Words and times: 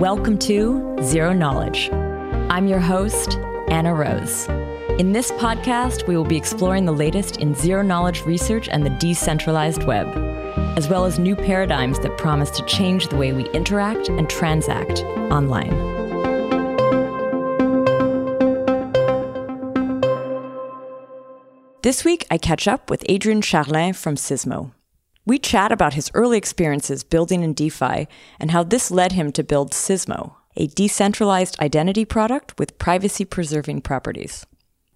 Welcome 0.00 0.38
to 0.38 0.96
Zero 1.02 1.34
Knowledge. 1.34 1.90
I'm 2.48 2.66
your 2.66 2.78
host, 2.78 3.36
Anna 3.68 3.94
Rose. 3.94 4.48
In 4.98 5.12
this 5.12 5.30
podcast, 5.32 6.06
we 6.06 6.16
will 6.16 6.24
be 6.24 6.38
exploring 6.38 6.86
the 6.86 6.92
latest 6.92 7.36
in 7.36 7.54
zero 7.54 7.82
knowledge 7.82 8.22
research 8.22 8.66
and 8.70 8.82
the 8.82 8.96
decentralized 8.98 9.82
web, 9.82 10.06
as 10.78 10.88
well 10.88 11.04
as 11.04 11.18
new 11.18 11.36
paradigms 11.36 11.98
that 11.98 12.16
promise 12.16 12.48
to 12.52 12.64
change 12.64 13.08
the 13.08 13.16
way 13.16 13.34
we 13.34 13.46
interact 13.50 14.08
and 14.08 14.30
transact 14.30 15.00
online. 15.30 15.68
This 21.82 22.06
week, 22.06 22.26
I 22.30 22.38
catch 22.38 22.66
up 22.66 22.88
with 22.88 23.04
Adrian 23.06 23.42
Charlin 23.42 23.94
from 23.94 24.14
Sismo. 24.14 24.70
We 25.30 25.38
chat 25.38 25.70
about 25.70 25.94
his 25.94 26.10
early 26.12 26.36
experiences 26.36 27.04
building 27.04 27.44
in 27.44 27.54
DeFi 27.54 28.08
and 28.40 28.50
how 28.50 28.64
this 28.64 28.90
led 28.90 29.12
him 29.12 29.30
to 29.30 29.44
build 29.44 29.70
Sismo, 29.70 30.34
a 30.56 30.66
decentralized 30.66 31.56
identity 31.60 32.04
product 32.04 32.58
with 32.58 32.78
privacy 32.78 33.24
preserving 33.24 33.82
properties. 33.82 34.44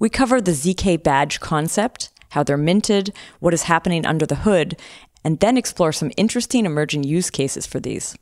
We 0.01 0.11
cover 0.11 0.41
the 0.41 0.51
ZK 0.51 1.05
badge 1.05 1.39
concept, 1.39 2.11
how 2.31 2.43
they're 2.43 2.57
minted, 2.57 3.13
what 3.39 3.55
is 3.55 3.71
happening 3.71 4.05
under 4.05 4.27
the 4.27 4.43
hood, 4.43 4.77
and 5.23 5.39
then 5.39 5.57
explore 5.57 5.93
some 5.93 6.11
interesting 6.17 6.67
emerging 6.67 7.05
use 7.05 7.31
cases 7.31 7.65
for 7.65 7.79
these. 7.79 8.17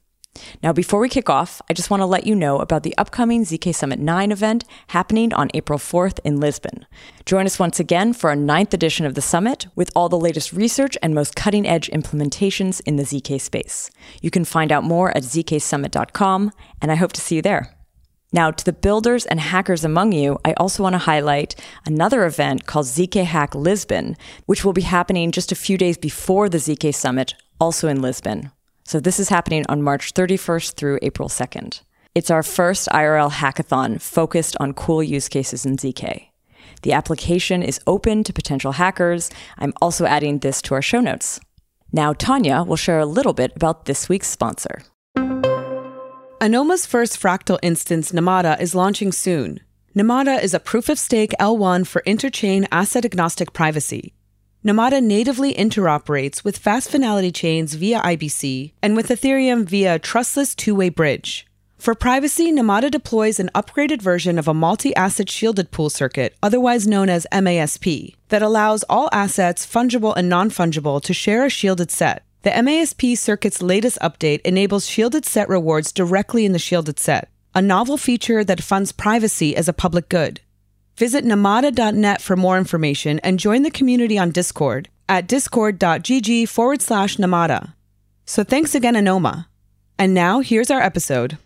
Now, 0.63 0.73
before 0.73 1.01
we 1.01 1.09
kick 1.09 1.29
off, 1.29 1.61
I 1.69 1.75
just 1.75 1.91
want 1.91 2.01
to 2.01 2.07
let 2.07 2.27
you 2.27 2.35
know 2.35 2.59
about 2.59 2.83
the 2.83 2.97
upcoming 2.97 3.45
ZK 3.45 3.75
Summit 3.75 3.99
9 3.99 4.33
event 4.33 4.65
happening 4.89 5.33
on 5.35 5.51
April 5.55 5.79
4th 5.79 6.21
in 6.25 6.41
Lisbon. 6.41 6.87
Join 7.27 7.47
us 7.47 7.59
once 7.59 7.79
again 7.79 8.13
for 8.13 8.31
a 8.31 8.37
ninth 8.37 8.73
edition 8.73 9.05
of 9.05 9.15
the 9.15 9.21
summit 9.21 9.67
with 9.75 9.91
all 9.95 10.09
the 10.09 10.19
latest 10.19 10.53
research 10.53 10.97
and 11.03 11.15
most 11.15 11.37
cutting 11.37 11.67
edge 11.67 11.91
implementations 11.91 12.81
in 12.87 12.97
the 12.97 13.03
ZK 13.03 13.41
space. 13.41 13.91
You 14.21 14.31
can 14.31 14.45
find 14.45 14.73
out 14.73 14.85
more 14.85 15.11
at 15.17 15.23
zksummit.com, 15.25 16.53
and 16.81 16.93
I 16.93 16.97
hope 16.97 17.13
to 17.13 17.21
see 17.21 17.37
you 17.37 17.43
there. 17.43 17.77
Now, 18.35 18.51
to 18.51 18.65
the 18.65 18.73
builders 18.73 19.27
and 19.27 19.39
hackers 19.39 19.85
among 19.85 20.13
you, 20.13 20.39
I 20.43 20.55
also 20.55 20.83
want 20.83 20.95
to 20.95 20.99
highlight 20.99 21.55
another 21.85 22.25
event 22.25 22.65
called 22.65 22.87
ZK 22.87 23.25
Hack 23.25 23.55
Lisbon, 23.55 24.17
which 24.47 24.65
will 24.65 24.73
be 24.73 24.83
happening 24.83 25.33
just 25.33 25.53
a 25.53 25.57
few 25.57 25.77
days 25.77 25.99
before 25.99 26.49
the 26.49 26.57
ZK 26.57 26.95
Summit, 26.95 27.35
also 27.61 27.89
in 27.89 28.01
Lisbon. 28.01 28.51
So 28.85 29.01
this 29.01 29.21
is 29.21 29.29
happening 29.29 29.65
on 29.69 29.83
March 29.83 30.13
31st 30.15 30.75
through 30.75 30.99
April 31.03 31.29
2nd. 31.29 31.83
It's 32.15 32.31
our 32.31 32.43
first 32.43 32.89
IRL 32.89 33.31
hackathon 33.31 34.01
focused 34.01 34.57
on 34.61 34.75
cool 34.75 35.03
use 35.03 35.29
cases 35.29 35.65
in 35.65 35.77
ZK. 35.77 36.29
The 36.83 36.93
application 36.93 37.63
is 37.63 37.81
open 37.87 38.25
to 38.25 38.33
potential 38.33 38.73
hackers. 38.73 39.31
I'm 39.59 39.73
also 39.81 40.05
adding 40.05 40.41
this 40.41 40.61
to 40.63 40.75
our 40.75 40.83
show 40.83 41.01
notes. 41.01 41.41
Now, 41.93 42.13
Tanya 42.13 42.65
will 42.65 42.77
share 42.77 42.99
a 42.99 43.07
little 43.07 43.33
bit 43.33 43.53
about 43.55 43.85
this 43.85 44.09
week's 44.09 44.29
sponsor. 44.29 44.83
Anoma's 46.41 46.87
first 46.87 47.21
fractal 47.21 47.59
instance, 47.63 48.11
Namada, 48.11 48.61
is 48.61 48.75
launching 48.75 49.13
soon. 49.13 49.61
Namada 49.95 50.43
is 50.43 50.55
a 50.55 50.61
proof 50.61 50.89
of 50.89 50.99
stake 50.99 51.33
L1 51.39 51.87
for 51.87 52.03
interchain 52.07 52.67
asset 52.73 53.05
agnostic 53.05 53.53
privacy. 53.53 54.13
Namada 54.65 55.03
natively 55.03 55.55
interoperates 55.55 56.45
with 56.45 56.57
fast 56.57 56.89
finality 56.89 57.33
chains 57.33 57.75
via 57.75 58.01
IBC 58.01 58.71
and 58.81 58.95
with 58.95 59.09
Ethereum 59.09 59.65
via 59.65 59.97
a 59.97 59.99
trustless 59.99 60.55
two 60.55 60.73
way 60.73 60.89
bridge. 60.89 61.49
For 61.79 61.97
privacy, 61.97 62.53
Namada 62.53 62.89
deploys 62.89 63.41
an 63.41 63.51
upgraded 63.57 64.01
version 64.01 64.39
of 64.39 64.47
a 64.47 64.55
multi 64.55 64.95
asset 64.95 65.29
shielded 65.29 65.73
pool 65.73 65.91
circuit, 65.91 66.37
otherwise 66.45 66.87
known 66.87 67.09
as 67.09 67.27
MASP, 67.33 68.15
that 68.29 68.41
allows 68.41 68.85
all 68.85 69.09
assets, 69.11 69.67
fungible 69.67 70.15
and 70.17 70.29
non 70.29 70.49
fungible, 70.49 71.03
to 71.03 71.13
share 71.13 71.45
a 71.45 71.51
shielded 71.51 71.91
set. 71.91 72.23
The 72.43 72.51
MASP 72.51 73.17
circuit's 73.17 73.63
latest 73.63 73.99
update 74.01 74.43
enables 74.43 74.87
shielded 74.87 75.27
set 75.27 75.49
rewards 75.49 75.91
directly 75.91 76.45
in 76.45 76.53
the 76.53 76.61
shielded 76.61 77.01
set, 77.01 77.29
a 77.53 77.61
novel 77.61 77.97
feature 77.97 78.45
that 78.45 78.63
funds 78.63 78.93
privacy 78.93 79.57
as 79.57 79.67
a 79.67 79.73
public 79.73 80.09
good. 80.09 80.41
Visit 80.97 81.25
namada.net 81.25 82.21
for 82.21 82.37
more 82.37 82.59
information 82.59 83.19
and 83.21 83.39
join 83.39 83.63
the 83.63 83.71
community 83.71 84.19
on 84.19 84.31
Discord 84.31 84.89
at 85.09 85.27
discord.gg 85.27 86.49
forward 86.49 86.83
slash 86.83 87.17
namada. 87.17 87.75
So 88.27 88.45
thanks 88.45 88.75
again, 88.75 88.95
Anoma. 88.95 89.47
And 89.99 90.15
now 90.15 90.41
here's 90.41 90.71
our 90.71 90.81
episode. 90.81 91.39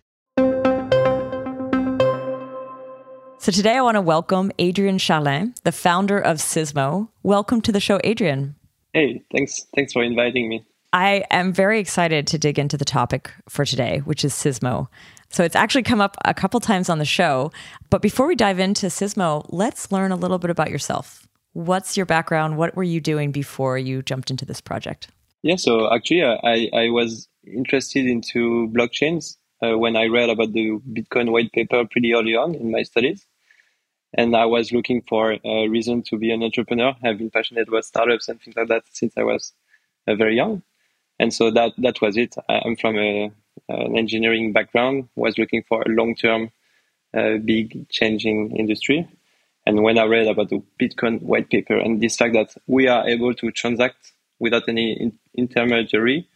So 3.39 3.53
today 3.53 3.77
I 3.77 3.81
want 3.81 3.95
to 3.95 4.01
welcome 4.01 4.51
Adrian 4.59 4.99
Charlin, 4.99 5.55
the 5.63 5.71
founder 5.71 6.19
of 6.19 6.39
Sismo. 6.39 7.09
Welcome 7.23 7.61
to 7.63 7.71
the 7.71 7.79
show, 7.79 8.01
Adrian. 8.03 8.57
Hey, 8.93 9.23
thanks. 9.31 9.67
Thanks 9.75 9.93
for 9.93 10.03
inviting 10.03 10.49
me. 10.49 10.67
I 10.93 11.25
am 11.31 11.53
very 11.53 11.79
excited 11.79 12.27
to 12.29 12.39
dig 12.39 12.59
into 12.59 12.77
the 12.77 12.85
topic 12.85 13.31
for 13.49 13.65
today, 13.65 13.99
which 13.99 14.25
is 14.25 14.33
Sismo. 14.33 14.89
So 15.31 15.45
it's 15.45 15.57
actually 15.57 15.83
come 15.83 16.01
up 16.01 16.17
a 16.25 16.35
couple 16.35 16.61
times 16.61 16.89
on 16.89 16.99
the 16.99 17.05
show. 17.05 17.53
But 17.91 18.03
before 18.03 18.27
we 18.27 18.35
dive 18.35 18.59
into 18.59 18.87
Sismo, 18.87 19.45
let's 19.51 19.93
learn 19.93 20.13
a 20.13 20.17
little 20.17 20.39
bit 20.39 20.51
about 20.51 20.71
yourself. 20.71 21.27
What's 21.53 21.97
your 21.97 22.07
background? 22.07 22.59
What 22.59 22.77
were 22.77 22.83
you 22.83 23.01
doing 23.01 23.33
before 23.33 23.79
you 23.79 24.03
jumped 24.03 24.31
into 24.31 24.45
this 24.45 24.61
project? 24.61 25.09
Yeah, 25.43 25.57
so 25.57 25.93
actually, 25.93 26.23
uh, 26.23 26.39
I, 26.43 26.69
I 26.73 26.91
was 26.91 27.29
interested 27.47 28.07
into 28.07 28.69
blockchains 28.75 29.37
uh, 29.63 29.79
when 29.79 29.97
I 29.97 30.07
read 30.07 30.29
about 30.29 30.53
the 30.53 30.79
Bitcoin 30.93 31.31
white 31.31 31.53
paper 31.53 31.85
pretty 31.91 32.15
early 32.15 32.35
on 32.35 32.55
in 32.55 32.71
my 32.71 32.83
studies. 32.83 33.27
And 34.15 34.37
I 34.37 34.47
was 34.47 34.73
looking 34.73 35.03
for 35.09 35.37
a 35.45 35.69
reason 35.69 36.03
to 36.05 36.19
be 36.19 36.31
an 36.31 36.43
entrepreneur. 36.43 36.95
I've 37.05 37.19
been 37.19 37.31
passionate 37.31 37.69
about 37.69 37.85
startups 37.85 38.29
and 38.29 38.41
things 38.41 38.57
like 38.57 38.69
that 38.69 38.85
since 38.91 39.15
I 39.17 39.23
was 39.23 39.53
uh, 40.07 40.15
very 40.15 40.37
young. 40.37 40.63
And 41.19 41.33
so 41.33 41.51
that, 41.51 41.73
that 41.79 42.01
was 42.01 42.17
it. 42.17 42.35
I'm 42.49 42.77
from 42.77 42.99
a 42.99 43.31
an 43.69 43.97
engineering 43.97 44.53
background, 44.53 45.09
was 45.17 45.39
looking 45.39 45.63
for 45.63 45.83
a 45.83 45.89
long 45.89 46.15
term, 46.15 46.51
uh, 47.17 47.37
big 47.39 47.89
changing 47.89 48.57
industry. 48.57 49.09
And 49.67 49.83
when 49.83 49.99
I 49.99 50.05
read 50.05 50.29
about 50.29 50.51
the 50.51 50.63
Bitcoin 50.81 51.21
white 51.23 51.51
paper 51.51 51.77
and 51.77 52.01
this 52.01 52.17
fact 52.17 52.35
that 52.35 52.55
we 52.67 52.87
are 52.87 53.09
able 53.09 53.35
to 53.35 53.51
transact 53.51 54.13
without 54.39 54.69
any 54.69 54.93
in- 54.93 55.19
intermediary, 55.37 56.29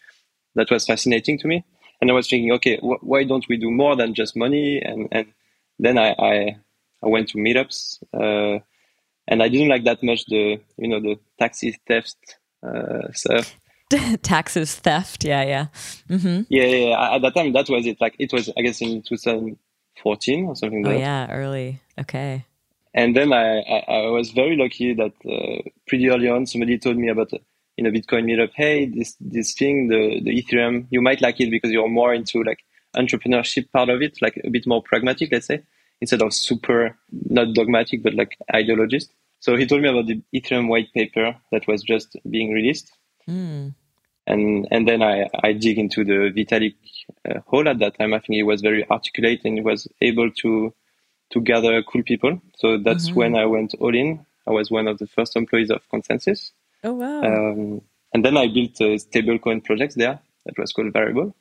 that 0.57 0.71
was 0.71 0.87
fascinating 0.87 1.39
to 1.39 1.47
me. 1.47 1.65
And 2.01 2.11
I 2.11 2.15
was 2.15 2.29
thinking, 2.29 2.51
okay, 2.53 2.79
wh- 2.79 3.05
why 3.05 3.25
don't 3.25 3.47
we 3.49 3.57
do 3.57 3.71
more 3.71 3.95
than 3.95 4.15
just 4.15 4.37
money? 4.37 4.81
And, 4.81 5.09
and 5.13 5.27
then 5.79 5.99
I, 5.99 6.15
I, 6.19 6.57
I 7.05 7.07
went 7.07 7.29
to 7.29 7.39
meetups, 7.39 8.03
uh, 8.13 8.61
and 9.29 9.43
I 9.43 9.49
didn't 9.49 9.69
like 9.69 9.85
that 9.85 10.03
much 10.03 10.27
the, 10.27 10.61
you 10.77 10.89
know, 10.89 10.99
the 10.99 11.19
taxi 11.39 11.79
theft 11.87 12.17
uh, 12.67 13.13
stuff. 13.13 13.55
taxes 14.23 14.75
theft. 14.77 15.25
Yeah, 15.25 15.43
yeah. 15.43 15.67
Mm-hmm. 16.09 16.43
yeah. 16.49 16.65
Yeah, 16.65 16.89
yeah. 16.89 17.15
At 17.15 17.23
that 17.23 17.35
time, 17.35 17.53
that 17.53 17.69
was 17.69 17.87
it. 17.87 18.01
Like 18.01 18.17
it 18.19 18.33
was, 18.33 18.51
I 18.57 18.63
guess, 18.63 18.81
in 18.81 19.03
2014 19.03 20.47
or 20.47 20.57
something. 20.57 20.87
Oh 20.87 20.91
like 20.91 21.01
yeah, 21.01 21.31
early. 21.31 21.81
Okay. 21.99 22.45
And 22.93 23.15
then 23.15 23.33
I, 23.33 23.61
I, 23.61 23.85
I 23.89 24.07
was 24.11 24.31
very 24.31 24.57
lucky 24.57 24.95
that 24.95 25.13
uh, 25.29 25.71
pretty 25.87 26.09
early 26.09 26.29
on 26.29 26.47
somebody 26.47 26.79
told 26.79 26.97
me 26.97 27.09
about 27.09 27.33
uh, 27.33 27.39
in 27.77 27.87
a 27.87 27.91
Bitcoin 27.91 28.25
meetup, 28.25 28.51
hey, 28.55 28.87
this 28.87 29.17
this 29.21 29.55
thing, 29.55 29.89
the 29.89 30.21
the 30.23 30.43
Ethereum, 30.43 30.87
you 30.91 31.01
might 31.01 31.21
like 31.21 31.41
it 31.41 31.51
because 31.51 31.71
you're 31.71 31.89
more 31.89 32.13
into 32.15 32.43
like 32.43 32.59
entrepreneurship 32.97 33.71
part 33.71 33.89
of 33.89 34.03
it, 34.03 34.21
like 34.21 34.41
a 34.45 34.51
bit 34.51 34.67
more 34.67 34.83
pragmatic, 34.83 35.31
let's 35.33 35.47
say, 35.47 35.63
instead 36.01 36.23
of 36.23 36.35
super 36.35 36.97
not 37.11 37.55
dogmatic 37.55 38.03
but 38.03 38.15
like 38.15 38.37
ideologist. 38.53 39.09
So 39.39 39.57
he 39.57 39.67
told 39.67 39.83
me 39.83 39.89
about 39.89 40.07
the 40.07 40.21
Ethereum 40.35 40.69
white 40.69 40.93
paper 40.93 41.35
that 41.53 41.67
was 41.67 41.83
just 41.83 42.17
being 42.29 42.53
released. 42.53 42.93
Mm 43.29 43.75
and 44.27 44.69
and 44.71 44.87
then 44.87 45.03
I, 45.03 45.29
I 45.43 45.53
dig 45.53 45.79
into 45.79 46.05
the 46.05 46.33
Vitalik 46.35 46.75
uh, 47.29 47.41
hole 47.47 47.69
at 47.69 47.79
that 47.79 47.99
time. 47.99 48.15
I 48.15 48.19
think 48.19 48.37
he 48.37 48.43
was 48.43 48.61
very 48.61 48.89
articulate 48.89 49.43
and 49.45 49.55
he 49.55 49.61
was 49.63 49.89
able 50.01 50.31
to 50.43 50.75
to 51.31 51.41
gather 51.41 51.83
cool 51.83 52.03
people. 52.03 52.41
So 52.57 52.79
that's 52.79 53.09
mm-hmm. 53.09 53.19
when 53.19 53.37
I 53.37 53.47
went 53.47 53.75
all 53.81 53.95
in. 53.95 54.25
I 54.47 54.51
was 54.51 54.71
one 54.71 54.89
of 54.89 54.99
the 54.99 55.07
first 55.07 55.37
employees 55.37 55.71
of 55.71 55.83
ConsenSys. 55.93 56.53
Oh 56.83 56.95
wow! 56.95 57.23
Um, 57.23 57.83
and 58.13 58.25
then 58.25 58.37
I 58.37 58.47
built 58.47 58.81
a 58.81 58.97
stablecoin 58.97 59.65
project 59.65 59.95
there 59.97 60.19
that 60.47 60.59
was 60.59 60.73
called 60.73 60.93
Variable. 60.93 61.35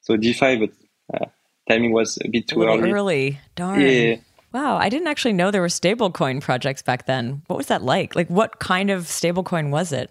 So 0.00 0.16
DeFi, 0.16 0.56
but 0.56 0.70
uh, 1.12 1.26
timing 1.68 1.92
was 1.92 2.18
a 2.24 2.28
bit 2.28 2.48
too 2.48 2.62
a 2.62 2.66
early. 2.66 2.92
Early, 2.92 3.40
darn. 3.56 3.80
Yeah. 3.80 4.16
Wow, 4.52 4.76
I 4.78 4.88
didn't 4.88 5.08
actually 5.08 5.34
know 5.34 5.50
there 5.50 5.60
were 5.60 5.68
stablecoin 5.68 6.40
projects 6.40 6.80
back 6.80 7.04
then. 7.04 7.42
What 7.48 7.56
was 7.58 7.66
that 7.66 7.82
like? 7.82 8.16
Like, 8.16 8.28
what 8.28 8.58
kind 8.60 8.90
of 8.90 9.02
stablecoin 9.02 9.68
was 9.70 9.92
it? 9.92 10.10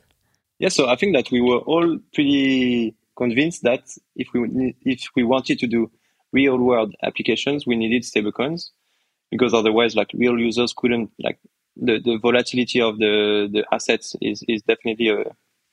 Yeah, 0.59 0.69
so 0.69 0.88
I 0.88 0.95
think 0.95 1.15
that 1.15 1.30
we 1.31 1.42
were 1.42 1.59
all 1.59 2.00
pretty 2.13 2.95
convinced 3.15 3.63
that 3.63 3.83
if 4.15 4.27
we 4.33 4.75
if 4.81 5.07
we 5.15 5.24
wanted 5.24 5.59
to 5.59 5.68
do 5.68 5.92
real 6.33 6.57
world 6.57 6.95
applications, 7.04 7.65
we 7.68 7.75
needed 7.75 8.04
stablecoins 8.04 8.69
because 9.31 9.54
otherwise, 9.54 9.95
like 9.95 10.12
real 10.13 10.38
users 10.38 10.74
couldn't 10.75 11.12
like 11.19 11.39
the, 11.75 12.00
the 12.00 12.18
volatility 12.18 12.81
of 12.81 12.98
the 12.98 13.50
the 13.51 13.65
assets 13.71 14.15
is 14.21 14.44
is 14.48 14.62
definitely 14.63 15.09
a, 15.09 15.24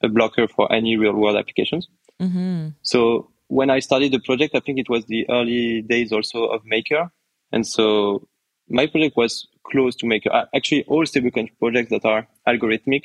a 0.02 0.08
blocker 0.08 0.48
for 0.48 0.70
any 0.72 0.96
real 0.96 1.14
world 1.14 1.36
applications. 1.36 1.88
Mm-hmm. 2.20 2.68
So 2.82 3.30
when 3.48 3.70
I 3.70 3.78
started 3.78 4.12
the 4.12 4.20
project, 4.20 4.54
I 4.54 4.60
think 4.60 4.78
it 4.78 4.88
was 4.88 5.06
the 5.06 5.28
early 5.30 5.82
days 5.82 6.12
also 6.12 6.44
of 6.44 6.62
Maker, 6.64 7.10
and 7.52 7.66
so 7.66 8.28
my 8.68 8.86
project 8.86 9.16
was 9.16 9.46
close 9.66 9.96
to 9.96 10.06
Maker. 10.06 10.46
Actually, 10.54 10.84
all 10.84 11.04
stablecoin 11.04 11.50
projects 11.58 11.90
that 11.90 12.04
are 12.04 12.26
algorithmic 12.46 13.04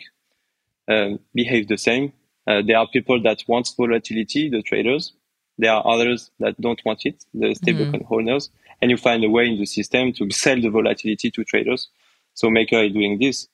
um, 0.89 1.19
behave 1.33 1.67
the 1.67 1.77
same. 1.77 2.13
Uh, 2.47 2.61
there 2.65 2.77
are 2.77 2.87
people 2.87 3.21
that 3.21 3.43
want 3.47 3.69
volatility, 3.77 4.49
the 4.49 4.61
traders, 4.61 5.13
there 5.59 5.73
are 5.73 5.85
others 5.85 6.31
that 6.39 6.59
don't 6.59 6.81
want 6.85 7.05
it, 7.05 7.25
the 7.33 7.47
stablecoin 7.47 8.03
mm-hmm. 8.03 8.13
owners, 8.13 8.49
and 8.81 8.89
you 8.89 8.95
find 8.95 9.23
a 9.25 9.29
way 9.29 9.45
in 9.45 9.59
the 9.59 9.65
system 9.65 10.13
to 10.13 10.31
sell 10.31 10.59
the 10.59 10.69
volatility 10.69 11.29
to 11.29 11.43
traders. 11.43 11.89
So 12.33 12.49
Maker 12.49 12.81
is 12.81 12.93
doing 12.93 13.19
this. 13.19 13.47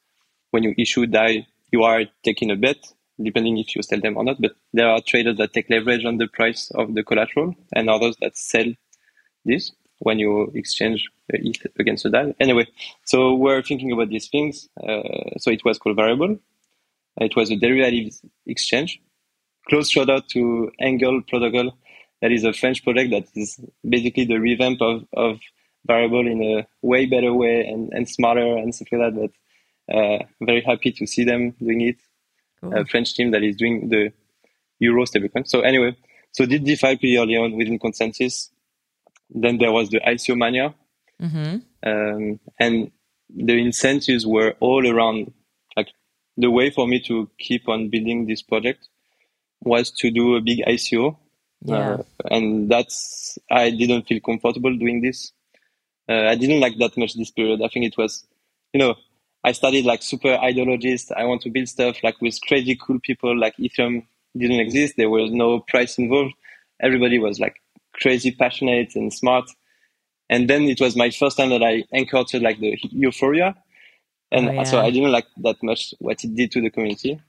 When 0.52 0.62
you 0.64 0.76
issue 0.78 1.08
DAI, 1.08 1.48
you 1.72 1.84
are 1.84 2.04
taking 2.24 2.52
a 2.52 2.56
bet, 2.56 2.78
depending 3.22 3.58
if 3.58 3.76
you 3.76 3.82
sell 3.82 4.00
them 4.00 4.18
or 4.18 4.24
not. 4.24 4.40
But 4.40 4.52
there 4.72 4.88
are 4.88 5.02
traders 5.02 5.38
that 5.38 5.54
take 5.54 5.70
leverage 5.70 6.06
on 6.06 6.18
the 6.18 6.28
price 6.28 6.70
of 6.76 6.94
the 6.94 7.04
collateral, 7.04 7.56
and 7.74 7.90
others 7.90 8.16
that 8.22 8.38
sell 8.38 8.72
this 9.44 9.72
when 10.00 10.20
you 10.20 10.52
exchange 10.54 11.10
ETH 11.30 11.66
against 11.80 12.04
the 12.04 12.12
DAI. 12.12 12.36
Anyway, 12.40 12.68
so 13.04 13.34
we're 13.34 13.64
thinking 13.64 13.92
about 13.92 14.10
these 14.10 14.28
things. 14.28 14.70
Uh, 14.78 15.40
so 15.40 15.50
it 15.50 15.66
was 15.66 15.80
called 15.80 15.96
Variable. 15.96 16.38
It 17.18 17.36
was 17.36 17.52
a 17.52 17.56
derivatives 17.56 18.22
exchange. 18.46 19.02
Close 19.70 19.90
shout 19.90 20.10
out 20.10 20.30
to 20.30 20.72
Angle 20.80 21.22
Protocol. 21.28 21.78
That 22.22 22.32
is 22.32 22.44
a 22.44 22.54
French 22.54 22.84
project 22.84 23.12
that 23.12 23.26
is 23.36 23.60
basically 23.88 24.26
the 24.26 24.40
revamp 24.40 24.82
of, 24.82 25.06
of 25.14 25.40
Variable 25.88 26.28
in 26.28 26.42
a 26.42 26.68
way 26.82 27.06
better 27.06 27.32
way 27.32 27.62
and, 27.62 27.92
and 27.94 28.10
smarter 28.10 28.58
and 28.58 28.74
stuff 28.74 28.88
like 28.92 29.14
that. 29.14 29.32
But 29.88 29.96
uh, 29.96 30.24
very 30.42 30.62
happy 30.62 30.92
to 30.92 31.06
see 31.06 31.24
them 31.24 31.52
doing 31.52 31.82
it. 31.82 31.98
Cool. 32.60 32.76
A 32.76 32.86
French 32.86 33.14
team 33.14 33.32
that 33.32 33.44
is 33.44 33.56
doing 33.56 33.90
the 33.90 34.12
Euro 34.80 35.06
stablecoin. 35.06 35.48
So 35.48 35.62
anyway, 35.62 35.96
so 36.32 36.46
did 36.46 36.64
DeFi 36.66 36.98
pretty 36.98 37.18
early 37.18 37.38
on 37.38 37.56
within 37.56 37.78
ConsenSys. 37.78 38.50
Then 39.30 39.58
there 39.58 39.72
was 39.72 39.90
the 39.90 40.00
ICO 40.00 40.36
mania. 40.36 40.74
Mm-hmm. 41.22 41.58
Um, 41.88 42.40
and 42.60 42.92
the 43.30 43.60
incentives 43.60 44.26
were 44.26 44.56
all 44.60 44.88
around 44.88 45.34
the 46.38 46.52
way 46.52 46.70
for 46.70 46.88
me 46.88 47.00
to 47.02 47.30
keep 47.40 47.68
on 47.68 47.90
building 47.90 48.28
this 48.28 48.42
project 48.42 48.88
was 49.62 49.92
to 49.92 50.12
do 50.12 50.36
a 50.36 50.42
big 50.42 50.60
ICO. 50.68 51.18
Yeah. 51.62 51.76
Uh, 51.76 52.04
and 52.30 52.70
that's, 52.70 53.40
I 53.50 53.72
didn't 53.72 54.04
feel 54.04 54.20
comfortable 54.20 54.76
doing 54.76 55.02
this. 55.02 55.32
Uh, 56.08 56.28
I 56.28 56.36
didn't 56.36 56.60
like 56.60 56.78
that 56.78 56.98
much 56.98 57.16
this 57.16 57.32
period. 57.32 57.62
I 57.64 57.68
think 57.70 57.86
it 57.86 57.98
was, 57.98 58.26
you 58.74 58.80
know, 58.80 58.96
I 59.44 59.52
studied 59.52 59.86
like 59.86 60.02
super 60.02 60.38
ideologist. 60.38 61.12
I 61.16 61.26
want 61.26 61.42
to 61.44 61.50
build 61.50 61.70
stuff 61.70 62.04
like 62.04 62.20
with 62.22 62.40
crazy 62.42 62.76
cool 62.76 63.00
people 63.00 63.38
like 63.38 63.56
Ethereum 63.58 64.06
didn't 64.38 64.60
exist. 64.60 64.96
There 64.98 65.10
was 65.10 65.32
no 65.32 65.60
price 65.60 65.98
involved. 65.98 66.34
Everybody 66.82 67.20
was 67.20 67.40
like 67.40 67.56
crazy 67.94 68.32
passionate 68.32 68.96
and 68.96 69.14
smart. 69.14 69.50
And 70.30 70.50
then 70.50 70.64
it 70.64 70.82
was 70.82 70.96
my 70.96 71.12
first 71.12 71.38
time 71.38 71.50
that 71.52 71.64
I 71.64 71.84
encountered 71.92 72.42
like 72.42 72.60
the 72.60 72.78
euphoria. 72.90 73.56
And 74.36 74.50
oh, 74.50 74.54
yeah. 74.54 74.64
so 74.64 74.80
I 74.80 74.92
didn't 74.92 75.12
like 75.12 75.28
that 75.38 75.62
much 75.64 75.94
what 76.00 76.24
it 76.24 76.36
did 76.36 76.52
to 76.52 76.62
the 76.62 76.70
community. 76.70 77.20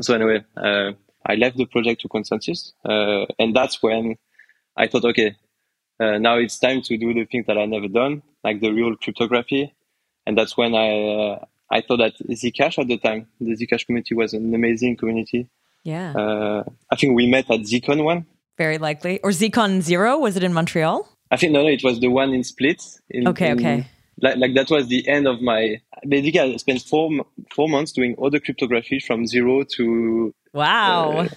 So 0.00 0.14
anyway, 0.14 0.44
uh, 0.56 0.92
I 1.24 1.34
left 1.36 1.56
the 1.56 1.66
project 1.66 2.02
to 2.02 2.08
ConsenSys. 2.08 2.72
Uh, 2.84 3.26
and 3.38 3.54
that's 3.54 3.82
when 3.82 4.16
I 4.76 4.86
thought, 4.88 5.04
okay, 5.06 5.36
uh, 5.98 6.18
now 6.18 6.36
it's 6.36 6.58
time 6.58 6.82
to 6.82 6.96
do 6.98 7.14
the 7.14 7.24
things 7.24 7.46
that 7.46 7.56
I 7.56 7.64
never 7.64 7.88
done, 7.88 8.22
like 8.44 8.60
the 8.60 8.70
real 8.70 8.94
cryptography. 8.96 9.74
And 10.26 10.36
that's 10.36 10.56
when 10.56 10.74
I, 10.74 11.08
uh, 11.08 11.44
I 11.70 11.80
thought 11.80 11.98
that 11.98 12.14
Zcash 12.28 12.78
at 12.78 12.88
the 12.88 12.98
time, 12.98 13.28
the 13.40 13.56
Zcash 13.56 13.86
community 13.86 14.14
was 14.14 14.34
an 14.34 14.54
amazing 14.54 14.96
community. 14.96 15.48
Yeah. 15.84 16.12
Uh, 16.12 16.64
I 16.90 16.96
think 16.96 17.14
we 17.14 17.26
met 17.26 17.50
at 17.50 17.60
ZCon 17.60 18.04
one 18.04 18.26
very 18.56 18.78
likely. 18.78 19.20
Or 19.20 19.30
ZCon 19.30 19.82
Zero, 19.82 20.18
was 20.18 20.36
it 20.36 20.42
in 20.42 20.52
Montreal? 20.52 21.08
I 21.30 21.36
think 21.36 21.52
no, 21.52 21.62
no, 21.62 21.68
it 21.68 21.82
was 21.82 22.00
the 22.00 22.08
one 22.08 22.32
in 22.32 22.44
Split. 22.44 22.82
In, 23.10 23.28
okay, 23.28 23.50
in, 23.50 23.58
okay. 23.58 23.86
Like, 24.20 24.36
like 24.36 24.54
that 24.54 24.70
was 24.70 24.88
the 24.88 25.06
end 25.08 25.26
of 25.26 25.40
my. 25.42 25.80
Basically, 26.08 26.40
I 26.40 26.56
spent 26.56 26.82
four 26.82 27.10
four 27.54 27.68
months 27.68 27.92
doing 27.92 28.14
all 28.16 28.30
the 28.30 28.40
cryptography 28.40 29.00
from 29.00 29.26
zero 29.26 29.64
to 29.76 30.34
wow 30.52 31.10
uh, 31.10 31.28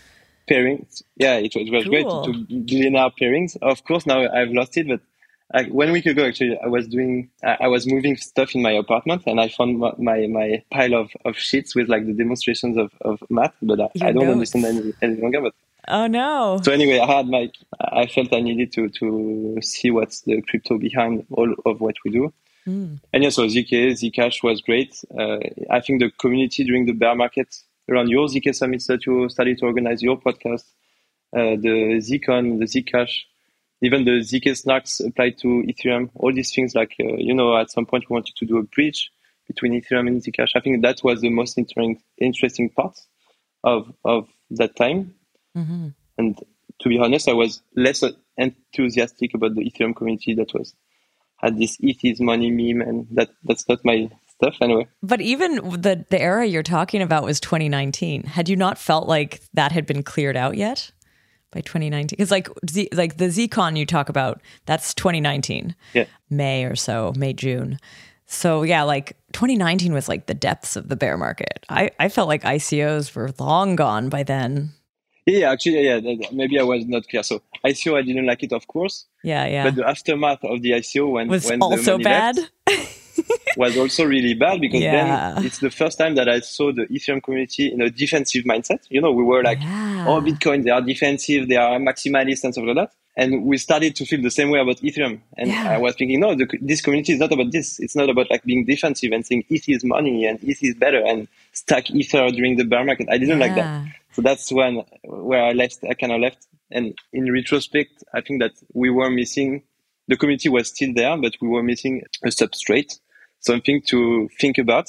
pairings. 0.50 1.04
Yeah, 1.16 1.36
it 1.36 1.54
was, 1.56 1.68
it 1.68 1.72
was 1.72 1.84
cool. 1.84 1.92
great 1.92 2.48
to 2.48 2.62
do 2.62 2.78
linear 2.84 3.10
pairings. 3.20 3.58
Of 3.62 3.84
course, 3.84 4.06
now 4.06 4.28
I've 4.32 4.50
lost 4.50 4.78
it, 4.78 4.88
but 4.88 5.02
like 5.54 5.70
one 5.70 5.92
week 5.92 6.06
ago, 6.06 6.26
actually, 6.26 6.60
I 6.64 6.68
was 6.68 6.88
doing, 6.88 7.30
I 7.44 7.68
was 7.68 7.88
moving 7.88 8.16
stuff 8.18 8.54
in 8.54 8.62
my 8.62 8.72
apartment 8.72 9.24
and 9.26 9.42
I 9.42 9.50
found 9.50 9.80
my, 9.80 10.28
my 10.28 10.64
pile 10.72 10.94
of, 10.94 11.10
of 11.26 11.38
sheets 11.38 11.76
with 11.76 11.90
like 11.90 12.06
the 12.06 12.14
demonstrations 12.14 12.78
of, 12.78 12.92
of 13.02 13.24
math, 13.30 13.56
but 13.62 13.80
I, 13.80 13.90
I 14.02 14.12
don't 14.12 14.30
understand 14.30 14.66
any, 14.66 14.94
any 15.02 15.22
longer. 15.22 15.42
But 15.42 15.54
Oh 15.88 16.06
no! 16.06 16.60
So 16.64 16.72
anyway, 16.72 17.00
I 17.00 17.18
had 17.18 17.28
my, 17.28 17.52
I 17.80 18.06
felt 18.06 18.32
I 18.32 18.42
needed 18.42 18.72
to 18.74 18.90
to 18.90 19.58
see 19.62 19.90
what's 19.90 20.22
the 20.22 20.42
crypto 20.44 20.78
behind 20.78 21.26
all 21.32 21.52
of 21.66 21.82
what 21.82 21.96
we 22.06 22.12
do. 22.12 22.32
Mm. 22.70 23.00
And 23.12 23.24
yeah, 23.24 23.30
so 23.30 23.46
ZK, 23.48 23.92
Zcash 23.92 24.44
was 24.44 24.62
great. 24.62 24.96
Uh, 25.18 25.38
I 25.70 25.80
think 25.80 26.02
the 26.02 26.12
community 26.12 26.64
during 26.64 26.86
the 26.86 26.94
bear 26.94 27.16
market 27.16 27.56
around 27.90 28.10
your 28.10 28.28
ZK 28.28 28.54
summits 28.54 28.88
that 28.88 29.06
you 29.06 29.28
started 29.30 29.58
to 29.58 29.66
organize 29.66 30.04
your 30.04 30.20
podcast, 30.20 30.66
uh, 31.36 31.58
the 31.66 32.00
Zcon, 32.00 32.60
the 32.60 32.66
Zcash, 32.66 33.22
even 33.82 34.06
the 34.06 34.20
ZK 34.20 34.52
snarks 34.64 35.06
applied 35.06 35.38
to 35.40 35.64
Ethereum, 35.68 36.10
all 36.16 36.34
these 36.34 36.54
things 36.54 36.76
like, 36.76 36.94
uh, 37.00 37.16
you 37.18 37.34
know, 37.34 37.58
at 37.58 37.72
some 37.72 37.86
point 37.86 38.10
we 38.10 38.14
wanted 38.14 38.36
to 38.36 38.46
do 38.46 38.58
a 38.58 38.64
bridge 38.64 39.10
between 39.48 39.74
Ethereum 39.74 40.08
and 40.08 40.22
Zcash. 40.22 40.52
I 40.56 40.60
think 40.60 40.84
that 40.84 41.02
was 41.04 41.22
the 41.22 41.30
most 41.30 41.58
interesting, 41.58 42.02
interesting 42.20 42.70
part 42.70 43.00
of, 43.64 43.92
of 44.06 44.28
that 44.52 44.76
time. 44.76 45.16
Mm-hmm. 45.58 45.88
And 46.18 46.40
to 46.82 46.90
be 46.90 47.00
honest, 47.00 47.28
I 47.28 47.34
was 47.34 47.64
less 47.76 48.04
enthusiastic 48.38 49.34
about 49.34 49.56
the 49.56 49.62
Ethereum 49.62 49.96
community 49.96 50.36
that 50.36 50.54
was 50.54 50.76
had 51.42 51.58
this 51.58 51.78
ETH 51.80 52.04
is 52.04 52.20
money 52.20 52.52
meme, 52.52 52.82
and 52.88 53.08
that 53.12 53.30
that's 53.44 53.68
not 53.68 53.84
my 53.84 54.10
stuff 54.28 54.58
anyway. 54.62 54.88
But 55.02 55.22
even 55.22 55.56
the 55.56 56.06
the 56.10 56.22
era 56.22 56.46
you're 56.46 56.64
talking 56.64 57.02
about 57.02 57.24
was 57.24 57.40
2019. 57.40 58.24
Had 58.24 58.50
you 58.50 58.56
not 58.56 58.78
felt 58.78 59.08
like 59.08 59.42
that 59.54 59.72
had 59.72 59.86
been 59.86 60.04
cleared 60.04 60.38
out 60.38 60.58
yet 60.58 60.92
by 61.52 61.62
2019? 61.62 62.16
Because 62.16 62.32
like 62.32 62.50
Z, 62.70 62.90
like 62.94 63.18
the 63.18 63.26
ZCon 63.26 63.78
you 63.78 63.86
talk 63.86 64.10
about, 64.10 64.42
that's 64.66 64.94
2019, 64.94 65.76
yeah, 65.94 66.06
May 66.30 66.66
or 66.66 66.76
so, 66.76 67.14
May 67.16 67.34
June. 67.34 67.80
So 68.32 68.62
yeah, 68.62 68.84
like 68.84 69.18
2019 69.34 69.92
was 69.92 70.08
like 70.08 70.28
the 70.28 70.36
depths 70.36 70.76
of 70.76 70.88
the 70.88 70.96
bear 70.96 71.18
market. 71.18 71.66
I, 71.68 71.90
I 72.00 72.10
felt 72.10 72.28
like 72.28 72.44
ICOs 72.44 73.16
were 73.16 73.32
long 73.40 73.76
gone 73.76 74.10
by 74.10 74.22
then. 74.24 74.72
Yeah, 75.30 75.52
actually, 75.52 75.86
yeah, 75.86 76.00
maybe 76.32 76.60
I 76.60 76.64
was 76.64 76.86
not 76.86 77.08
clear. 77.08 77.24
So 77.24 77.42
ICO, 77.64 77.98
I 77.98 78.02
didn't 78.02 78.26
like 78.26 78.44
it, 78.44 78.54
of 78.54 78.68
course. 78.68 79.06
Yeah, 79.24 79.46
yeah. 79.46 79.64
But 79.64 79.76
the 79.76 79.88
aftermath 79.88 80.44
of 80.44 80.62
the 80.62 80.72
ICO 80.72 81.12
when 81.12 81.28
was 81.28 81.50
when 81.50 81.62
also 81.62 81.98
bad. 81.98 82.38
was 83.58 83.78
also 83.78 84.06
really 84.06 84.34
bad 84.34 84.62
because 84.62 84.82
yeah. 84.82 85.34
then 85.34 85.46
it's 85.46 85.60
the 85.60 85.70
first 85.70 85.98
time 85.98 86.16
that 86.16 86.30
I 86.30 86.40
saw 86.40 86.72
the 86.72 86.86
Ethereum 86.88 87.22
community 87.22 87.72
in 87.72 87.82
a 87.82 87.90
defensive 87.90 88.46
mindset. 88.46 88.80
You 88.90 89.02
know, 89.02 89.12
we 89.12 89.24
were 89.24 89.44
like, 89.44 89.60
yeah. 89.60 90.06
oh, 90.08 90.22
Bitcoin, 90.22 90.64
they 90.64 90.70
are 90.70 90.82
defensive, 90.82 91.48
they 91.48 91.58
are 91.58 91.78
maximalist 91.80 92.44
and 92.44 92.54
stuff 92.54 92.66
like 92.66 92.76
that. 92.76 92.92
And 93.18 93.44
we 93.44 93.58
started 93.58 93.98
to 93.98 94.06
feel 94.06 94.22
the 94.22 94.32
same 94.32 94.50
way 94.50 94.60
about 94.60 94.78
Ethereum. 94.78 95.20
And 95.36 95.50
yeah. 95.50 95.72
I 95.72 95.78
was 95.78 95.96
thinking, 95.96 96.22
no, 96.22 96.36
the, 96.36 96.48
this 96.62 96.80
community 96.80 97.14
is 97.14 97.20
not 97.20 97.34
about 97.34 97.52
this. 97.52 97.80
It's 97.80 97.96
not 97.96 98.10
about 98.10 98.30
like 98.30 98.44
being 98.44 98.64
defensive 98.64 99.12
and 99.12 99.26
saying 99.26 99.44
ETH 99.50 99.68
is 99.68 99.84
money 99.84 100.26
and 100.26 100.40
ETH 100.42 100.64
is 100.64 100.76
better 100.76 101.04
and 101.06 101.28
stack 101.70 101.92
Ether 101.92 102.30
during 102.32 102.58
the 102.58 102.64
bear 102.64 102.84
market. 102.84 103.08
I 103.12 103.20
didn't 103.20 103.38
like 103.38 103.54
that. 103.54 103.86
So 104.14 104.24
that's 104.24 104.52
when 104.52 104.84
where 105.04 105.44
I 105.44 105.52
left. 105.52 105.84
I 105.88 105.94
kind 105.94 106.12
of 106.12 106.20
left. 106.20 106.48
And 106.72 106.98
in 107.14 107.32
retrospect, 107.32 108.04
I 108.12 108.22
think 108.22 108.42
that 108.42 108.54
we 108.74 108.90
were 108.90 109.12
missing. 109.12 109.64
The 110.08 110.18
community 110.18 110.50
was 110.50 110.70
still 110.70 110.92
there, 110.96 111.16
but 111.18 111.34
we 111.40 111.48
were 111.48 111.62
missing 111.62 112.02
a 112.24 112.30
substrate, 112.30 113.00
something 113.40 113.84
to 113.90 114.30
think 114.40 114.58
about 114.58 114.88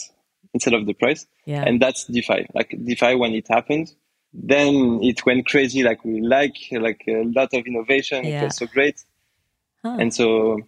instead 0.55 0.73
of 0.73 0.87
the 0.87 0.95
price. 0.95 1.27
Yeah. 1.45 1.65
And 1.67 1.81
that's 1.83 2.07
DeFi. 2.07 2.47
Like 2.55 2.75
DeFi, 2.83 3.15
when 3.17 3.35
it 3.35 3.47
happened, 3.51 3.93
then 4.33 5.01
it 5.03 5.27
went 5.27 5.47
crazy. 5.47 5.83
Like 5.83 6.03
we 6.03 6.23
like 6.23 6.57
like 6.73 7.05
a 7.07 7.25
lot 7.25 7.53
of 7.53 7.67
innovation. 7.67 8.25
Yeah. 8.25 8.41
It 8.41 8.45
was 8.45 8.57
so 8.57 8.67
great. 8.67 9.05
Huh. 9.85 9.99
And 10.01 10.15
so 10.15 10.61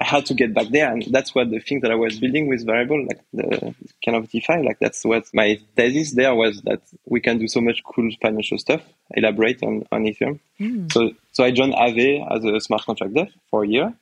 I 0.00 0.04
had 0.04 0.24
to 0.26 0.34
get 0.34 0.54
back 0.54 0.68
there, 0.68 0.90
and 0.90 1.04
that's 1.10 1.34
what 1.34 1.50
the 1.50 1.60
thing 1.60 1.80
that 1.80 1.90
I 1.90 1.94
was 1.94 2.18
building 2.18 2.48
with 2.48 2.64
variable, 2.64 3.06
like 3.06 3.20
the 3.34 3.74
kind 4.02 4.16
of 4.16 4.30
DeFi, 4.30 4.62
like 4.62 4.78
that's 4.80 5.04
what 5.04 5.24
my 5.34 5.60
thesis 5.76 6.12
there 6.12 6.34
was 6.34 6.62
that 6.62 6.80
we 7.04 7.20
can 7.20 7.36
do 7.36 7.46
so 7.46 7.60
much 7.60 7.82
cool 7.84 8.10
financial 8.22 8.56
stuff. 8.56 8.80
Elaborate 9.10 9.62
on 9.62 9.84
on 9.92 10.04
Ethereum. 10.04 10.40
Mm. 10.58 10.90
So 10.90 11.10
so 11.32 11.44
I 11.44 11.50
joined 11.50 11.74
Aave 11.74 12.26
as 12.34 12.44
a 12.44 12.58
smart 12.60 12.82
contract 12.86 13.12
dev 13.12 13.28
for 13.50 13.64
a 13.64 13.68
year, 13.68 13.92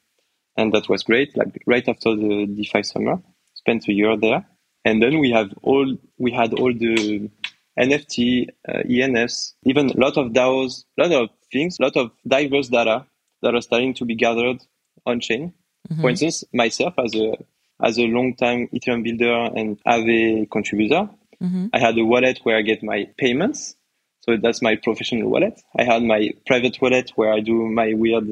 and 0.57 0.73
that 0.73 0.89
was 0.89 1.03
great. 1.03 1.37
Like 1.37 1.61
right 1.67 1.87
after 1.89 2.15
the 2.15 2.47
DeFi 2.47 2.85
summer, 2.85 3.21
spent 3.55 3.89
a 3.89 3.93
year 3.93 4.17
there, 4.17 4.47
and 4.85 5.03
then 5.03 5.19
we 5.19 5.33
have 5.33 5.53
all 5.63 5.97
we 6.17 6.31
had 6.31 6.55
all 6.55 6.73
the 6.73 7.29
NFT, 7.77 8.49
uh, 8.69 8.83
ENS, 8.89 9.55
even 9.65 9.91
a 9.91 9.97
lot 9.99 10.17
of 10.17 10.33
DAOs, 10.33 10.85
a 10.97 11.03
lot 11.03 11.23
of 11.25 11.31
things, 11.51 11.79
a 11.81 11.83
lot 11.83 11.97
of 11.97 12.13
diverse 12.27 12.69
data 12.69 13.05
that 13.43 13.55
are 13.55 13.63
starting 13.63 13.95
to 13.95 14.05
be 14.05 14.15
gathered 14.15 14.61
on 15.05 15.19
chain 15.19 15.55
Mm-hmm. 15.91 16.01
For 16.01 16.11
instance, 16.11 16.45
myself 16.53 16.95
as 16.99 17.15
a 17.15 17.37
as 17.83 17.99
a 17.99 18.03
long 18.03 18.35
time 18.35 18.69
Ethereum 18.75 19.05
builder 19.05 19.59
and 19.59 19.83
Aave 19.85 20.51
contributor, 20.51 21.09
mm-hmm. 21.43 21.67
I 21.73 21.79
had 21.79 21.97
a 21.99 22.05
wallet 22.05 22.41
where 22.43 22.57
I 22.57 22.63
get 22.63 22.83
my 22.83 23.09
payments. 23.17 23.77
So 24.21 24.37
that's 24.37 24.61
my 24.61 24.77
professional 24.77 25.31
wallet. 25.31 25.61
I 25.79 25.85
had 25.85 26.03
my 26.03 26.33
private 26.47 26.79
wallet 26.83 27.13
where 27.15 27.33
I 27.33 27.41
do 27.41 27.67
my 27.67 27.95
weird 27.95 28.29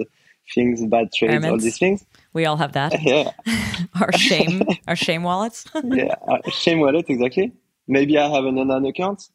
things, 0.54 0.84
bad 0.86 1.10
trades, 1.12 1.44
all 1.44 1.58
these 1.58 1.78
things. 1.78 2.04
We 2.32 2.44
all 2.44 2.56
have 2.56 2.72
that. 2.72 3.00
Yeah. 3.02 3.30
our 4.00 4.12
shame, 4.12 4.62
our 4.88 4.96
shame 4.96 5.22
wallets. 5.22 5.64
yeah, 5.84 6.16
shame 6.50 6.80
wallet 6.80 7.06
exactly. 7.08 7.52
Maybe 7.88 8.18
I 8.18 8.28
have 8.28 8.44
an 8.44 8.58
Anon 8.58 8.84
account. 8.86 9.30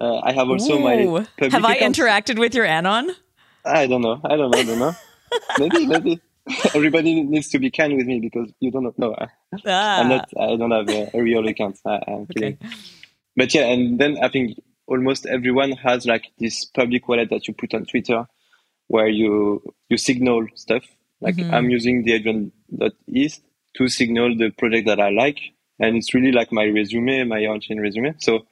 Uh, 0.00 0.18
I 0.18 0.32
have 0.32 0.50
also 0.50 0.76
Ooh. 0.76 0.80
my. 0.80 1.26
have 1.48 1.64
I 1.64 1.78
interacted 1.78 2.38
with 2.38 2.54
your 2.54 2.66
Anon? 2.66 3.14
I 3.64 3.86
don't 3.86 4.02
know. 4.02 4.20
I 4.24 4.36
don't 4.36 4.50
know. 4.50 4.58
I 4.58 4.64
don't 4.64 4.78
know. 4.78 4.94
maybe, 5.58 5.86
maybe. 5.86 6.20
Everybody 6.74 7.22
needs 7.22 7.48
to 7.50 7.58
be 7.58 7.70
kind 7.70 7.96
with 7.96 8.06
me 8.06 8.20
because 8.20 8.52
you 8.60 8.70
don't 8.70 8.98
know. 8.98 9.14
Ah. 9.66 10.00
I'm 10.00 10.08
not. 10.08 10.28
I 10.38 10.56
don't 10.56 10.70
have 10.70 10.88
a, 10.88 11.10
a 11.16 11.22
real 11.22 11.46
account. 11.48 11.78
I, 11.86 12.00
am 12.06 12.26
kidding. 12.26 12.58
Okay. 12.62 12.74
But 13.36 13.54
yeah, 13.54 13.66
and 13.66 13.98
then 13.98 14.18
I 14.22 14.28
think 14.28 14.60
almost 14.86 15.26
everyone 15.26 15.72
has 15.72 16.06
like 16.06 16.30
this 16.38 16.66
public 16.66 17.08
wallet 17.08 17.30
that 17.30 17.48
you 17.48 17.54
put 17.54 17.72
on 17.72 17.86
Twitter, 17.86 18.26
where 18.88 19.08
you 19.08 19.62
you 19.88 19.96
signal 19.96 20.46
stuff. 20.54 20.84
Like 21.20 21.36
mm-hmm. 21.36 21.54
I'm 21.54 21.70
using 21.70 22.04
the 22.04 22.12
Adrian.eth 22.12 23.40
to 23.76 23.88
signal 23.88 24.36
the 24.36 24.50
project 24.50 24.86
that 24.86 25.00
I 25.00 25.10
like, 25.10 25.40
and 25.80 25.96
it's 25.96 26.12
really 26.12 26.32
like 26.32 26.52
my 26.52 26.64
resume, 26.64 27.24
my 27.24 27.46
on-chain 27.46 27.80
resume. 27.80 28.14
So 28.18 28.46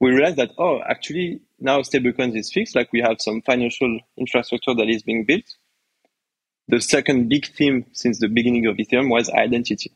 we 0.00 0.10
realized 0.10 0.36
that 0.36 0.52
oh, 0.56 0.80
actually 0.88 1.42
now 1.60 1.80
stablecoins 1.80 2.36
is 2.38 2.50
fixed. 2.50 2.74
Like 2.74 2.90
we 2.90 3.00
have 3.00 3.20
some 3.20 3.42
financial 3.42 4.00
infrastructure 4.16 4.74
that 4.74 4.88
is 4.88 5.02
being 5.02 5.26
built 5.26 5.44
the 6.72 6.80
second 6.80 7.28
big 7.28 7.46
theme 7.46 7.84
since 7.92 8.18
the 8.18 8.28
beginning 8.28 8.64
of 8.64 8.78
Ethereum 8.78 9.10
was 9.10 9.28
identity. 9.28 9.92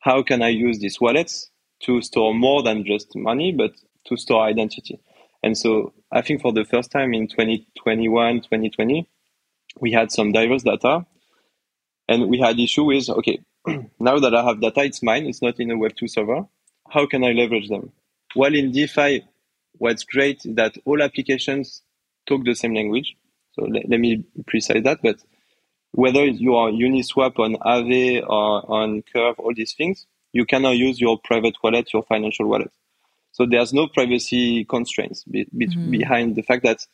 How 0.00 0.24
can 0.24 0.42
I 0.42 0.48
use 0.48 0.80
these 0.80 1.00
wallets 1.00 1.52
to 1.84 2.02
store 2.02 2.34
more 2.34 2.64
than 2.64 2.84
just 2.84 3.14
money, 3.14 3.52
but 3.52 3.70
to 4.08 4.16
store 4.16 4.42
identity? 4.42 4.98
And 5.44 5.56
so 5.56 5.92
I 6.10 6.22
think 6.22 6.42
for 6.42 6.52
the 6.52 6.64
first 6.64 6.90
time 6.90 7.14
in 7.14 7.28
2021, 7.28 8.40
2020, 8.40 9.08
we 9.78 9.92
had 9.92 10.10
some 10.10 10.32
diverse 10.32 10.64
data 10.64 11.06
and 12.08 12.28
we 12.28 12.40
had 12.40 12.58
issue 12.58 12.82
with, 12.82 13.08
okay, 13.08 13.38
now 14.00 14.18
that 14.18 14.34
I 14.34 14.44
have 14.44 14.60
data, 14.60 14.82
it's 14.82 15.04
mine. 15.04 15.26
It's 15.26 15.42
not 15.42 15.60
in 15.60 15.70
a 15.70 15.76
Web2 15.76 16.10
server. 16.10 16.44
How 16.88 17.06
can 17.06 17.22
I 17.22 17.30
leverage 17.30 17.68
them? 17.68 17.92
Well, 18.34 18.52
in 18.52 18.72
DeFi, 18.72 19.22
what's 19.74 20.02
great 20.02 20.44
is 20.44 20.56
that 20.56 20.74
all 20.84 21.04
applications 21.04 21.82
talk 22.26 22.44
the 22.44 22.54
same 22.54 22.74
language. 22.74 23.14
So 23.52 23.62
let, 23.62 23.88
let 23.88 24.00
me 24.00 24.24
precise 24.48 24.82
that, 24.82 24.98
but 25.04 25.20
whether 25.92 26.24
you 26.24 26.54
are 26.56 26.70
Uniswap 26.70 27.38
on 27.38 27.56
Aave 27.56 28.22
or 28.28 28.70
on 28.70 29.02
Curve, 29.12 29.38
all 29.38 29.52
these 29.54 29.74
things, 29.74 30.06
you 30.32 30.44
cannot 30.44 30.76
use 30.76 31.00
your 31.00 31.18
private 31.18 31.56
wallet, 31.62 31.92
your 31.92 32.02
financial 32.04 32.46
wallet. 32.46 32.70
So 33.32 33.46
there's 33.46 33.72
no 33.72 33.88
privacy 33.88 34.64
constraints 34.64 35.24
be, 35.24 35.46
be, 35.56 35.66
mm-hmm. 35.66 35.90
behind 35.90 36.36
the 36.36 36.42
fact 36.42 36.62
that 36.64 36.86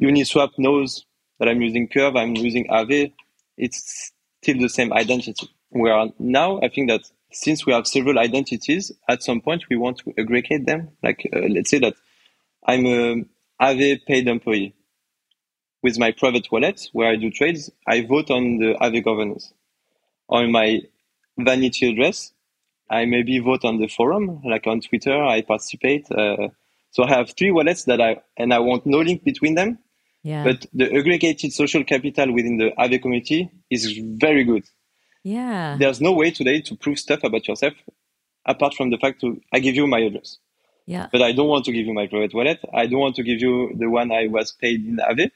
Uniswap 0.00 0.50
knows 0.58 1.04
that 1.38 1.48
I'm 1.48 1.60
using 1.60 1.88
Curve, 1.88 2.16
I'm 2.16 2.36
using 2.36 2.66
Aave. 2.68 3.12
It's 3.56 4.12
still 4.42 4.58
the 4.58 4.68
same 4.68 4.92
identity. 4.92 5.48
Where 5.70 6.08
now, 6.18 6.60
I 6.60 6.68
think 6.68 6.88
that 6.88 7.02
since 7.32 7.66
we 7.66 7.72
have 7.72 7.86
several 7.86 8.18
identities, 8.18 8.92
at 9.08 9.22
some 9.22 9.40
point 9.40 9.64
we 9.68 9.76
want 9.76 9.98
to 9.98 10.14
aggregate 10.18 10.66
them. 10.66 10.90
Like, 11.02 11.28
uh, 11.34 11.40
let's 11.50 11.70
say 11.70 11.80
that 11.80 11.94
I'm 12.64 12.86
a 12.86 13.24
Aave 13.60 14.04
paid 14.06 14.28
employee 14.28 14.74
with 15.86 16.00
my 16.00 16.10
private 16.10 16.50
wallet 16.50 16.88
where 16.92 17.08
I 17.08 17.14
do 17.14 17.30
trades, 17.30 17.70
I 17.86 18.04
vote 18.04 18.28
on 18.28 18.58
the 18.58 18.74
Aave 18.84 19.04
governance. 19.04 19.52
On 20.28 20.50
my 20.50 20.80
vanity 21.38 21.92
address, 21.92 22.32
I 22.90 23.04
maybe 23.04 23.38
vote 23.38 23.64
on 23.64 23.78
the 23.78 23.86
forum, 23.86 24.42
like 24.44 24.66
on 24.66 24.80
Twitter, 24.80 25.16
I 25.22 25.42
participate. 25.42 26.10
Uh, 26.10 26.48
so 26.90 27.04
I 27.04 27.10
have 27.10 27.34
three 27.38 27.52
wallets 27.52 27.84
that 27.84 28.00
I, 28.00 28.16
and 28.36 28.52
I 28.52 28.58
want 28.58 28.84
no 28.84 28.98
link 28.98 29.22
between 29.22 29.54
them. 29.54 29.78
Yeah. 30.24 30.42
But 30.42 30.66
the 30.74 30.92
aggregated 30.92 31.52
social 31.52 31.84
capital 31.84 32.34
within 32.34 32.56
the 32.56 32.72
Aave 32.76 33.00
community 33.00 33.48
is 33.70 33.82
very 34.26 34.42
good. 34.42 34.64
Yeah. 35.22 35.76
There's 35.78 36.00
no 36.00 36.12
way 36.20 36.32
today 36.32 36.62
to 36.62 36.74
prove 36.74 36.98
stuff 36.98 37.22
about 37.22 37.46
yourself 37.46 37.74
apart 38.44 38.74
from 38.74 38.90
the 38.90 38.98
fact 38.98 39.20
to 39.20 39.40
I 39.52 39.60
give 39.60 39.76
you 39.76 39.86
my 39.86 40.00
address. 40.00 40.38
Yeah. 40.84 41.06
But 41.12 41.22
I 41.22 41.30
don't 41.30 41.48
want 41.54 41.64
to 41.66 41.72
give 41.72 41.86
you 41.86 41.94
my 41.94 42.08
private 42.08 42.34
wallet. 42.34 42.58
I 42.74 42.86
don't 42.86 43.00
want 43.06 43.14
to 43.16 43.22
give 43.22 43.40
you 43.40 43.72
the 43.78 43.88
one 43.88 44.10
I 44.10 44.26
was 44.26 44.50
paid 44.50 44.84
in 44.84 44.96
Aave. 44.96 45.30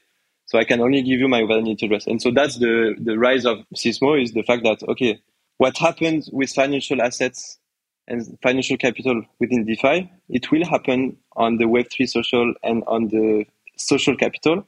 So 0.51 0.59
I 0.59 0.65
can 0.65 0.81
only 0.81 1.01
give 1.01 1.17
you 1.17 1.29
my 1.29 1.45
vanity 1.45 1.85
address. 1.85 2.07
And 2.07 2.21
so 2.21 2.29
that's 2.29 2.57
the, 2.57 2.93
the 2.99 3.17
rise 3.17 3.45
of 3.45 3.59
Sismo 3.73 4.21
is 4.21 4.33
the 4.33 4.43
fact 4.43 4.63
that, 4.63 4.83
okay, 4.83 5.21
what 5.59 5.77
happens 5.77 6.29
with 6.29 6.49
financial 6.49 7.01
assets 7.01 7.57
and 8.05 8.37
financial 8.43 8.75
capital 8.75 9.23
within 9.39 9.63
DeFi, 9.63 10.11
it 10.27 10.51
will 10.51 10.65
happen 10.65 11.15
on 11.37 11.55
the 11.55 11.63
Web3 11.63 12.09
social 12.09 12.53
and 12.63 12.83
on 12.85 13.07
the 13.07 13.45
social 13.77 14.13
capital. 14.17 14.67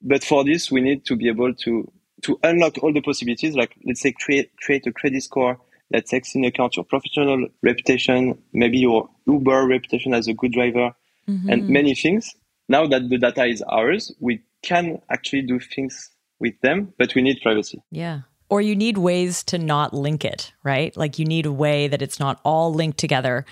But 0.00 0.22
for 0.22 0.44
this, 0.44 0.70
we 0.70 0.80
need 0.80 1.04
to 1.06 1.16
be 1.16 1.26
able 1.26 1.54
to, 1.54 1.90
to 2.22 2.38
unlock 2.44 2.78
all 2.84 2.92
the 2.92 3.00
possibilities, 3.00 3.56
like 3.56 3.74
let's 3.84 4.02
say 4.02 4.12
create, 4.12 4.52
create 4.58 4.86
a 4.86 4.92
credit 4.92 5.24
score 5.24 5.58
that 5.90 6.06
takes 6.06 6.36
in 6.36 6.44
account 6.44 6.76
your 6.76 6.84
professional 6.84 7.48
reputation, 7.64 8.40
maybe 8.52 8.78
your 8.78 9.10
Uber 9.26 9.66
reputation 9.66 10.14
as 10.14 10.28
a 10.28 10.34
good 10.34 10.52
driver, 10.52 10.94
mm-hmm. 11.28 11.50
and 11.50 11.68
many 11.68 11.96
things. 11.96 12.36
Now 12.68 12.86
that 12.86 13.08
the 13.08 13.18
data 13.18 13.44
is 13.46 13.60
ours, 13.62 14.12
we 14.20 14.42
can 14.66 15.00
actually 15.08 15.42
do 15.42 15.60
things 15.60 16.10
with 16.40 16.60
them, 16.60 16.92
but 16.98 17.14
we 17.14 17.22
need 17.22 17.40
privacy. 17.40 17.80
Yeah. 17.90 18.22
Or 18.48 18.60
you 18.60 18.76
need 18.76 18.98
ways 18.98 19.44
to 19.44 19.58
not 19.58 19.94
link 19.94 20.24
it, 20.24 20.52
right? 20.62 20.96
Like 20.96 21.18
you 21.18 21.24
need 21.24 21.46
a 21.46 21.52
way 21.52 21.88
that 21.88 22.02
it's 22.02 22.20
not 22.20 22.40
all 22.44 22.74
linked 22.74 22.98
together 22.98 23.46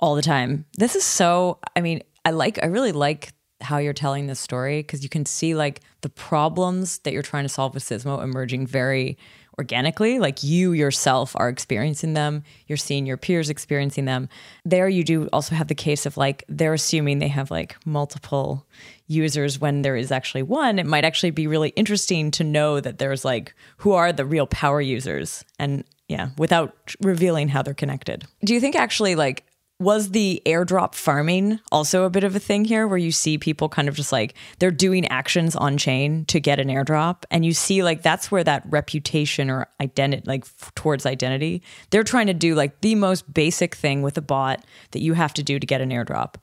all 0.00 0.14
the 0.14 0.22
time. 0.22 0.64
This 0.76 0.96
is 0.96 1.04
so, 1.04 1.58
I 1.76 1.80
mean, 1.80 2.02
I 2.24 2.30
like, 2.30 2.58
I 2.62 2.66
really 2.66 2.92
like 2.92 3.32
how 3.60 3.78
you're 3.78 3.92
telling 3.92 4.26
this 4.26 4.40
story 4.40 4.80
because 4.80 5.02
you 5.02 5.08
can 5.08 5.26
see 5.26 5.54
like 5.54 5.80
the 6.00 6.08
problems 6.08 6.98
that 7.00 7.12
you're 7.12 7.22
trying 7.22 7.44
to 7.44 7.48
solve 7.48 7.74
with 7.74 7.84
Sismo 7.84 8.22
emerging 8.22 8.66
very 8.66 9.16
organically, 9.58 10.18
like 10.18 10.42
you 10.42 10.72
yourself 10.72 11.34
are 11.36 11.48
experiencing 11.48 12.14
them, 12.14 12.42
you're 12.66 12.76
seeing 12.76 13.06
your 13.06 13.16
peers 13.16 13.50
experiencing 13.50 14.04
them. 14.04 14.28
There, 14.64 14.88
you 14.88 15.04
do 15.04 15.28
also 15.32 15.54
have 15.54 15.68
the 15.68 15.74
case 15.74 16.06
of 16.06 16.16
like 16.16 16.44
they're 16.48 16.74
assuming 16.74 17.18
they 17.18 17.28
have 17.28 17.50
like 17.50 17.76
multiple 17.84 18.66
users 19.06 19.60
when 19.60 19.82
there 19.82 19.96
is 19.96 20.10
actually 20.10 20.42
one. 20.42 20.78
It 20.78 20.86
might 20.86 21.04
actually 21.04 21.30
be 21.30 21.46
really 21.46 21.70
interesting 21.70 22.30
to 22.32 22.44
know 22.44 22.80
that 22.80 22.98
there's 22.98 23.24
like 23.24 23.54
who 23.78 23.92
are 23.92 24.12
the 24.12 24.24
real 24.24 24.46
power 24.46 24.80
users 24.80 25.44
and 25.58 25.84
yeah, 26.08 26.30
without 26.36 26.76
revealing 27.00 27.48
how 27.48 27.62
they're 27.62 27.74
connected. 27.74 28.26
Do 28.44 28.52
you 28.52 28.60
think 28.60 28.76
actually 28.76 29.14
like 29.14 29.44
was 29.84 30.10
the 30.10 30.42
airdrop 30.46 30.94
farming 30.94 31.60
also 31.70 32.04
a 32.04 32.10
bit 32.10 32.24
of 32.24 32.34
a 32.34 32.40
thing 32.40 32.64
here 32.64 32.88
where 32.88 32.98
you 32.98 33.12
see 33.12 33.38
people 33.38 33.68
kind 33.68 33.88
of 33.88 33.94
just 33.94 34.10
like 34.10 34.34
they're 34.58 34.70
doing 34.70 35.06
actions 35.08 35.54
on 35.54 35.76
chain 35.78 36.24
to 36.26 36.40
get 36.40 36.58
an 36.58 36.68
airdrop? 36.68 37.24
And 37.30 37.44
you 37.44 37.52
see 37.52 37.82
like 37.82 38.02
that's 38.02 38.30
where 38.30 38.42
that 38.42 38.64
reputation 38.66 39.50
or 39.50 39.68
identity 39.80 40.22
like 40.26 40.44
towards 40.74 41.06
identity 41.06 41.62
they're 41.90 42.02
trying 42.02 42.26
to 42.26 42.34
do 42.34 42.54
like 42.54 42.80
the 42.80 42.94
most 42.94 43.32
basic 43.32 43.74
thing 43.74 44.02
with 44.02 44.18
a 44.18 44.22
bot 44.22 44.64
that 44.90 45.02
you 45.02 45.14
have 45.14 45.34
to 45.34 45.42
do 45.42 45.58
to 45.58 45.66
get 45.66 45.80
an 45.80 45.90
airdrop. 45.90 46.34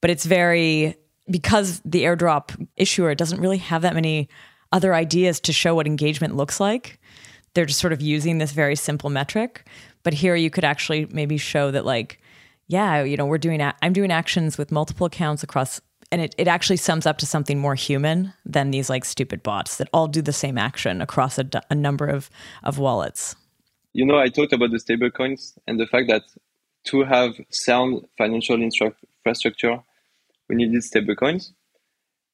But 0.00 0.10
it's 0.10 0.24
very 0.24 0.96
because 1.30 1.82
the 1.84 2.04
airdrop 2.04 2.68
issuer 2.76 3.14
doesn't 3.14 3.40
really 3.40 3.58
have 3.58 3.82
that 3.82 3.94
many 3.94 4.28
other 4.72 4.94
ideas 4.94 5.40
to 5.40 5.52
show 5.52 5.74
what 5.74 5.86
engagement 5.86 6.36
looks 6.36 6.60
like 6.60 6.98
they're 7.54 7.66
just 7.66 7.80
sort 7.80 7.92
of 7.92 8.00
using 8.00 8.38
this 8.38 8.52
very 8.52 8.76
simple 8.76 9.10
metric. 9.10 9.66
But 10.04 10.14
here 10.14 10.36
you 10.36 10.48
could 10.48 10.64
actually 10.64 11.06
maybe 11.10 11.38
show 11.38 11.70
that 11.70 11.84
like 11.84 12.20
yeah, 12.68 13.02
you 13.02 13.16
know, 13.16 13.26
we're 13.26 13.38
doing, 13.38 13.60
I'm 13.82 13.92
doing 13.92 14.12
actions 14.12 14.58
with 14.58 14.70
multiple 14.70 15.06
accounts 15.06 15.42
across, 15.42 15.80
and 16.12 16.20
it, 16.22 16.34
it 16.38 16.46
actually 16.46 16.76
sums 16.76 17.06
up 17.06 17.18
to 17.18 17.26
something 17.26 17.58
more 17.58 17.74
human 17.74 18.32
than 18.44 18.70
these 18.70 18.88
like 18.90 19.04
stupid 19.04 19.42
bots 19.42 19.76
that 19.78 19.88
all 19.92 20.06
do 20.06 20.22
the 20.22 20.32
same 20.32 20.58
action 20.58 21.00
across 21.00 21.38
a, 21.38 21.48
a 21.70 21.74
number 21.74 22.06
of, 22.06 22.30
of 22.62 22.78
wallets. 22.78 23.34
You 23.94 24.04
know, 24.04 24.18
I 24.18 24.28
talked 24.28 24.52
about 24.52 24.70
the 24.70 24.76
stablecoins 24.76 25.58
and 25.66 25.80
the 25.80 25.86
fact 25.86 26.08
that 26.08 26.22
to 26.84 27.04
have 27.04 27.32
sound 27.50 28.06
financial 28.16 28.60
infrastructure, 28.62 29.82
we 30.48 30.56
needed 30.56 30.82
stablecoins. 30.82 31.52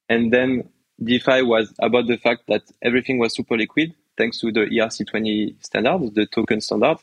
And 0.08 0.32
then 0.32 0.68
DeFi 1.02 1.42
was 1.42 1.72
about 1.80 2.06
the 2.06 2.16
fact 2.16 2.42
that 2.48 2.62
everything 2.82 3.18
was 3.18 3.34
super 3.34 3.56
liquid 3.56 3.94
thanks 4.16 4.38
to 4.40 4.52
the 4.52 4.60
ERC20 4.66 5.64
standard, 5.64 6.14
the 6.14 6.26
token 6.26 6.60
standard. 6.60 6.98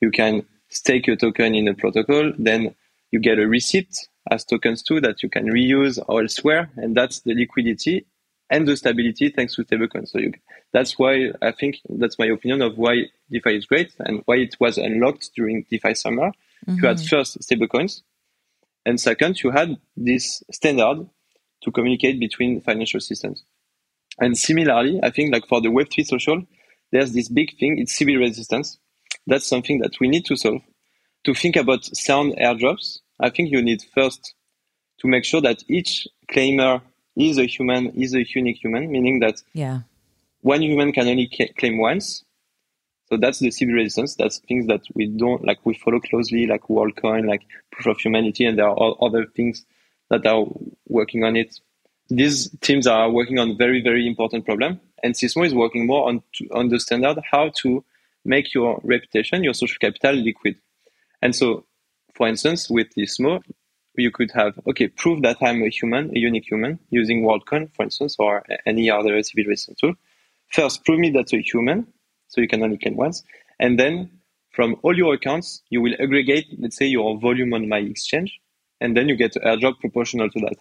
You 0.00 0.10
can 0.10 0.44
stake 0.76 1.06
your 1.06 1.16
token 1.16 1.54
in 1.54 1.68
a 1.68 1.74
protocol, 1.74 2.32
then 2.38 2.74
you 3.10 3.18
get 3.18 3.38
a 3.38 3.46
receipt 3.46 4.08
as 4.30 4.44
tokens 4.44 4.82
too 4.82 5.00
that 5.00 5.22
you 5.22 5.28
can 5.28 5.46
reuse 5.46 5.98
elsewhere, 6.08 6.70
and 6.76 6.96
that's 6.96 7.20
the 7.20 7.34
liquidity 7.34 8.06
and 8.50 8.68
the 8.68 8.76
stability 8.76 9.30
thanks 9.30 9.54
to 9.54 9.64
stablecoins. 9.64 10.08
So 10.08 10.18
you, 10.18 10.32
that's 10.72 10.98
why 10.98 11.30
I 11.42 11.52
think 11.52 11.80
that's 11.88 12.18
my 12.18 12.26
opinion 12.26 12.62
of 12.62 12.76
why 12.76 13.04
DeFi 13.30 13.56
is 13.56 13.66
great 13.66 13.92
and 13.98 14.22
why 14.26 14.36
it 14.36 14.56
was 14.60 14.78
unlocked 14.78 15.30
during 15.34 15.64
DeFi 15.70 15.94
summer. 15.94 16.28
Mm-hmm. 16.66 16.76
You 16.76 16.88
had 16.88 16.96
mm-hmm. 16.98 17.16
first 17.16 17.40
stablecoins, 17.40 18.02
and 18.84 19.00
second 19.00 19.42
you 19.42 19.50
had 19.50 19.76
this 19.96 20.42
standard 20.50 21.08
to 21.62 21.70
communicate 21.72 22.20
between 22.20 22.60
financial 22.60 23.00
systems. 23.00 23.44
And 24.18 24.36
similarly, 24.36 25.00
I 25.02 25.10
think 25.10 25.32
like 25.32 25.46
for 25.46 25.60
the 25.60 25.68
Web3 25.68 26.06
social, 26.06 26.42
there's 26.92 27.12
this 27.12 27.28
big 27.28 27.58
thing, 27.58 27.78
it's 27.78 27.96
Sybil 27.96 28.16
resistance 28.16 28.78
that's 29.26 29.46
something 29.46 29.80
that 29.80 29.98
we 30.00 30.08
need 30.08 30.24
to 30.26 30.36
solve. 30.36 30.62
To 31.24 31.34
think 31.34 31.56
about 31.56 31.84
sound 31.84 32.34
airdrops, 32.38 32.98
I 33.18 33.30
think 33.30 33.50
you 33.50 33.62
need 33.62 33.82
first 33.94 34.34
to 35.00 35.08
make 35.08 35.24
sure 35.24 35.40
that 35.40 35.62
each 35.68 36.06
claimer 36.30 36.82
is 37.16 37.38
a 37.38 37.46
human, 37.46 37.88
is 38.00 38.14
a 38.14 38.24
unique 38.24 38.58
human, 38.62 38.90
meaning 38.90 39.20
that 39.20 39.42
yeah. 39.52 39.80
one 40.42 40.62
human 40.62 40.92
can 40.92 41.08
only 41.08 41.28
claim 41.58 41.78
once. 41.78 42.24
So 43.08 43.16
that's 43.16 43.38
the 43.38 43.50
Sybil 43.50 43.74
resistance. 43.74 44.16
That's 44.16 44.38
things 44.38 44.66
that 44.66 44.82
we 44.94 45.06
don't 45.06 45.44
like. 45.44 45.58
We 45.64 45.74
follow 45.74 46.00
closely, 46.00 46.46
like 46.46 46.62
WorldCoin, 46.62 47.26
like 47.26 47.42
Proof 47.70 47.96
of 47.96 48.00
Humanity, 48.00 48.44
and 48.44 48.58
there 48.58 48.68
are 48.68 48.94
other 49.00 49.26
things 49.26 49.64
that 50.10 50.26
are 50.26 50.44
working 50.88 51.24
on 51.24 51.36
it. 51.36 51.58
these 52.08 52.50
teams 52.60 52.86
are 52.86 53.10
working 53.10 53.38
on 53.38 53.56
very, 53.56 53.82
very 53.82 54.06
important 54.06 54.44
problem. 54.44 54.80
And 55.02 55.14
Sismo 55.14 55.44
is 55.44 55.54
working 55.54 55.86
more 55.86 56.08
on, 56.08 56.22
to, 56.34 56.48
on 56.52 56.68
the 56.68 56.80
standard 56.80 57.18
how 57.30 57.50
to 57.62 57.84
make 58.26 58.52
your 58.52 58.80
reputation, 58.82 59.44
your 59.44 59.54
social 59.54 59.78
capital 59.80 60.14
liquid. 60.14 60.56
And 61.22 61.34
so, 61.34 61.64
for 62.14 62.28
instance, 62.28 62.68
with 62.68 62.88
Sismo, 62.96 63.42
you 63.96 64.10
could 64.10 64.30
have, 64.32 64.58
okay, 64.68 64.88
prove 64.88 65.22
that 65.22 65.38
I'm 65.40 65.62
a 65.62 65.68
human, 65.68 66.10
a 66.14 66.18
unique 66.18 66.46
human, 66.50 66.78
using 66.90 67.22
WorldCoin, 67.22 67.74
for 67.74 67.84
instance, 67.84 68.16
or 68.18 68.44
any 68.66 68.90
other 68.90 69.22
Sybil 69.22 69.46
resistance 69.46 69.80
tool. 69.80 69.94
First, 70.52 70.84
prove 70.84 70.98
me 70.98 71.10
that 71.10 71.32
you're 71.32 71.42
human, 71.42 71.86
so 72.28 72.40
you 72.40 72.48
can 72.48 72.62
only 72.62 72.78
claim 72.78 72.96
once. 72.96 73.22
And 73.58 73.78
then 73.78 74.10
from 74.50 74.76
all 74.82 74.96
your 74.96 75.14
accounts, 75.14 75.62
you 75.70 75.80
will 75.80 75.94
aggregate, 75.98 76.46
let's 76.58 76.76
say, 76.76 76.86
your 76.86 77.18
volume 77.18 77.54
on 77.54 77.68
my 77.68 77.78
exchange, 77.78 78.38
and 78.80 78.96
then 78.96 79.08
you 79.08 79.16
get 79.16 79.34
airdrop 79.34 79.80
proportional 79.80 80.28
to 80.30 80.40
that. 80.40 80.56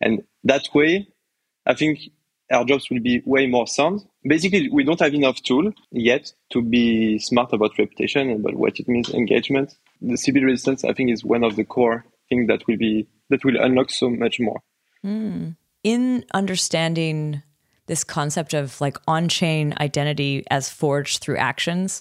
And 0.00 0.22
that 0.44 0.68
way, 0.74 1.08
I 1.66 1.74
think 1.74 2.10
airdrops 2.52 2.90
will 2.90 3.00
be 3.00 3.22
way 3.24 3.46
more 3.46 3.66
sound. 3.66 4.04
Basically, 4.26 4.68
we 4.70 4.84
don't 4.84 5.00
have 5.00 5.14
enough 5.14 5.42
tool 5.42 5.72
yet 5.90 6.32
to 6.52 6.62
be 6.62 7.18
smart 7.18 7.52
about 7.52 7.78
reputation 7.78 8.30
and 8.30 8.40
about 8.40 8.56
what 8.56 8.78
it 8.78 8.88
means 8.88 9.10
engagement. 9.10 9.74
The 10.00 10.16
Sybil 10.16 10.42
resistance, 10.42 10.84
I 10.84 10.92
think, 10.92 11.10
is 11.10 11.24
one 11.24 11.44
of 11.44 11.56
the 11.56 11.64
core 11.64 12.04
things 12.28 12.48
that 12.48 12.66
will 12.66 12.76
be 12.76 13.06
that 13.30 13.44
will 13.44 13.60
unlock 13.60 13.90
so 13.90 14.10
much 14.10 14.40
more. 14.40 14.60
Mm. 15.04 15.56
In 15.82 16.24
understanding 16.32 17.42
this 17.86 18.04
concept 18.04 18.54
of 18.54 18.80
like 18.80 18.96
on-chain 19.06 19.74
identity 19.78 20.44
as 20.50 20.70
forged 20.70 21.20
through 21.20 21.36
actions 21.36 22.00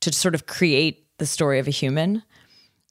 to 0.00 0.12
sort 0.12 0.34
of 0.34 0.46
create 0.46 1.06
the 1.18 1.26
story 1.26 1.58
of 1.58 1.66
a 1.66 1.72
human, 1.72 2.22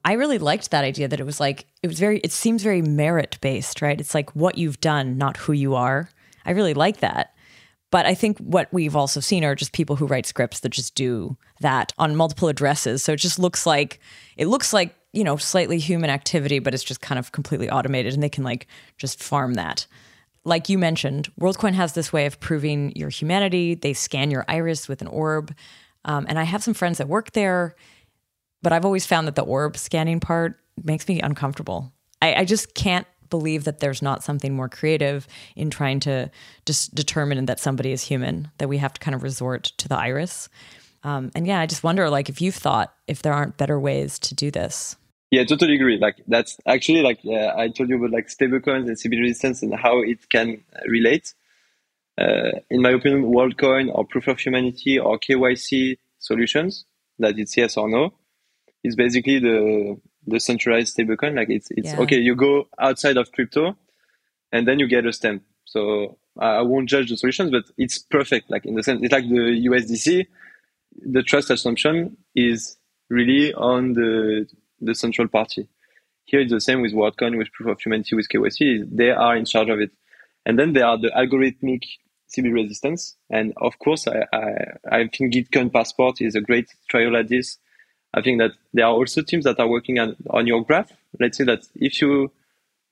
I 0.06 0.14
really 0.14 0.38
liked 0.38 0.72
that 0.72 0.84
idea 0.84 1.08
that 1.08 1.20
it 1.20 1.26
was 1.26 1.40
like 1.40 1.66
it 1.82 1.88
was 1.88 2.00
very 2.00 2.20
it 2.20 2.32
seems 2.32 2.64
very 2.64 2.82
merit 2.82 3.38
based, 3.42 3.82
right? 3.82 4.00
It's 4.00 4.14
like 4.14 4.36
what 4.36 4.58
you've 4.58 4.82
done, 4.82 5.18
not 5.18 5.38
who 5.38 5.54
you 5.54 5.76
are. 5.76 6.10
I 6.46 6.52
really 6.52 6.74
like 6.74 6.98
that. 6.98 7.34
But 7.92 8.06
I 8.06 8.16
think 8.16 8.40
what 8.40 8.74
we've 8.74 8.96
also 8.96 9.20
seen 9.20 9.44
are 9.44 9.54
just 9.54 9.72
people 9.72 9.96
who 9.96 10.08
write 10.08 10.26
scripts 10.26 10.62
that 10.62 10.70
just 10.70 10.96
do 10.96 11.38
that 11.62 11.94
on 12.00 12.16
multiple 12.16 12.48
addresses. 12.48 13.04
So 13.04 13.14
it 13.14 13.18
just 13.18 13.38
looks 13.38 13.66
like 13.66 14.00
it 14.36 14.48
looks 14.48 14.74
like, 14.74 14.96
you 15.12 15.24
know, 15.24 15.38
slightly 15.38 15.78
human 15.78 16.10
activity, 16.10 16.58
but 16.58 16.74
it's 16.74 16.84
just 16.84 17.02
kind 17.02 17.20
of 17.20 17.32
completely 17.32 17.70
automated 17.70 18.14
and 18.14 18.24
they 18.24 18.30
can 18.30 18.44
like 18.44 18.68
just 18.98 19.22
farm 19.22 19.54
that. 19.56 19.86
Like 20.44 20.70
you 20.70 20.78
mentioned, 20.78 21.32
WorldCoin 21.40 21.74
has 21.74 21.94
this 21.94 22.12
way 22.12 22.26
of 22.26 22.40
proving 22.40 22.94
your 22.96 23.10
humanity. 23.10 23.76
They 23.76 23.94
scan 23.94 24.32
your 24.32 24.44
iris 24.48 24.90
with 24.90 25.02
an 25.02 25.08
orb. 25.08 25.56
Um, 26.04 26.26
and 26.28 26.40
I 26.40 26.44
have 26.44 26.64
some 26.64 26.74
friends 26.74 26.98
that 26.98 27.08
work 27.08 27.32
there 27.32 27.76
but 28.64 28.72
I've 28.72 28.86
always 28.86 29.06
found 29.06 29.28
that 29.28 29.36
the 29.36 29.44
orb 29.44 29.78
scanning 29.78 30.20
part 30.20 30.58
makes 30.84 31.08
me 31.08 31.20
uncomfortable. 31.20 31.94
I, 32.22 32.34
I 32.36 32.46
just 32.46 32.74
can't 32.74 33.06
believe 33.34 33.64
that 33.64 33.80
there's 33.80 34.04
not 34.04 34.24
something 34.24 34.54
more 34.56 34.70
creative 34.70 35.28
in 35.56 35.72
trying 35.72 36.00
to 36.02 36.30
just 36.68 36.94
determine 36.94 37.48
that 37.48 37.60
somebody 37.60 37.92
is 37.92 38.04
human, 38.04 38.52
that 38.60 38.70
we 38.70 38.78
have 38.78 38.94
to 38.94 39.02
kind 39.02 39.16
of 39.16 39.24
resort 39.24 39.64
to 39.80 39.88
the 39.88 39.98
iris. 39.98 40.50
Um, 41.04 41.32
and 41.34 41.48
yeah, 41.48 41.60
I 41.60 41.66
just 41.66 41.84
wonder, 41.84 42.12
like, 42.12 42.30
if 42.30 42.42
you've 42.42 42.54
thought 42.54 42.94
if 43.08 43.24
there 43.24 43.34
aren't 43.34 43.58
better 43.58 43.80
ways 43.80 44.20
to 44.20 44.36
do 44.36 44.52
this. 44.52 44.96
Yeah, 45.32 45.44
totally 45.46 45.74
agree. 45.74 45.98
Like 45.98 46.18
that's 46.28 46.60
actually 46.68 47.02
like 47.02 47.22
uh, 47.26 47.58
I 47.58 47.70
told 47.70 47.90
you 47.90 47.98
about 47.98 48.12
like 48.12 48.28
stablecoins 48.28 48.86
and 48.88 49.00
Sybil 49.00 49.20
resistance 49.20 49.64
and 49.64 49.74
how 49.74 50.04
it 50.04 50.30
can 50.30 50.64
relate. 50.88 51.34
Uh, 52.22 52.52
in 52.70 52.84
my 52.84 52.92
opinion, 52.92 53.24
WorldCoin 53.24 53.90
or 53.92 54.06
proof 54.06 54.28
of 54.28 54.38
humanity 54.40 55.00
or 55.00 55.18
KYC 55.18 55.98
solutions 56.20 56.86
that 57.18 57.40
it's 57.40 57.58
yes 57.58 57.78
or 57.78 57.90
no 57.90 58.14
is 58.84 58.96
basically 58.96 59.40
the 59.40 59.98
the 60.28 60.40
centralized 60.40 60.98
stablecoin. 60.98 61.36
Like 61.36 61.50
it's 61.50 61.70
it's 61.72 61.94
yeah. 61.94 62.00
okay. 62.00 62.18
You 62.18 62.36
go 62.36 62.68
outside 62.80 63.18
of 63.18 63.32
crypto, 63.32 63.76
and 64.52 64.68
then 64.68 64.80
you 64.80 64.88
get 64.88 65.06
a 65.06 65.14
stamp. 65.14 65.44
So 65.66 66.18
I 66.38 66.62
won't 66.62 66.90
judge 66.90 67.10
the 67.10 67.18
solutions, 67.18 67.52
but 67.52 67.64
it's 67.78 67.98
perfect. 67.98 68.50
Like 68.50 68.66
in 68.66 68.76
the 68.76 68.84
sense, 68.84 69.02
it's 69.04 69.12
like 69.12 69.28
the 69.28 69.68
USDC. 69.70 70.28
The 71.06 71.24
trust 71.24 71.50
assumption 71.50 72.18
is 72.36 72.78
really 73.10 73.54
on 73.54 73.94
the 73.94 74.48
the 74.82 74.96
central 74.96 75.28
party. 75.28 75.68
Here 76.26 76.40
it's 76.40 76.52
the 76.52 76.62
same 76.62 76.82
with 76.82 76.94
WorldCoin, 76.94 77.38
with 77.38 77.52
proof 77.52 77.70
of 77.70 77.82
humanity, 77.82 78.16
with 78.16 78.30
KYC. 78.30 78.88
They 78.90 79.12
are 79.12 79.36
in 79.36 79.46
charge 79.46 79.70
of 79.70 79.80
it, 79.80 79.92
and 80.46 80.58
then 80.58 80.74
there 80.74 80.86
are 80.86 80.98
the 80.98 81.10
algorithmic 81.10 81.84
Sybil 82.28 82.52
resistance. 82.52 83.16
And 83.30 83.54
of 83.58 83.78
course, 83.80 84.08
I 84.08 84.26
I, 84.34 84.54
I 84.92 85.08
think 85.08 85.34
Gitcoin 85.34 85.72
Passport 85.72 86.22
is 86.22 86.36
a 86.36 86.42
great 86.42 86.68
trial 86.90 87.16
at 87.16 87.30
this 87.30 87.58
I 88.14 88.22
think 88.22 88.40
that 88.40 88.52
there 88.74 88.86
are 88.86 88.94
also 88.94 89.22
teams 89.22 89.46
that 89.46 89.60
are 89.60 89.68
working 89.68 90.00
on, 90.00 90.16
on 90.30 90.48
your 90.48 90.64
graph. 90.64 90.92
Let's 91.20 91.38
say 91.38 91.44
that 91.46 91.68
if 91.76 92.02
you 92.02 92.32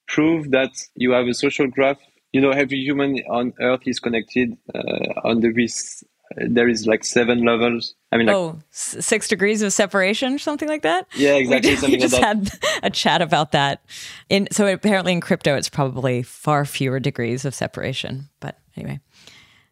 prove 0.07 0.51
that 0.51 0.71
you 0.95 1.11
have 1.11 1.27
a 1.27 1.33
social 1.33 1.67
graph, 1.67 1.99
you 2.31 2.41
know, 2.41 2.51
every 2.51 2.79
human 2.79 3.21
on 3.29 3.53
Earth 3.59 3.81
is 3.85 3.99
connected 3.99 4.57
uh, 4.73 4.79
on 5.23 5.41
the 5.41 5.51
this. 5.51 6.03
There 6.37 6.69
is 6.69 6.87
like 6.87 7.03
seven 7.03 7.43
levels. 7.43 7.93
I 8.09 8.15
mean, 8.15 8.27
like, 8.27 8.35
oh, 8.37 8.57
six 8.69 9.27
degrees 9.27 9.61
of 9.61 9.73
separation, 9.73 10.39
something 10.39 10.69
like 10.69 10.83
that. 10.83 11.07
Yeah, 11.17 11.35
exactly. 11.35 11.75
We, 11.75 11.95
we 11.95 11.97
just 11.97 12.13
like 12.13 12.23
had 12.23 12.51
a 12.83 12.89
chat 12.89 13.21
about 13.21 13.51
that. 13.51 13.83
In 14.29 14.47
so 14.49 14.65
apparently 14.65 15.11
in 15.11 15.19
crypto, 15.19 15.57
it's 15.57 15.67
probably 15.67 16.23
far 16.23 16.63
fewer 16.63 17.01
degrees 17.01 17.43
of 17.43 17.53
separation. 17.53 18.29
But 18.39 18.57
anyway, 18.77 19.01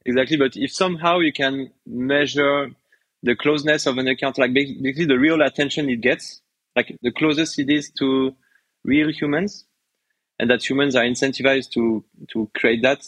exactly. 0.05 0.35
But 0.35 0.57
if 0.57 0.73
somehow 0.73 1.19
you 1.19 1.31
can 1.31 1.71
measure 1.85 2.71
the 3.23 3.35
closeness 3.35 3.85
of 3.85 3.97
an 3.97 4.07
account, 4.07 4.37
like 4.37 4.53
basically 4.53 5.05
the 5.05 5.19
real 5.19 5.41
attention 5.41 5.89
it 5.89 6.01
gets, 6.01 6.41
like 6.75 6.97
the 7.01 7.11
closest 7.11 7.59
it 7.59 7.69
is 7.69 7.91
to 7.99 8.35
real 8.83 9.11
humans, 9.11 9.65
and 10.39 10.49
that 10.49 10.67
humans 10.67 10.95
are 10.95 11.03
incentivized 11.03 11.71
to 11.71 12.03
to 12.31 12.49
create 12.55 12.81
that. 12.83 13.01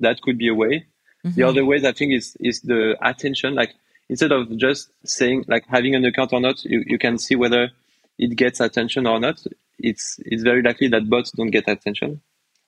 That 0.00 0.20
could 0.20 0.38
be 0.38 0.48
a 0.48 0.54
way. 0.54 0.86
Mm-hmm. 1.24 1.36
The 1.36 1.42
other 1.44 1.64
ways 1.64 1.84
I 1.84 1.92
think 1.92 2.12
is 2.12 2.36
is 2.40 2.60
the 2.60 2.96
attention. 3.02 3.54
Like 3.54 3.74
instead 4.08 4.32
of 4.32 4.56
just 4.56 4.90
saying 5.04 5.44
like 5.48 5.64
having 5.68 5.94
an 5.94 6.04
account 6.04 6.32
or 6.32 6.40
not, 6.40 6.62
you, 6.64 6.84
you 6.86 6.98
can 6.98 7.18
see 7.18 7.36
whether 7.36 7.70
it 8.18 8.36
gets 8.36 8.60
attention 8.60 9.06
or 9.06 9.18
not. 9.18 9.42
It's 9.78 10.20
it's 10.24 10.42
very 10.42 10.62
likely 10.62 10.88
that 10.88 11.08
bots 11.08 11.30
don't 11.32 11.50
get 11.50 11.68
attention 11.68 12.20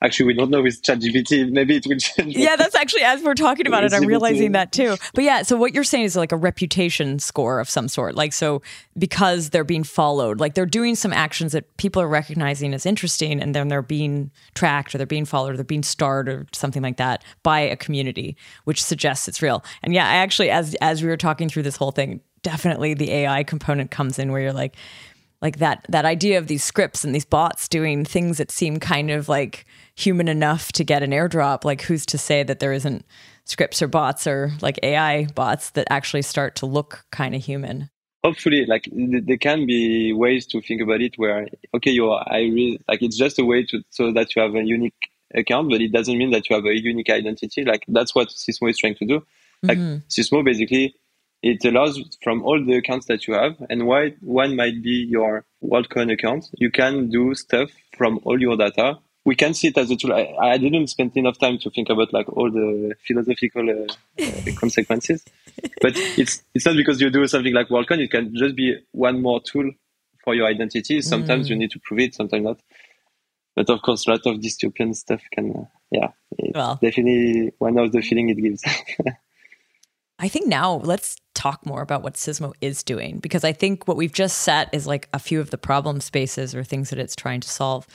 actually 0.03 0.27
we 0.27 0.33
don't 0.33 0.49
know 0.49 0.61
with 0.61 0.81
ChatGPT. 0.81 1.51
Maybe 1.51 1.77
it 1.77 1.85
will 1.87 1.97
change. 1.97 2.35
Yeah, 2.35 2.55
that's 2.55 2.75
actually 2.75 3.03
as 3.03 3.23
we're 3.23 3.33
talking 3.33 3.67
about 3.67 3.83
it, 3.83 3.93
I'm 3.93 4.05
realizing 4.05 4.51
that 4.51 4.71
too. 4.71 4.95
But 5.13 5.23
yeah, 5.23 5.41
so 5.41 5.57
what 5.57 5.73
you're 5.73 5.83
saying 5.83 6.05
is 6.05 6.15
like 6.15 6.31
a 6.31 6.37
reputation 6.37 7.19
score 7.19 7.59
of 7.59 7.69
some 7.69 7.87
sort. 7.87 8.15
Like 8.15 8.33
so 8.33 8.61
because 8.97 9.49
they're 9.49 9.63
being 9.63 9.83
followed, 9.83 10.39
like 10.39 10.53
they're 10.53 10.65
doing 10.65 10.95
some 10.95 11.13
actions 11.13 11.51
that 11.53 11.75
people 11.77 12.01
are 12.01 12.07
recognizing 12.07 12.73
as 12.73 12.85
interesting 12.85 13.41
and 13.41 13.55
then 13.55 13.67
they're 13.67 13.81
being 13.81 14.31
tracked 14.53 14.93
or 14.93 14.97
they're 14.97 15.07
being 15.07 15.25
followed 15.25 15.53
or 15.53 15.55
they're 15.55 15.63
being 15.63 15.83
starred 15.83 16.29
or 16.29 16.45
something 16.53 16.83
like 16.83 16.97
that 16.97 17.23
by 17.43 17.59
a 17.59 17.75
community, 17.75 18.37
which 18.65 18.83
suggests 18.83 19.27
it's 19.27 19.41
real. 19.41 19.63
And 19.83 19.93
yeah, 19.93 20.07
I 20.07 20.15
actually 20.15 20.49
as 20.49 20.75
as 20.75 21.01
we 21.01 21.09
were 21.09 21.17
talking 21.17 21.49
through 21.49 21.63
this 21.63 21.75
whole 21.75 21.91
thing, 21.91 22.21
definitely 22.43 22.93
the 22.93 23.11
AI 23.11 23.43
component 23.43 23.91
comes 23.91 24.19
in 24.19 24.31
where 24.31 24.41
you're 24.41 24.53
like 24.53 24.75
like 25.41 25.57
that 25.57 25.85
that 25.89 26.05
idea 26.05 26.37
of 26.37 26.47
these 26.47 26.63
scripts 26.63 27.03
and 27.03 27.13
these 27.13 27.25
bots 27.25 27.67
doing 27.67 28.03
things 28.05 28.37
that 28.37 28.51
seem 28.51 28.79
kind 28.79 29.11
of 29.11 29.29
like 29.29 29.65
human 29.95 30.27
enough 30.27 30.71
to 30.71 30.83
get 30.83 31.03
an 31.03 31.11
airdrop 31.11 31.63
like 31.63 31.81
who's 31.83 32.05
to 32.05 32.17
say 32.17 32.43
that 32.43 32.59
there 32.59 32.73
isn't 32.73 33.05
scripts 33.45 33.81
or 33.81 33.87
bots 33.87 34.27
or 34.27 34.51
like 34.61 34.79
ai 34.83 35.25
bots 35.35 35.71
that 35.71 35.87
actually 35.89 36.21
start 36.21 36.55
to 36.55 36.65
look 36.65 37.05
kind 37.11 37.35
of 37.35 37.43
human? 37.43 37.89
Hopefully 38.23 38.65
like 38.65 38.89
there 38.91 39.37
can 39.37 39.65
be 39.65 40.11
ways 40.11 40.45
to 40.47 40.61
think 40.61 40.81
about 40.81 41.01
it 41.01 41.13
where 41.17 41.47
okay 41.73 41.91
your 41.91 42.21
iris 42.31 42.77
like 42.87 43.01
it's 43.01 43.17
just 43.17 43.39
a 43.39 43.45
way 43.45 43.63
to 43.65 43.83
so 43.89 44.11
that 44.11 44.35
you 44.35 44.41
have 44.41 44.55
a 44.55 44.63
unique 44.63 45.09
account 45.35 45.69
but 45.69 45.81
it 45.81 45.91
doesn't 45.91 46.17
mean 46.17 46.31
that 46.31 46.49
you 46.49 46.55
have 46.55 46.65
a 46.65 46.75
unique 46.75 47.09
identity. 47.09 47.63
Like 47.63 47.85
that's 47.87 48.15
what 48.15 48.29
sismo 48.29 48.69
is 48.69 48.77
trying 48.77 48.95
to 48.95 49.05
do. 49.05 49.25
Like 49.63 49.77
mm-hmm. 49.77 49.97
sismo 50.09 50.43
basically 50.43 50.95
it 51.41 51.63
allows 51.65 51.99
from 52.23 52.43
all 52.43 52.63
the 52.63 52.75
accounts 52.75 53.05
that 53.07 53.27
you 53.27 53.33
have 53.33 53.55
and 53.69 53.85
why 53.85 54.13
one 54.21 54.55
might 54.55 54.81
be 54.81 55.05
your 55.09 55.45
WorldCoin 55.63 56.11
account. 56.11 56.49
You 56.57 56.71
can 56.71 57.09
do 57.09 57.35
stuff 57.35 57.69
from 57.97 58.19
all 58.23 58.39
your 58.39 58.57
data. 58.57 58.99
We 59.23 59.35
can 59.35 59.53
see 59.53 59.67
it 59.67 59.77
as 59.77 59.91
a 59.91 59.95
tool. 59.95 60.13
I, 60.13 60.33
I 60.41 60.57
didn't 60.57 60.87
spend 60.87 61.15
enough 61.17 61.37
time 61.37 61.57
to 61.59 61.69
think 61.69 61.89
about 61.89 62.13
like 62.13 62.29
all 62.29 62.49
the 62.49 62.95
philosophical 63.05 63.69
uh, 63.69 64.23
uh, 64.23 64.55
consequences, 64.55 65.25
but 65.81 65.93
it's 65.95 66.43
it's 66.53 66.65
not 66.65 66.77
because 66.77 67.01
you 67.01 67.09
do 67.09 67.27
something 67.27 67.53
like 67.53 67.67
WorldCoin. 67.67 67.99
It 67.99 68.11
can 68.11 68.33
just 68.35 68.55
be 68.55 68.77
one 68.91 69.21
more 69.21 69.41
tool 69.41 69.69
for 70.23 70.33
your 70.33 70.47
identity. 70.47 71.01
Sometimes 71.01 71.47
mm. 71.47 71.49
you 71.51 71.55
need 71.57 71.71
to 71.71 71.79
prove 71.79 71.99
it, 71.99 72.15
sometimes 72.15 72.43
not. 72.43 72.59
But 73.55 73.69
of 73.69 73.81
course, 73.81 74.07
a 74.07 74.11
lot 74.11 74.25
of 74.25 74.37
dystopian 74.37 74.95
stuff 74.95 75.21
can, 75.31 75.51
uh, 75.51 75.65
yeah, 75.91 76.09
well. 76.53 76.79
definitely 76.81 77.51
one 77.57 77.77
of 77.77 77.91
the 77.91 78.01
feeling 78.01 78.29
it 78.29 78.35
gives. 78.35 78.63
I 80.19 80.27
think 80.27 80.47
now 80.47 80.75
let's 80.83 81.15
talk 81.35 81.65
more 81.65 81.81
about 81.81 82.01
what 82.01 82.15
Sismo 82.15 82.53
is 82.59 82.81
doing 82.81 83.19
because 83.19 83.43
I 83.43 83.53
think 83.53 83.87
what 83.87 83.97
we've 83.97 84.13
just 84.13 84.39
set 84.39 84.73
is 84.73 84.87
like 84.87 85.07
a 85.13 85.19
few 85.19 85.39
of 85.39 85.51
the 85.51 85.57
problem 85.57 86.01
spaces 86.01 86.55
or 86.55 86.63
things 86.63 86.89
that 86.89 86.97
it's 86.97 87.15
trying 87.15 87.41
to 87.41 87.49
solve. 87.49 87.85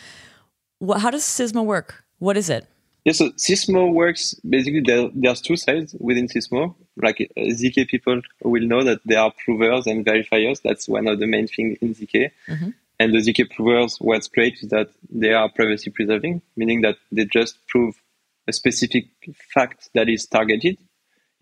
What, 0.78 1.00
how 1.00 1.10
does 1.10 1.24
Sismo 1.24 1.64
work? 1.64 2.04
What 2.18 2.36
is 2.36 2.48
it? 2.48 2.66
Yeah, 3.04 3.12
so 3.12 3.30
Sismo 3.30 3.92
works 3.92 4.34
basically. 4.48 4.80
There, 4.80 5.10
there's 5.12 5.40
two 5.40 5.56
sides 5.56 5.96
within 5.98 6.28
Sismo. 6.28 6.76
Like 6.96 7.20
uh, 7.20 7.40
ZK 7.40 7.88
people 7.88 8.20
will 8.44 8.62
know 8.62 8.84
that 8.84 9.00
there 9.04 9.18
are 9.18 9.32
provers 9.44 9.88
and 9.88 10.06
verifiers. 10.06 10.62
That's 10.62 10.88
one 10.88 11.08
of 11.08 11.18
the 11.18 11.26
main 11.26 11.48
things 11.48 11.78
in 11.80 11.94
ZK. 11.94 12.30
Mm-hmm. 12.48 12.70
And 13.00 13.12
the 13.12 13.18
ZK 13.18 13.50
provers, 13.50 13.96
what's 14.00 14.28
great 14.28 14.58
is 14.62 14.68
that 14.68 14.90
they 15.10 15.32
are 15.32 15.48
privacy 15.48 15.90
preserving, 15.90 16.42
meaning 16.56 16.82
that 16.82 16.98
they 17.10 17.24
just 17.24 17.58
prove 17.66 18.00
a 18.46 18.52
specific 18.52 19.06
fact 19.52 19.90
that 19.94 20.08
is 20.08 20.26
targeted, 20.26 20.78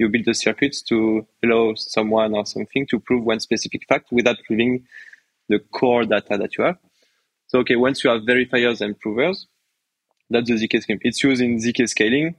you 0.01 0.09
build 0.09 0.25
the 0.25 0.35
circuits 0.35 0.81
to 0.81 1.27
allow 1.45 1.75
someone 1.75 2.35
or 2.35 2.47
something 2.47 2.87
to 2.87 2.99
prove 2.99 3.23
one 3.23 3.39
specific 3.39 3.83
fact 3.87 4.11
without 4.11 4.39
proving 4.47 4.87
the 5.51 5.59
core 5.59 6.05
data 6.05 6.39
that 6.39 6.57
you 6.57 6.65
have. 6.65 6.79
So, 7.49 7.59
okay, 7.61 7.77
once 7.77 8.03
you 8.03 8.11
have 8.11 8.23
verifiers 8.23 8.81
and 8.81 8.99
provers, 8.99 9.47
that's 10.31 10.49
the 10.49 10.55
ZK 10.55 10.83
scheme. 10.83 10.99
It's 11.03 11.23
used 11.23 11.43
in 11.43 11.59
ZK 11.59 11.87
scaling. 11.89 12.37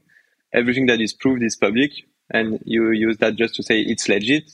Everything 0.53 0.87
that 0.87 0.99
is 0.99 1.13
proved 1.13 1.43
is 1.43 1.55
public, 1.55 1.91
and 2.31 2.59
you 2.65 2.89
use 2.91 3.17
that 3.17 3.35
just 3.35 3.53
to 3.55 3.63
say 3.63 3.81
it's 3.81 4.09
legit, 4.09 4.51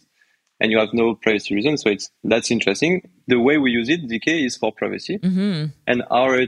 and 0.60 0.72
you 0.72 0.78
have 0.78 0.93
no 0.93 1.15
privacy 1.15 1.56
reason. 1.56 1.78
So 1.78 1.89
it's 1.89 2.12
that's 2.24 2.52
interesting. 2.52 3.10
The 3.28 3.39
way 3.39 3.58
we 3.58 3.72
use 3.72 3.88
it, 3.88 4.08
ZK, 4.10 4.46
is 4.46 4.58
for 4.58 4.74
privacy, 4.74 5.17
mm-hmm. 5.20 5.67
and 5.86 6.04
our 6.12 6.46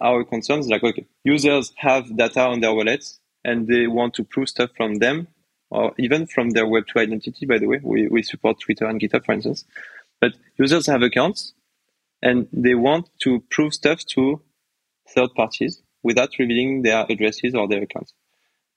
our 0.00 0.24
concerns 0.24 0.68
like 0.68 0.84
okay, 0.84 1.06
users 1.24 1.72
have 1.76 2.14
data 2.16 2.42
on 2.42 2.60
their 2.60 2.74
wallets, 2.74 3.18
and 3.44 3.66
they 3.66 3.86
want 3.86 4.14
to 4.14 4.24
prove 4.24 4.48
stuff 4.48 4.70
from 4.76 4.96
them, 4.96 5.28
or 5.70 5.92
even 5.98 6.26
from 6.26 6.50
their 6.50 6.66
Web2 6.66 7.00
identity. 7.00 7.46
By 7.46 7.58
the 7.58 7.66
way, 7.66 7.80
we 7.82 8.08
we 8.08 8.22
support 8.22 8.60
Twitter 8.60 8.86
and 8.86 9.00
GitHub, 9.00 9.24
for 9.24 9.32
instance. 9.32 9.64
But 10.20 10.32
users 10.58 10.86
have 10.86 11.02
accounts, 11.02 11.54
and 12.22 12.48
they 12.52 12.74
want 12.74 13.08
to 13.22 13.40
prove 13.50 13.74
stuff 13.74 14.04
to 14.14 14.40
third 15.14 15.30
parties 15.34 15.82
without 16.02 16.30
revealing 16.38 16.82
their 16.82 17.04
addresses 17.08 17.54
or 17.54 17.68
their 17.68 17.82
accounts. 17.82 18.14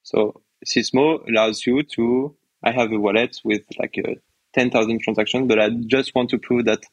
So 0.03 0.41
Sismo 0.65 1.27
allows 1.27 1.65
you 1.65 1.83
to, 1.83 2.35
I 2.63 2.71
have 2.71 2.91
a 2.91 2.99
wallet 2.99 3.37
with 3.43 3.61
like 3.77 3.95
uh, 3.97 4.15
10,000 4.53 4.99
transactions, 5.01 5.47
but 5.47 5.59
I 5.59 5.69
just 5.69 6.13
want 6.15 6.31
to 6.31 6.37
prove 6.37 6.65
that 6.65 6.83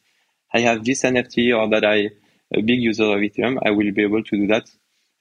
I 0.53 0.61
have 0.61 0.85
this 0.85 1.03
NFT 1.03 1.57
or 1.57 1.69
that 1.71 1.85
I 1.85 2.11
a 2.55 2.63
big 2.63 2.81
user 2.81 3.05
of 3.05 3.19
Ethereum. 3.19 3.59
I 3.65 3.71
will 3.71 3.91
be 3.93 4.03
able 4.03 4.23
to 4.23 4.37
do 4.37 4.47
that. 4.49 4.71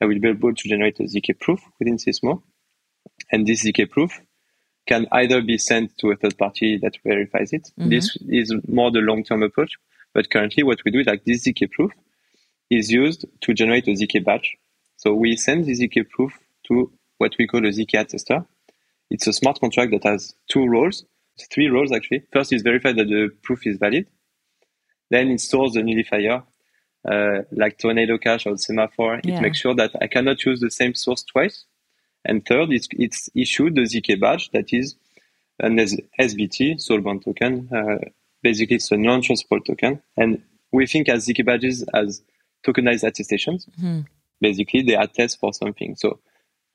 I 0.02 0.06
will 0.06 0.20
be 0.20 0.30
able 0.30 0.54
to 0.54 0.70
generate 0.70 1.00
a 1.00 1.04
ZK 1.04 1.40
proof 1.40 1.62
within 1.80 1.98
Sismo. 1.98 2.44
And 3.32 3.48
this 3.48 3.64
ZK 3.64 3.90
proof 3.90 4.20
can 4.88 5.08
either 5.12 5.42
be 5.42 5.58
sent 5.58 5.98
to 5.98 6.12
a 6.12 6.16
third 6.16 6.38
party 6.38 6.78
that 6.82 6.98
verifies 7.04 7.54
it. 7.54 7.72
Mm-hmm. 7.80 7.90
This 7.90 8.18
is 8.28 8.54
more 8.68 8.92
the 8.92 9.00
long-term 9.00 9.44
approach. 9.44 9.74
But 10.14 10.30
currently 10.30 10.64
what 10.64 10.80
we 10.86 10.92
do 10.92 11.00
is 11.00 11.08
like 11.08 11.26
this 11.26 11.46
ZK 11.46 11.72
proof 11.72 11.92
is 12.70 12.92
used 12.92 13.26
to 13.42 13.54
generate 13.54 13.88
a 13.88 13.92
ZK 13.92 14.24
badge. 14.24 14.58
So 14.98 15.14
we 15.14 15.36
send 15.36 15.66
the 15.66 15.74
ZK 15.74 16.10
proof 16.10 16.34
to 16.68 16.92
what 17.18 17.34
we 17.38 17.48
call 17.48 17.66
a 17.66 17.70
ZK 17.70 18.00
attester. 18.00 18.46
It's 19.12 19.28
a 19.28 19.34
smart 19.34 19.60
contract 19.60 19.92
that 19.92 20.04
has 20.04 20.34
two 20.50 20.66
roles, 20.66 21.06
three 21.52 21.68
roles 21.68 21.92
actually. 21.92 22.24
First 22.32 22.54
is 22.54 22.62
verify 22.62 22.94
that 22.94 23.08
the 23.08 23.30
proof 23.44 23.68
is 23.68 23.78
valid. 23.78 24.08
Then 25.12 25.30
it 25.30 25.42
stores 25.42 25.74
the 25.74 25.84
nullifier, 25.84 26.44
uh, 27.08 27.42
like 27.52 27.78
Tornado 27.78 28.18
Cash 28.18 28.48
or 28.48 28.58
Semaphore. 28.58 29.22
Yeah. 29.24 29.38
It 29.38 29.42
makes 29.42 29.60
sure 29.60 29.76
that 29.76 29.92
I 30.02 30.08
cannot 30.08 30.44
use 30.44 30.60
the 30.60 30.72
same 30.72 30.96
source 30.96 31.24
twice. 31.24 31.66
And 32.26 32.46
third, 32.46 32.72
it's, 32.72 32.88
it's 32.92 33.30
issued 33.36 33.76
the 33.76 33.82
ZK 33.82 34.20
badge 34.20 34.52
that 34.52 34.74
is 34.74 34.96
an 35.60 35.78
SBT, 35.78 36.76
soulbound 36.78 37.24
token. 37.24 37.70
Uh, 37.74 38.10
basically, 38.42 38.78
it's 38.78 38.92
a 38.92 38.98
non-transferable 38.98 39.64
token. 39.64 40.02
And 40.18 40.42
we 40.72 40.88
think 40.88 41.10
as 41.10 41.28
ZK 41.28 41.46
badges 41.46 41.84
as 41.94 42.22
tokenized 42.66 43.08
attestations. 43.08 43.66
Mm-hmm. 43.66 44.02
Basically, 44.42 44.82
they 44.82 44.96
attest 44.96 45.40
for 45.40 45.54
something. 45.54 45.96
So 45.96 46.20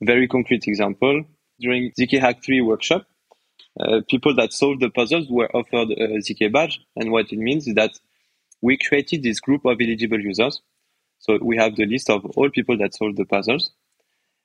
very 0.00 0.28
concrete 0.28 0.66
example, 0.66 1.24
during 1.58 1.92
ZK 1.92 2.20
Hack 2.20 2.42
3 2.42 2.62
workshop, 2.62 3.06
uh, 3.78 4.00
people 4.08 4.34
that 4.36 4.52
solved 4.52 4.80
the 4.80 4.90
puzzles 4.90 5.28
were 5.28 5.54
offered 5.54 5.90
a 5.90 6.18
ZK 6.18 6.52
badge. 6.52 6.80
And 6.96 7.12
what 7.12 7.32
it 7.32 7.38
means 7.38 7.68
is 7.68 7.74
that 7.74 7.92
we 8.62 8.76
created 8.76 9.22
this 9.22 9.40
group 9.40 9.64
of 9.64 9.78
eligible 9.80 10.20
users. 10.20 10.60
So 11.18 11.38
we 11.42 11.56
have 11.58 11.76
the 11.76 11.86
list 11.86 12.08
of 12.08 12.24
all 12.36 12.48
people 12.50 12.78
that 12.78 12.94
solved 12.94 13.18
the 13.18 13.26
puzzles. 13.26 13.72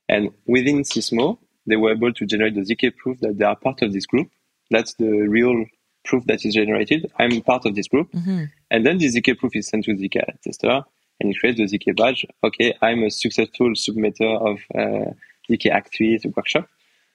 And 0.07 0.31
within 0.45 0.83
Sismo, 0.83 1.37
they 1.65 1.75
were 1.75 1.91
able 1.91 2.13
to 2.13 2.25
generate 2.25 2.55
the 2.55 2.61
ZK 2.61 2.95
proof 2.97 3.19
that 3.21 3.37
they 3.37 3.45
are 3.45 3.55
part 3.55 3.81
of 3.81 3.93
this 3.93 4.05
group. 4.05 4.29
That's 4.69 4.93
the 4.95 5.09
real 5.09 5.65
proof 6.03 6.25
that 6.25 6.45
is 6.45 6.53
generated. 6.53 7.11
I'm 7.17 7.41
part 7.41 7.65
of 7.65 7.75
this 7.75 7.87
group. 7.87 8.11
Mm-hmm. 8.11 8.43
And 8.71 8.85
then 8.85 8.97
the 8.97 9.07
ZK 9.07 9.37
proof 9.37 9.55
is 9.55 9.67
sent 9.67 9.85
to 9.85 9.95
the 9.95 10.07
ZK 10.07 10.41
tester 10.43 10.83
and 11.19 11.31
it 11.31 11.37
creates 11.39 11.57
the 11.57 11.77
ZK 11.77 11.95
badge. 11.95 12.25
Okay, 12.43 12.73
I'm 12.81 13.03
a 13.03 13.09
successful 13.09 13.71
submitter 13.71 14.39
of 14.39 14.59
uh, 14.75 15.11
ZK 15.49 15.71
Hack 15.71 15.91
3 15.95 16.19
workshop. 16.35 16.67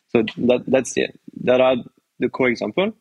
So 0.08 0.24
that, 0.38 0.64
that's 0.66 0.96
it. 0.96 1.18
That 1.44 1.60
are 1.60 1.76
the 2.18 2.28
core 2.28 2.48
example. 2.48 2.92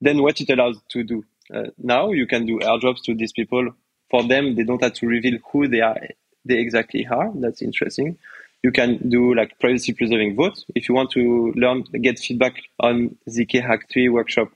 Then 0.00 0.22
what 0.22 0.40
it 0.40 0.50
allows 0.50 0.78
to 0.90 1.04
do 1.04 1.24
uh, 1.52 1.64
now, 1.78 2.10
you 2.12 2.26
can 2.26 2.46
do 2.46 2.58
airdrops 2.58 3.02
to 3.04 3.14
these 3.14 3.32
people. 3.32 3.68
For 4.10 4.26
them, 4.26 4.54
they 4.56 4.64
don't 4.64 4.82
have 4.82 4.94
to 4.94 5.06
reveal 5.06 5.38
who 5.52 5.68
they 5.68 5.80
are, 5.80 5.98
they 6.44 6.58
exactly 6.58 7.06
are. 7.06 7.30
That's 7.34 7.62
interesting. 7.62 8.18
You 8.66 8.72
can 8.72 9.08
do 9.08 9.32
like 9.32 9.60
privacy 9.60 9.92
preserving 9.92 10.34
votes. 10.34 10.64
If 10.74 10.88
you 10.88 10.94
want 10.96 11.12
to 11.12 11.52
learn, 11.54 11.84
get 12.02 12.18
feedback 12.18 12.54
on 12.80 13.16
ZK 13.28 13.64
Hack 13.64 13.88
3 13.92 14.08
workshop, 14.08 14.48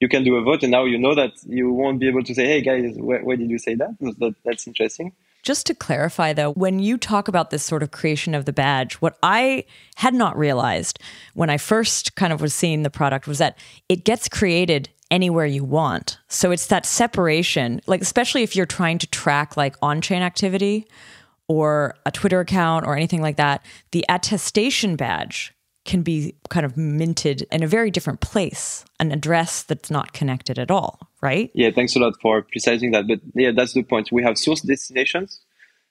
you 0.00 0.08
can 0.08 0.24
do 0.24 0.36
a 0.36 0.42
vote. 0.42 0.62
And 0.62 0.72
now 0.72 0.86
you 0.86 0.96
know 0.96 1.14
that 1.14 1.32
you 1.44 1.70
won't 1.70 2.00
be 2.00 2.08
able 2.08 2.22
to 2.22 2.34
say, 2.34 2.46
hey 2.46 2.62
guys, 2.62 2.94
why, 2.96 3.36
did 3.36 3.50
you 3.50 3.58
say 3.58 3.74
that? 3.74 3.98
that? 4.00 4.34
That's 4.46 4.66
interesting. 4.66 5.12
Just 5.42 5.66
to 5.66 5.74
clarify, 5.74 6.32
though, 6.32 6.52
when 6.52 6.78
you 6.78 6.96
talk 6.96 7.28
about 7.28 7.50
this 7.50 7.62
sort 7.62 7.82
of 7.82 7.90
creation 7.90 8.34
of 8.34 8.46
the 8.46 8.52
badge, 8.54 8.94
what 9.02 9.18
I 9.22 9.66
had 9.96 10.14
not 10.14 10.38
realized 10.38 10.98
when 11.34 11.50
I 11.50 11.58
first 11.58 12.14
kind 12.14 12.32
of 12.32 12.40
was 12.40 12.54
seeing 12.54 12.82
the 12.82 12.88
product 12.88 13.26
was 13.26 13.36
that 13.40 13.58
it 13.90 14.06
gets 14.06 14.26
created 14.26 14.88
anywhere 15.10 15.44
you 15.44 15.64
want. 15.64 16.16
So 16.28 16.50
it's 16.50 16.68
that 16.68 16.86
separation, 16.86 17.82
like, 17.86 18.00
especially 18.00 18.42
if 18.42 18.56
you're 18.56 18.64
trying 18.64 18.96
to 19.00 19.06
track 19.06 19.54
like 19.54 19.76
on 19.82 20.00
chain 20.00 20.22
activity 20.22 20.88
or 21.48 21.94
a 22.06 22.10
Twitter 22.10 22.40
account 22.40 22.86
or 22.86 22.96
anything 22.96 23.22
like 23.22 23.36
that, 23.36 23.64
the 23.92 24.04
attestation 24.08 24.96
badge 24.96 25.52
can 25.84 26.02
be 26.02 26.34
kind 26.48 26.64
of 26.64 26.76
minted 26.76 27.46
in 27.52 27.62
a 27.62 27.66
very 27.66 27.90
different 27.90 28.20
place, 28.20 28.84
an 28.98 29.12
address 29.12 29.62
that's 29.62 29.90
not 29.90 30.14
connected 30.14 30.58
at 30.58 30.70
all, 30.70 31.10
right? 31.20 31.50
Yeah, 31.54 31.70
thanks 31.70 31.94
a 31.94 31.98
lot 31.98 32.14
for 32.22 32.42
precising 32.42 32.92
that. 32.92 33.06
But 33.06 33.20
yeah, 33.34 33.50
that's 33.54 33.74
the 33.74 33.82
point. 33.82 34.10
We 34.10 34.22
have 34.22 34.38
source 34.38 34.62
destinations 34.62 35.40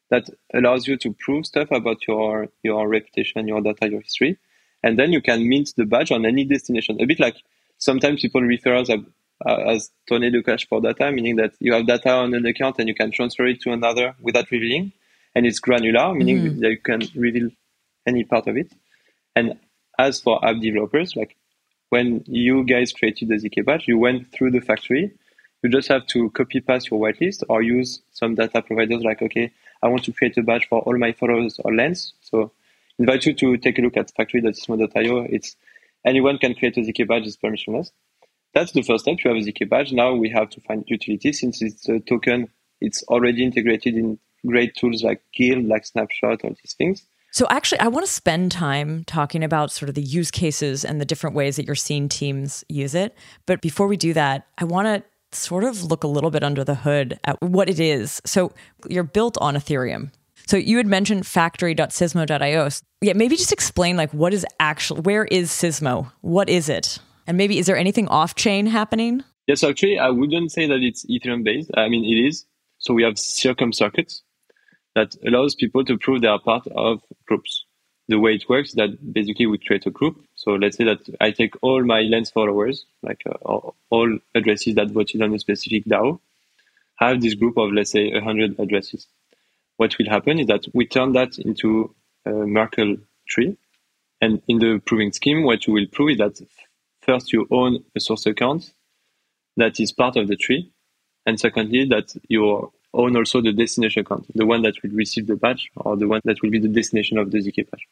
that 0.10 0.30
allows 0.54 0.88
you 0.88 0.98
to 0.98 1.16
prove 1.20 1.46
stuff 1.46 1.70
about 1.72 2.08
your 2.08 2.48
your 2.64 2.88
reputation, 2.88 3.48
your 3.48 3.62
data, 3.62 3.90
your 3.90 4.02
history, 4.02 4.38
and 4.82 4.98
then 4.98 5.14
you 5.14 5.22
can 5.22 5.48
mint 5.48 5.74
the 5.78 5.86
badge 5.86 6.12
on 6.12 6.26
any 6.26 6.44
destination. 6.44 7.00
A 7.00 7.06
bit 7.06 7.20
like 7.20 7.36
sometimes 7.78 8.22
people 8.22 8.42
refer 8.42 8.76
us 8.76 8.90
as, 8.90 9.00
as 9.46 9.92
tornado 10.08 10.42
cash 10.42 10.68
for 10.68 10.82
data, 10.82 11.12
meaning 11.12 11.36
that 11.36 11.54
you 11.60 11.74
have 11.74 11.86
data 11.86 12.12
on 12.12 12.34
an 12.34 12.46
account 12.46 12.78
and 12.80 12.88
you 12.88 12.96
can 12.96 13.12
transfer 13.12 13.46
it 13.46 13.62
to 13.62 13.72
another 13.72 14.16
without 14.22 14.50
revealing, 14.52 14.92
and 15.36 15.46
it's 15.46 15.60
granular, 15.60 16.14
meaning 16.14 16.38
mm. 16.40 16.60
that 16.60 16.70
you 16.70 16.78
can 16.78 17.02
reveal 17.16 17.50
any 18.06 18.24
part 18.24 18.48
of 18.48 18.58
it. 18.58 18.72
And 19.36 19.58
as 19.98 20.22
for 20.22 20.44
app 20.46 20.60
developers, 20.60 21.16
like 21.16 21.36
when 21.90 22.24
you 22.28 22.64
guys 22.64 22.92
created 22.92 23.30
the 23.30 23.36
ZK 23.36 23.66
badge, 23.66 23.88
you 23.88 23.98
went 23.98 24.32
through 24.32 24.52
the 24.52 24.62
factory. 24.62 25.12
You 25.62 25.70
just 25.70 25.88
have 25.88 26.06
to 26.08 26.30
copy 26.32 26.60
paste 26.60 26.92
your 26.92 27.00
whitelist 27.00 27.44
or 27.48 27.62
use 27.62 28.02
some 28.12 28.36
data 28.36 28.62
providers 28.62 29.04
like, 29.04 29.22
okay, 29.22 29.52
I 29.82 29.88
want 29.88 30.04
to 30.06 30.14
create 30.14 30.38
a 30.38 30.44
badge 30.44 30.68
for 30.68 30.80
all 30.80 30.98
my 30.98 31.14
followers 31.14 31.60
or 31.64 31.74
lens. 31.74 32.14
So 32.22 32.52
invite 33.00 33.26
you 33.26 33.34
to 33.34 33.58
take 33.58 33.80
a 33.80 33.82
look 33.82 33.96
at 33.98 34.12
factory.sismo.io. 34.16 35.28
It's 35.30 35.56
anyone 36.06 36.38
can 36.38 36.54
create 36.56 36.78
a 36.78 36.82
ZK 36.82 37.08
badge, 37.08 37.28
it's 37.28 37.38
permissionless. 37.38 37.92
That's 38.54 38.72
the 38.72 38.84
first 38.84 39.06
step. 39.06 39.18
You 39.24 39.32
have 39.34 39.42
a 39.42 39.46
ZK 39.46 39.70
badge. 39.70 39.94
Now 39.94 40.14
we 40.14 40.30
have 40.30 40.50
to 40.52 40.62
find 40.62 40.84
utility 40.88 41.34
since 41.34 41.62
it's 41.62 41.88
a 41.90 42.00
token. 42.00 42.50
It's 42.82 43.04
already 43.04 43.44
integrated 43.44 43.96
in 43.96 44.20
great 44.46 44.76
tools 44.76 45.04
like 45.04 45.22
Guild, 45.34 45.66
like 45.66 45.86
Snapshot, 45.86 46.44
all 46.44 46.56
these 46.62 46.76
things. 46.78 47.06
So, 47.34 47.48
actually, 47.50 47.80
I 47.80 47.88
want 47.88 48.06
to 48.06 48.12
spend 48.12 48.52
time 48.52 49.06
talking 49.06 49.44
about 49.44 49.72
sort 49.72 49.90
of 49.90 49.96
the 49.96 50.04
use 50.04 50.30
cases 50.30 50.86
and 50.86 51.02
the 51.02 51.06
different 51.06 51.36
ways 51.36 51.56
that 51.56 51.66
you're 51.66 51.74
seeing 51.74 52.08
teams 52.08 52.64
use 52.70 52.94
it. 52.94 53.18
But 53.48 53.60
before 53.60 53.88
we 53.88 53.98
do 53.98 54.14
that, 54.14 54.46
I 54.60 54.66
want 54.66 54.86
to 54.86 55.36
sort 55.36 55.64
of 55.64 55.84
look 55.84 56.04
a 56.04 56.08
little 56.08 56.30
bit 56.30 56.44
under 56.44 56.64
the 56.64 56.76
hood 56.76 57.20
at 57.24 57.42
what 57.42 57.70
it 57.70 57.80
is. 57.80 58.22
So, 58.24 58.54
you're 58.88 59.04
built 59.04 59.36
on 59.42 59.56
Ethereum. 59.56 60.12
So, 60.46 60.58
you 60.58 60.78
had 60.78 60.86
mentioned 60.86 61.26
factory.sismo.io. 61.26 62.70
Yeah, 63.02 63.14
maybe 63.14 63.36
just 63.36 63.52
explain 63.52 63.98
like 63.98 64.14
what 64.14 64.32
is 64.32 64.46
actually, 64.60 65.02
where 65.02 65.26
is 65.26 65.50
Sismo? 65.50 66.12
What 66.22 66.50
is 66.50 66.70
it? 66.70 67.00
And 67.26 67.36
maybe 67.36 67.58
is 67.58 67.66
there 67.66 67.78
anything 67.78 68.08
off 68.10 68.36
chain 68.36 68.68
happening? 68.68 69.24
Yes, 69.48 69.64
actually, 69.64 69.98
I 69.98 70.12
wouldn't 70.12 70.52
say 70.52 70.68
that 70.68 70.84
it's 70.84 71.04
Ethereum 71.08 71.44
based. 71.44 71.72
I 71.76 71.90
mean, 71.90 72.06
it 72.06 72.28
is. 72.28 72.46
So, 72.78 72.94
we 72.94 73.02
have 73.02 73.16
Circom 73.16 73.74
circuits 73.74 74.22
that 74.96 75.16
allows 75.26 75.56
people 75.56 75.84
to 75.86 75.98
prove 75.98 76.22
they 76.22 76.28
are 76.28 76.40
part 76.40 76.68
of 76.68 77.02
groups. 77.26 77.66
The 78.08 78.20
way 78.20 78.36
it 78.36 78.50
works 78.50 78.74
that 78.74 79.14
basically 79.14 79.46
we 79.46 79.58
create 79.58 79.86
a 79.86 79.92
group. 79.92 80.24
So 80.36 80.52
let's 80.52 80.78
say 80.78 80.84
that 80.84 81.00
I 81.22 81.32
take 81.32 81.56
all 81.62 81.84
my 81.84 82.02
lens 82.02 82.30
followers, 82.30 82.86
like 83.02 83.22
uh, 83.26 83.72
all 83.90 84.20
addresses 84.36 84.76
that 84.76 84.90
voted 84.90 85.22
on 85.22 85.34
a 85.34 85.40
specific 85.40 85.86
DAO, 85.86 86.20
have 86.96 87.22
this 87.22 87.34
group 87.34 87.58
of 87.58 87.72
let's 87.72 87.92
say 87.92 88.12
100 88.12 88.60
addresses. 88.60 89.08
What 89.78 89.98
will 89.98 90.10
happen 90.10 90.40
is 90.40 90.48
that 90.48 90.66
we 90.74 90.86
turn 90.86 91.14
that 91.14 91.38
into 91.40 91.96
a 92.26 92.32
Merkle 92.32 92.98
tree. 93.28 93.58
And 94.22 94.42
in 94.48 94.60
the 94.60 94.82
proving 94.86 95.12
scheme, 95.12 95.44
what 95.44 95.66
you 95.66 95.74
will 95.74 95.88
prove 95.92 96.12
is 96.12 96.18
that 96.18 96.42
first 97.02 97.34
you 97.34 97.48
own 97.52 97.84
a 97.96 98.00
source 98.00 98.26
account 98.26 98.72
that 99.58 99.80
is 99.80 99.92
part 99.92 100.16
of 100.16 100.28
the 100.28 100.36
tree. 100.36 100.72
And 101.26 101.40
secondly, 101.40 101.86
that 101.86 102.14
your 102.28 102.72
own 102.94 103.16
also 103.16 103.42
the 103.42 103.52
destination 103.52 104.02
account, 104.02 104.26
the 104.36 104.46
one 104.46 104.62
that 104.64 104.76
will 104.82 104.92
receive 104.92 105.28
the 105.28 105.36
badge 105.36 105.70
or 105.76 105.98
the 105.98 106.08
one 106.08 106.22
that 106.26 106.42
will 106.42 106.50
be 106.50 106.60
the 106.60 106.68
destination 106.68 107.18
of 107.18 107.32
the 107.32 107.40
ZK 107.40 107.70
badge. 107.70 107.88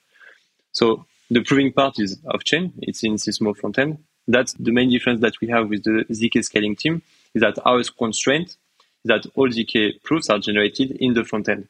So 0.72 1.06
the 1.30 1.44
proving 1.44 1.72
part 1.72 2.00
is 2.00 2.20
off 2.34 2.44
chain. 2.44 2.74
It's 2.82 3.04
in 3.04 3.16
Sismo 3.16 3.58
frontend. 3.58 3.98
That's 4.28 4.54
the 4.54 4.72
main 4.72 4.90
difference 4.90 5.22
that 5.22 5.40
we 5.42 5.48
have 5.48 5.70
with 5.70 5.84
the 5.84 6.06
ZK 6.10 6.44
scaling 6.44 6.76
team 6.76 7.02
is 7.34 7.42
that 7.42 7.58
our 7.66 7.82
constraint 7.98 8.50
is 8.50 8.58
that 9.06 9.26
all 9.36 9.50
ZK 9.50 10.04
proofs 10.04 10.30
are 10.30 10.40
generated 10.40 10.92
in 10.92 11.14
the 11.14 11.22
frontend. 11.22 11.68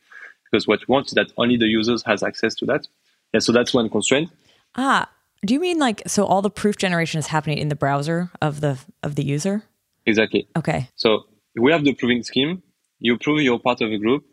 Because 0.52 0.68
what 0.68 0.80
we 0.88 0.92
want 0.92 1.08
is 1.08 1.14
that 1.14 1.32
only 1.38 1.56
the 1.58 1.68
users 1.68 2.04
has 2.04 2.24
access 2.24 2.54
to 2.56 2.66
that. 2.66 2.88
Yeah, 3.34 3.40
so 3.40 3.52
that's 3.54 3.74
one 3.74 3.90
constraint. 3.90 4.30
Ah, 4.76 5.10
do 5.46 5.54
you 5.54 5.60
mean 5.60 5.80
like 5.80 6.02
so 6.08 6.26
all 6.26 6.42
the 6.42 6.50
proof 6.50 6.78
generation 6.78 7.20
is 7.20 7.28
happening 7.28 7.58
in 7.58 7.70
the 7.70 7.76
browser 7.76 8.30
of 8.42 8.62
the 8.62 8.78
of 9.02 9.16
the 9.16 9.24
user? 9.24 9.64
Exactly. 10.06 10.48
Okay. 10.58 10.90
So 10.96 11.26
we 11.56 11.72
have 11.72 11.84
the 11.84 11.94
proving 11.94 12.24
scheme. 12.24 12.64
You 13.02 13.18
prove 13.18 13.42
you're 13.42 13.60
part 13.60 13.82
of 13.82 13.92
a 13.92 13.98
group, 13.98 14.24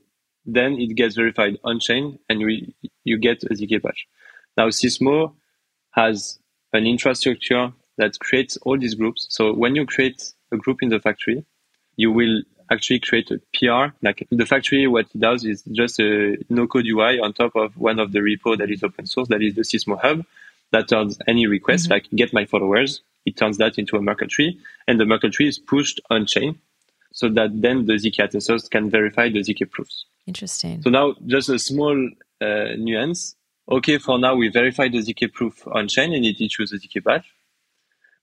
then 0.47 0.75
it 0.75 0.95
gets 0.95 1.17
verified 1.17 1.59
on 1.65 1.81
chain, 1.81 2.19
and 2.29 2.39
we, 2.45 2.75
you 3.03 3.19
get 3.19 3.43
a 3.43 3.55
ZK 3.55 3.83
badge. 3.83 4.07
Now 4.57 4.69
Sismo 4.69 5.35
has 5.91 6.39
an 6.73 6.87
infrastructure 6.87 7.73
that 7.97 8.19
creates 8.21 8.57
all 8.59 8.79
these 8.79 8.95
groups. 8.95 9.27
So 9.31 9.53
when 9.53 9.75
you 9.75 9.85
create 9.85 10.33
a 10.53 10.57
group 10.57 10.83
in 10.83 10.91
the 10.91 11.01
factory, 11.01 11.45
you 11.97 12.13
will 12.13 12.43
actually 12.71 13.01
create 13.01 13.31
a 13.31 13.41
PR. 13.55 13.95
Like 14.03 14.27
the 14.31 14.47
factory, 14.47 14.87
what 14.87 15.07
it 15.15 15.21
does 15.21 15.45
is 15.45 15.63
just 15.73 15.99
a 15.99 16.37
no-code 16.49 16.87
UI 16.87 17.19
on 17.19 17.33
top 17.33 17.57
of 17.57 17.77
one 17.77 17.99
of 17.99 18.13
the 18.13 18.21
repo 18.21 18.57
that 18.59 18.71
is 18.71 18.83
open 18.83 19.07
source, 19.07 19.29
that 19.29 19.43
is 19.43 19.55
the 19.55 19.63
Sismo 19.63 20.01
Hub, 20.01 20.25
that 20.71 20.89
turns 20.89 21.19
any 21.27 21.47
request, 21.47 21.85
mm-hmm. 21.85 21.95
like 21.95 22.11
get 22.11 22.33
my 22.33 22.45
followers, 22.45 23.01
it 23.25 23.37
turns 23.37 23.59
that 23.59 23.79
into 23.79 23.97
a 23.97 24.03
Merkle 24.03 24.29
tree, 24.29 24.61
and 24.87 25.01
the 25.01 25.07
Merkle 25.07 25.31
tree 25.31 25.49
is 25.49 25.59
pushed 25.59 26.01
on 26.11 26.27
chain, 26.27 26.59
so 27.12 27.29
that 27.31 27.51
then 27.61 27.87
the 27.87 27.94
ZK 27.94 28.29
attesters 28.29 28.71
can 28.71 28.90
verify 28.90 29.29
the 29.29 29.40
ZK 29.40 29.71
proofs. 29.71 30.07
Interesting. 30.27 30.83
So 30.83 30.90
now, 30.90 31.14
just 31.27 31.49
a 31.49 31.59
small 31.59 31.97
uh, 32.40 32.77
nuance. 32.77 33.35
Okay, 33.71 33.99
for 33.99 34.18
now 34.18 34.35
we 34.35 34.49
verify 34.49 34.88
the 34.88 34.99
ZK 34.99 35.33
proof 35.33 35.66
on 35.68 35.88
chain 35.88 36.12
and 36.14 36.25
it 36.25 36.40
issues 36.40 36.73
a 36.73 36.77
ZK 36.77 37.05
badge, 37.05 37.33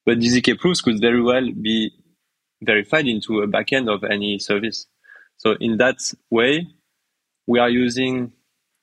but 0.05 0.19
the 0.19 0.27
ZK 0.27 0.59
proofs 0.59 0.81
could 0.81 0.99
very 0.99 1.21
well 1.21 1.51
be 1.51 1.91
verified 2.61 3.07
into 3.07 3.41
a 3.41 3.47
backend 3.47 3.93
of 3.93 4.03
any 4.03 4.39
service. 4.39 4.87
So 5.37 5.55
in 5.59 5.77
that 5.77 5.97
way, 6.29 6.67
we 7.47 7.59
are 7.59 7.69
using 7.69 8.31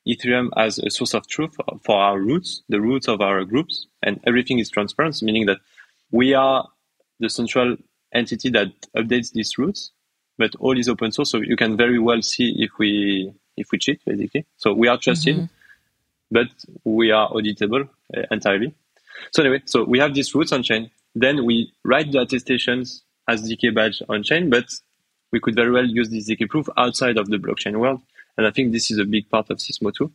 Ethereum 0.06 0.50
as 0.56 0.78
a 0.78 0.90
source 0.90 1.14
of 1.14 1.26
truth 1.28 1.56
for 1.82 1.96
our 1.96 2.18
roots, 2.18 2.62
the 2.68 2.80
roots 2.80 3.08
of 3.08 3.20
our 3.20 3.44
groups, 3.44 3.86
and 4.02 4.20
everything 4.26 4.58
is 4.58 4.70
transparent, 4.70 5.22
meaning 5.22 5.46
that 5.46 5.58
we 6.10 6.34
are 6.34 6.68
the 7.20 7.30
central 7.30 7.76
entity 8.12 8.50
that 8.50 8.68
updates 8.96 9.32
these 9.32 9.56
roots, 9.58 9.92
but 10.38 10.54
all 10.56 10.78
is 10.78 10.88
open 10.88 11.12
source, 11.12 11.30
so 11.30 11.38
you 11.38 11.56
can 11.56 11.76
very 11.76 11.98
well 11.98 12.22
see 12.22 12.54
if 12.58 12.70
we 12.78 13.32
if 13.56 13.70
we 13.70 13.78
cheat, 13.78 14.00
basically. 14.06 14.46
So 14.56 14.72
we 14.72 14.88
are 14.88 14.98
trusted, 14.98 15.36
mm-hmm. 15.36 15.46
but 16.30 16.48
we 16.84 17.10
are 17.10 17.28
auditable 17.30 17.88
uh, 18.16 18.22
entirely. 18.30 18.74
So 19.32 19.42
anyway, 19.42 19.62
so 19.66 19.84
we 19.84 19.98
have 19.98 20.14
these 20.14 20.34
roots 20.34 20.52
on 20.52 20.62
chain. 20.62 20.90
Then 21.14 21.44
we 21.44 21.72
write 21.84 22.10
the 22.10 22.20
attestations 22.20 23.02
as 23.28 23.42
ZK 23.42 23.74
badge 23.74 24.02
on 24.08 24.22
chain, 24.22 24.50
but 24.50 24.64
we 25.30 25.40
could 25.40 25.54
very 25.54 25.70
well 25.70 25.84
use 25.84 26.10
this 26.10 26.28
ZK 26.28 26.48
proof 26.48 26.68
outside 26.76 27.18
of 27.18 27.28
the 27.28 27.36
blockchain 27.36 27.78
world. 27.78 28.00
And 28.36 28.46
I 28.46 28.50
think 28.50 28.72
this 28.72 28.90
is 28.90 28.98
a 28.98 29.04
big 29.04 29.28
part 29.28 29.50
of 29.50 29.58
Sismo 29.58 29.94
too, 29.94 30.10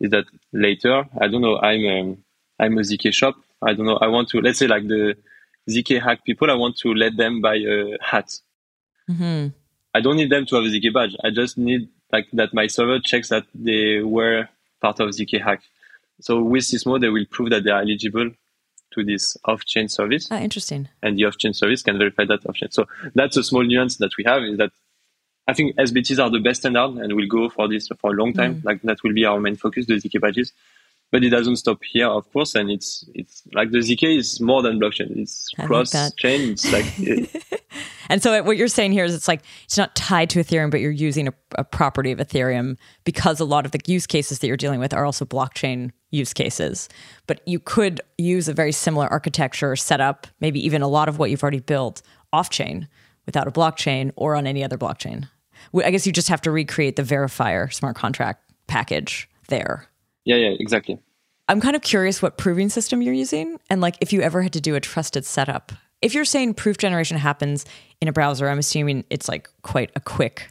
is 0.00 0.10
that 0.10 0.24
later, 0.52 1.06
I 1.20 1.28
don't 1.28 1.42
know, 1.42 1.58
I'm, 1.58 1.86
um, 1.86 2.24
I'm 2.58 2.78
a 2.78 2.82
ZK 2.82 3.12
shop. 3.12 3.36
I 3.60 3.74
don't 3.74 3.86
know. 3.86 3.96
I 3.96 4.06
want 4.06 4.28
to, 4.30 4.40
let's 4.40 4.58
say 4.58 4.66
like 4.66 4.86
the 4.86 5.16
ZK 5.68 6.02
hack 6.02 6.24
people, 6.24 6.50
I 6.50 6.54
want 6.54 6.76
to 6.78 6.94
let 6.94 7.16
them 7.16 7.40
buy 7.40 7.56
a 7.56 7.96
hat. 8.00 8.40
Mm-hmm. 9.10 9.48
I 9.94 10.00
don't 10.00 10.16
need 10.16 10.30
them 10.30 10.46
to 10.46 10.56
have 10.56 10.64
a 10.64 10.68
ZK 10.68 10.92
badge. 10.92 11.16
I 11.24 11.30
just 11.30 11.58
need 11.58 11.88
like 12.12 12.26
that 12.32 12.54
my 12.54 12.66
server 12.66 12.98
checks 13.00 13.28
that 13.28 13.44
they 13.54 14.00
were 14.00 14.48
part 14.80 15.00
of 15.00 15.10
ZK 15.10 15.42
hack. 15.42 15.62
So 16.20 16.42
with 16.42 16.64
Sismo, 16.64 17.00
they 17.00 17.08
will 17.08 17.26
prove 17.30 17.50
that 17.50 17.64
they 17.64 17.70
are 17.70 17.80
eligible 17.80 18.30
to 18.92 19.04
this 19.04 19.36
off-chain 19.44 19.88
service. 19.88 20.28
Ah, 20.30 20.40
interesting. 20.40 20.88
And 21.02 21.18
the 21.18 21.26
off-chain 21.26 21.52
service 21.52 21.82
can 21.82 21.98
verify 21.98 22.24
that 22.24 22.46
off-chain. 22.46 22.70
So 22.70 22.86
that's 23.14 23.36
a 23.36 23.44
small 23.44 23.62
nuance 23.62 23.96
that 23.98 24.16
we 24.16 24.24
have 24.24 24.42
is 24.42 24.58
that 24.58 24.72
I 25.46 25.52
think 25.54 25.76
SBTs 25.76 26.22
are 26.22 26.30
the 26.30 26.40
best 26.40 26.60
standard 26.60 27.02
and 27.02 27.14
we'll 27.14 27.28
go 27.28 27.48
for 27.48 27.68
this 27.68 27.88
for 27.88 28.12
a 28.12 28.14
long 28.14 28.32
time. 28.32 28.56
Mm. 28.56 28.64
Like 28.64 28.82
that 28.82 29.02
will 29.02 29.14
be 29.14 29.24
our 29.24 29.40
main 29.40 29.56
focus, 29.56 29.86
the 29.86 29.94
ZK 29.94 30.20
badges. 30.20 30.52
But 31.10 31.24
it 31.24 31.30
doesn't 31.30 31.56
stop 31.56 31.80
here, 31.82 32.06
of 32.06 32.30
course. 32.32 32.54
And 32.54 32.70
it's, 32.70 33.08
it's 33.14 33.42
like 33.54 33.70
the 33.70 33.78
ZK 33.78 34.18
is 34.18 34.40
more 34.40 34.62
than 34.62 34.78
blockchain. 34.78 35.16
It's 35.16 35.48
cross 35.58 35.90
chain. 36.16 36.50
It's 36.50 36.70
like, 36.70 36.86
and 38.10 38.22
so 38.22 38.42
what 38.42 38.58
you're 38.58 38.68
saying 38.68 38.92
here 38.92 39.04
is 39.04 39.14
it's 39.14 39.28
like, 39.28 39.42
it's 39.64 39.78
not 39.78 39.94
tied 39.96 40.28
to 40.30 40.40
Ethereum, 40.40 40.70
but 40.70 40.80
you're 40.80 40.90
using 40.90 41.28
a, 41.28 41.34
a 41.56 41.64
property 41.64 42.12
of 42.12 42.18
Ethereum 42.18 42.76
because 43.04 43.40
a 43.40 43.46
lot 43.46 43.64
of 43.64 43.72
the 43.72 43.80
use 43.86 44.06
cases 44.06 44.40
that 44.40 44.48
you're 44.48 44.58
dealing 44.58 44.80
with 44.80 44.92
are 44.92 45.06
also 45.06 45.24
blockchain 45.24 45.92
use 46.10 46.34
cases. 46.34 46.90
But 47.26 47.40
you 47.46 47.58
could 47.58 48.02
use 48.18 48.48
a 48.48 48.54
very 48.54 48.72
similar 48.72 49.06
architecture 49.08 49.76
setup, 49.76 50.26
maybe 50.40 50.64
even 50.64 50.82
a 50.82 50.88
lot 50.88 51.08
of 51.08 51.18
what 51.18 51.30
you've 51.30 51.42
already 51.42 51.60
built 51.60 52.02
off 52.34 52.50
chain 52.50 52.86
without 53.24 53.48
a 53.48 53.50
blockchain 53.50 54.10
or 54.16 54.34
on 54.34 54.46
any 54.46 54.64
other 54.64 54.76
blockchain. 54.78 55.28
I 55.74 55.90
guess 55.90 56.06
you 56.06 56.12
just 56.12 56.28
have 56.28 56.40
to 56.42 56.50
recreate 56.50 56.96
the 56.96 57.02
verifier 57.02 57.72
smart 57.72 57.96
contract 57.96 58.42
package 58.66 59.28
there. 59.48 59.88
Yeah, 60.28 60.36
yeah, 60.36 60.56
exactly. 60.60 60.98
I'm 61.48 61.58
kind 61.58 61.74
of 61.74 61.80
curious 61.80 62.20
what 62.20 62.36
proving 62.36 62.68
system 62.68 63.00
you're 63.00 63.14
using 63.14 63.58
and 63.70 63.80
like 63.80 63.96
if 64.02 64.12
you 64.12 64.20
ever 64.20 64.42
had 64.42 64.52
to 64.52 64.60
do 64.60 64.74
a 64.74 64.80
trusted 64.80 65.24
setup. 65.24 65.72
If 66.02 66.12
you're 66.12 66.26
saying 66.26 66.54
proof 66.54 66.76
generation 66.76 67.16
happens 67.16 67.64
in 68.02 68.08
a 68.08 68.12
browser, 68.12 68.46
I'm 68.46 68.58
assuming 68.58 69.04
it's 69.08 69.26
like 69.26 69.48
quite 69.62 69.90
a 69.96 70.00
quick 70.00 70.50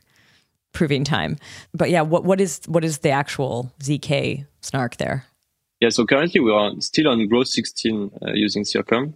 proving 0.74 1.04
time. 1.04 1.38
But 1.76 1.92
yeah, 1.92 2.02
what 2.02 2.24
what 2.24 2.42
is 2.42 2.62
what 2.66 2.84
is 2.84 3.00
the 3.00 3.12
actual 3.12 3.72
ZK 3.80 4.48
snark 4.62 4.98
there? 4.98 5.26
Yeah, 5.80 5.90
so 5.90 6.08
currently 6.08 6.42
we 6.42 6.52
are 6.52 6.72
still 6.80 7.08
on 7.10 7.28
Groth 7.28 7.50
16 7.50 8.10
uh, 8.20 8.32
using 8.34 8.64
Circom. 8.64 9.14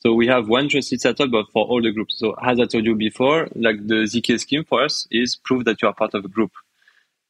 So 0.00 0.14
we 0.14 0.26
have 0.26 0.48
one 0.48 0.68
trusted 0.68 1.00
setup, 1.00 1.30
but 1.30 1.46
for 1.52 1.64
all 1.64 1.80
the 1.80 1.92
groups. 1.92 2.18
So 2.18 2.34
as 2.42 2.58
I 2.58 2.64
told 2.64 2.86
you 2.86 2.96
before, 2.96 3.46
like 3.54 3.86
the 3.86 4.02
ZK 4.10 4.40
scheme 4.40 4.64
for 4.64 4.82
us 4.82 5.06
is 5.12 5.36
prove 5.36 5.64
that 5.66 5.80
you 5.80 5.86
are 5.86 5.94
part 5.94 6.14
of 6.14 6.24
a 6.24 6.28
group. 6.28 6.50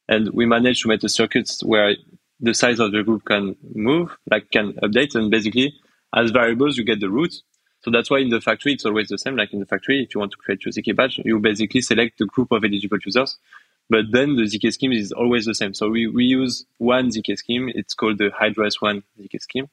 And 0.09 0.31
we 0.33 0.47
managed 0.47 0.81
to 0.81 0.89
make 0.89 1.03
a 1.03 1.09
circuit 1.09 1.51
where 1.61 1.95
the 2.43 2.53
size 2.53 2.79
of 2.79 2.91
the 2.91 3.01
group 3.01 3.25
can 3.25 3.55
move, 3.73 4.15
like 4.29 4.51
can 4.51 4.73
update. 4.73 5.15
And 5.15 5.31
basically 5.31 5.73
as 6.15 6.29
variables, 6.29 6.77
you 6.77 6.83
get 6.83 6.99
the 6.99 7.09
root. 7.09 7.33
So 7.81 7.89
that's 7.89 8.11
why 8.11 8.19
in 8.19 8.29
the 8.29 8.39
factory, 8.39 8.73
it's 8.73 8.85
always 8.85 9.07
the 9.07 9.17
same. 9.17 9.35
Like 9.35 9.51
in 9.51 9.59
the 9.59 9.65
factory, 9.65 10.03
if 10.03 10.13
you 10.13 10.19
want 10.19 10.31
to 10.33 10.37
create 10.37 10.63
your 10.63 10.71
ZK 10.71 10.95
badge, 10.95 11.19
you 11.25 11.39
basically 11.39 11.81
select 11.81 12.19
the 12.19 12.25
group 12.25 12.51
of 12.51 12.63
eligible 12.63 12.99
users. 13.03 13.37
But 13.89 14.05
then 14.11 14.35
the 14.35 14.43
ZK 14.43 14.71
scheme 14.73 14.91
is 14.91 15.11
always 15.11 15.45
the 15.45 15.55
same. 15.55 15.73
So 15.73 15.89
we, 15.89 16.07
we 16.07 16.23
use 16.25 16.65
one 16.77 17.09
ZK 17.09 17.37
scheme. 17.37 17.71
It's 17.73 17.95
called 17.95 18.19
the 18.19 18.29
Hydra 18.29 18.67
S1 18.67 19.03
ZK 19.19 19.41
scheme 19.41 19.69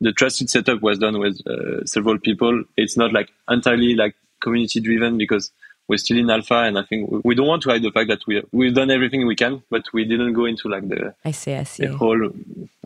the 0.00 0.12
trusted 0.12 0.50
setup 0.50 0.82
was 0.82 0.98
done 0.98 1.18
with 1.18 1.40
uh, 1.46 1.84
several 1.84 2.18
people. 2.18 2.64
It's 2.76 2.96
not 2.96 3.12
like 3.12 3.30
entirely 3.48 3.94
like 3.94 4.14
community 4.40 4.80
driven 4.80 5.18
because 5.18 5.50
we're 5.88 5.98
still 5.98 6.18
in 6.18 6.30
alpha, 6.30 6.54
and 6.54 6.78
I 6.78 6.82
think 6.82 7.24
we 7.24 7.34
don't 7.34 7.46
want 7.46 7.62
to 7.62 7.70
hide 7.70 7.82
the 7.82 7.90
fact 7.90 8.08
that 8.08 8.26
we 8.26 8.42
we've 8.52 8.74
done 8.74 8.90
everything 8.90 9.26
we 9.26 9.36
can, 9.36 9.62
but 9.70 9.84
we 9.92 10.04
didn't 10.04 10.34
go 10.34 10.44
into 10.44 10.68
like 10.68 10.88
the 10.88 11.14
I 11.24 11.30
see, 11.32 11.54
I 11.54 11.64
see, 11.64 11.86
whole 11.86 12.30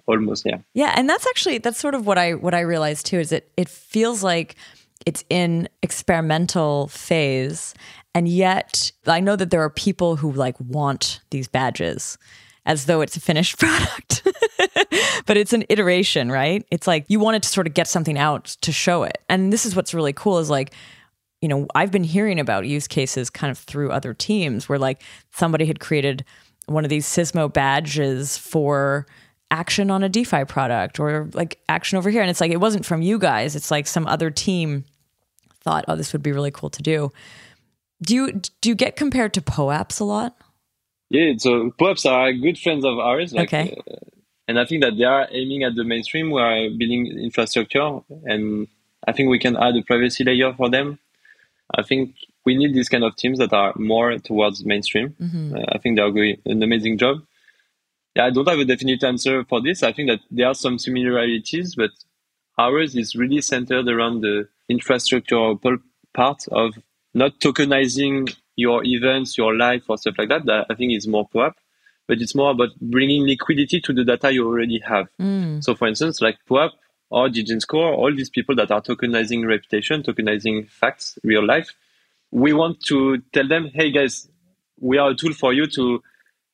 almost 0.06 0.44
yeah 0.44 0.58
yeah, 0.74 0.94
and 0.96 1.08
that's 1.08 1.26
actually 1.26 1.58
that's 1.58 1.78
sort 1.78 1.94
of 1.94 2.06
what 2.06 2.18
I 2.18 2.34
what 2.34 2.54
I 2.54 2.60
realized 2.60 3.06
too 3.06 3.18
is 3.18 3.30
that 3.30 3.48
it 3.56 3.68
feels 3.68 4.22
like 4.22 4.56
it's 5.04 5.24
in 5.28 5.68
experimental 5.82 6.86
phase 6.86 7.74
and 8.14 8.28
yet 8.28 8.92
i 9.08 9.18
know 9.18 9.34
that 9.34 9.50
there 9.50 9.60
are 9.60 9.70
people 9.70 10.14
who 10.14 10.30
like 10.30 10.54
want 10.60 11.18
these 11.30 11.48
badges 11.48 12.18
as 12.66 12.86
though 12.86 13.00
it's 13.00 13.16
a 13.16 13.20
finished 13.20 13.58
product. 13.58 14.22
but 15.26 15.36
it's 15.36 15.52
an 15.52 15.64
iteration, 15.68 16.30
right? 16.30 16.64
It's 16.70 16.86
like 16.86 17.04
you 17.08 17.20
wanted 17.20 17.42
to 17.42 17.48
sort 17.48 17.66
of 17.66 17.74
get 17.74 17.88
something 17.88 18.18
out 18.18 18.44
to 18.60 18.72
show 18.72 19.02
it. 19.02 19.18
And 19.28 19.52
this 19.52 19.66
is 19.66 19.74
what's 19.74 19.94
really 19.94 20.12
cool 20.12 20.38
is 20.38 20.50
like, 20.50 20.72
you 21.42 21.48
know, 21.48 21.66
I've 21.74 21.90
been 21.90 22.04
hearing 22.04 22.40
about 22.40 22.66
use 22.66 22.86
cases 22.86 23.28
kind 23.28 23.50
of 23.50 23.58
through 23.58 23.90
other 23.90 24.14
teams 24.14 24.68
where 24.68 24.78
like 24.78 25.02
somebody 25.32 25.66
had 25.66 25.80
created 25.80 26.24
one 26.66 26.84
of 26.84 26.88
these 26.88 27.04
Sismo 27.04 27.52
badges 27.52 28.38
for 28.38 29.06
action 29.50 29.90
on 29.90 30.04
a 30.04 30.08
DeFi 30.08 30.44
product 30.44 31.00
or 31.00 31.28
like 31.34 31.58
action 31.68 31.98
over 31.98 32.08
here. 32.08 32.22
And 32.22 32.30
it's 32.30 32.40
like, 32.40 32.52
it 32.52 32.60
wasn't 32.60 32.86
from 32.86 33.02
you 33.02 33.18
guys. 33.18 33.56
It's 33.56 33.72
like 33.72 33.88
some 33.88 34.06
other 34.06 34.30
team 34.30 34.84
thought, 35.60 35.84
oh, 35.88 35.96
this 35.96 36.12
would 36.12 36.22
be 36.22 36.32
really 36.32 36.52
cool 36.52 36.70
to 36.70 36.82
do. 36.82 37.12
Do 38.00 38.14
you 38.14 38.32
do 38.60 38.68
you 38.68 38.74
get 38.74 38.96
compared 38.96 39.34
to 39.34 39.40
POAPs 39.40 40.00
a 40.00 40.04
lot? 40.04 40.36
Yeah, 41.10 41.34
so 41.38 41.70
POAPs 41.72 42.10
are 42.10 42.32
good 42.32 42.58
friends 42.58 42.84
of 42.84 42.98
ours. 42.98 43.32
Like, 43.32 43.48
okay. 43.48 43.76
Uh, 43.86 43.96
and 44.48 44.58
I 44.58 44.64
think 44.64 44.82
that 44.82 44.96
they 44.96 45.04
are 45.04 45.28
aiming 45.30 45.62
at 45.62 45.76
the 45.76 45.84
mainstream. 45.84 46.30
We 46.30 46.40
are 46.40 46.68
building 46.70 47.06
infrastructure, 47.06 48.00
and 48.24 48.66
I 49.06 49.12
think 49.12 49.28
we 49.28 49.38
can 49.38 49.56
add 49.56 49.76
a 49.76 49.82
privacy 49.82 50.24
layer 50.24 50.52
for 50.54 50.68
them. 50.68 50.98
I 51.74 51.82
think 51.82 52.14
we 52.44 52.56
need 52.56 52.74
these 52.74 52.88
kind 52.88 53.04
of 53.04 53.16
teams 53.16 53.38
that 53.38 53.52
are 53.52 53.72
more 53.76 54.18
towards 54.18 54.64
mainstream. 54.64 55.10
Mm-hmm. 55.20 55.56
Uh, 55.56 55.64
I 55.68 55.78
think 55.78 55.96
they 55.96 56.02
are 56.02 56.10
doing 56.10 56.36
an 56.44 56.62
amazing 56.62 56.98
job. 56.98 57.18
Yeah, 58.14 58.26
I 58.26 58.30
don't 58.30 58.48
have 58.48 58.58
a 58.58 58.64
definite 58.64 59.02
answer 59.04 59.44
for 59.44 59.62
this. 59.62 59.82
I 59.82 59.92
think 59.92 60.10
that 60.10 60.20
there 60.30 60.48
are 60.48 60.54
some 60.54 60.78
similarities, 60.78 61.74
but 61.74 61.90
ours 62.58 62.94
is 62.94 63.14
really 63.14 63.40
centered 63.40 63.88
around 63.88 64.20
the 64.20 64.48
infrastructural 64.70 65.58
part 66.12 66.44
of 66.48 66.74
not 67.14 67.40
tokenizing 67.40 68.34
your 68.56 68.84
events, 68.84 69.38
your 69.38 69.56
life, 69.56 69.84
or 69.88 69.96
stuff 69.96 70.14
like 70.18 70.28
that. 70.28 70.44
That 70.44 70.66
I 70.68 70.74
think 70.74 70.92
is 70.92 71.06
more 71.06 71.26
POAP, 71.28 71.54
but 72.06 72.20
it's 72.20 72.34
more 72.34 72.50
about 72.50 72.70
bringing 72.80 73.26
liquidity 73.26 73.80
to 73.80 73.92
the 73.92 74.04
data 74.04 74.32
you 74.32 74.46
already 74.46 74.80
have. 74.86 75.08
Mm. 75.20 75.64
So, 75.64 75.74
for 75.74 75.88
instance, 75.88 76.20
like 76.20 76.36
POAP 76.46 76.72
or 77.12 77.28
Degen 77.28 77.60
Score, 77.60 77.92
all 77.92 78.14
these 78.14 78.30
people 78.30 78.56
that 78.56 78.70
are 78.70 78.80
tokenizing 78.80 79.46
reputation, 79.46 80.02
tokenizing 80.02 80.68
facts, 80.68 81.18
real 81.22 81.46
life, 81.46 81.74
we 82.30 82.54
want 82.54 82.80
to 82.86 83.18
tell 83.34 83.46
them, 83.46 83.70
hey 83.74 83.92
guys, 83.92 84.28
we 84.80 84.96
are 84.96 85.10
a 85.10 85.14
tool 85.14 85.34
for 85.34 85.52
you 85.52 85.66
to 85.66 86.02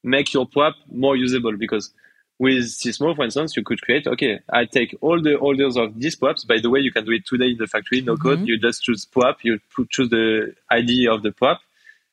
make 0.03 0.35
your 0.35 0.47
POAP 0.47 0.75
more 0.91 1.17
usable 1.17 1.57
because 1.57 1.93
with 2.41 2.65
Sismo, 2.65 3.15
for 3.15 3.25
instance, 3.25 3.57
you 3.57 3.63
could 3.63 3.81
create, 3.83 4.09
okay, 4.09 4.41
I 4.51 4.65
take 4.65 4.97
all 5.01 5.23
the 5.23 5.39
holders 5.39 5.77
of 5.77 5.99
these 5.99 6.17
POAPs. 6.17 6.47
By 6.47 6.59
the 6.61 6.71
way, 6.71 6.81
you 6.81 6.91
can 6.91 7.05
do 7.05 7.13
it 7.13 7.25
today 7.25 7.51
in 7.51 7.59
the 7.59 7.69
factory, 7.69 8.01
no 8.01 8.17
code. 8.17 8.39
Mm-hmm. 8.39 8.47
You 8.47 8.59
just 8.59 8.83
choose 8.83 9.07
POAP, 9.07 9.37
you 9.43 9.61
choose 9.91 10.11
the 10.11 10.55
ID 10.71 11.07
of 11.07 11.23
the 11.23 11.31
POAP, 11.31 11.59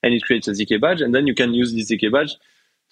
and 0.03 0.13
it 0.13 0.23
creates 0.23 0.47
a 0.47 0.51
ZK 0.51 0.79
badge. 0.79 1.01
And 1.01 1.15
then 1.15 1.25
you 1.25 1.33
can 1.33 1.55
use 1.55 1.73
this 1.73 1.91
ZK 1.91 2.11
badge 2.11 2.35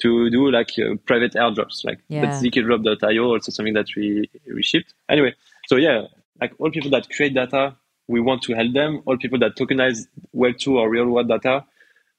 to 0.02 0.30
do 0.30 0.50
like 0.52 0.72
uh, 0.80 0.96
private 1.06 1.34
airdrops, 1.34 1.84
like 1.86 2.00
Yeah. 2.10 2.22
that's 2.22 2.42
zkdrop.io, 2.44 3.24
also 3.26 3.52
something 3.52 3.74
that 3.76 3.88
we, 3.96 4.30
we 4.54 4.64
shipped. 4.64 4.94
Anyway, 5.10 5.34
so 5.68 5.76
yeah, 5.76 6.08
like 6.42 6.54
all 6.60 6.72
people 6.72 6.90
that 6.92 7.08
create 7.10 7.34
data, 7.34 7.76
we 8.08 8.20
want 8.20 8.42
to 8.44 8.54
help 8.54 8.74
them. 8.74 9.02
All 9.06 9.18
people 9.18 9.40
that 9.40 9.56
tokenize 9.56 10.08
Web2 10.36 10.68
or 10.74 10.90
real 10.90 11.06
world 11.08 11.28
data, 11.30 11.64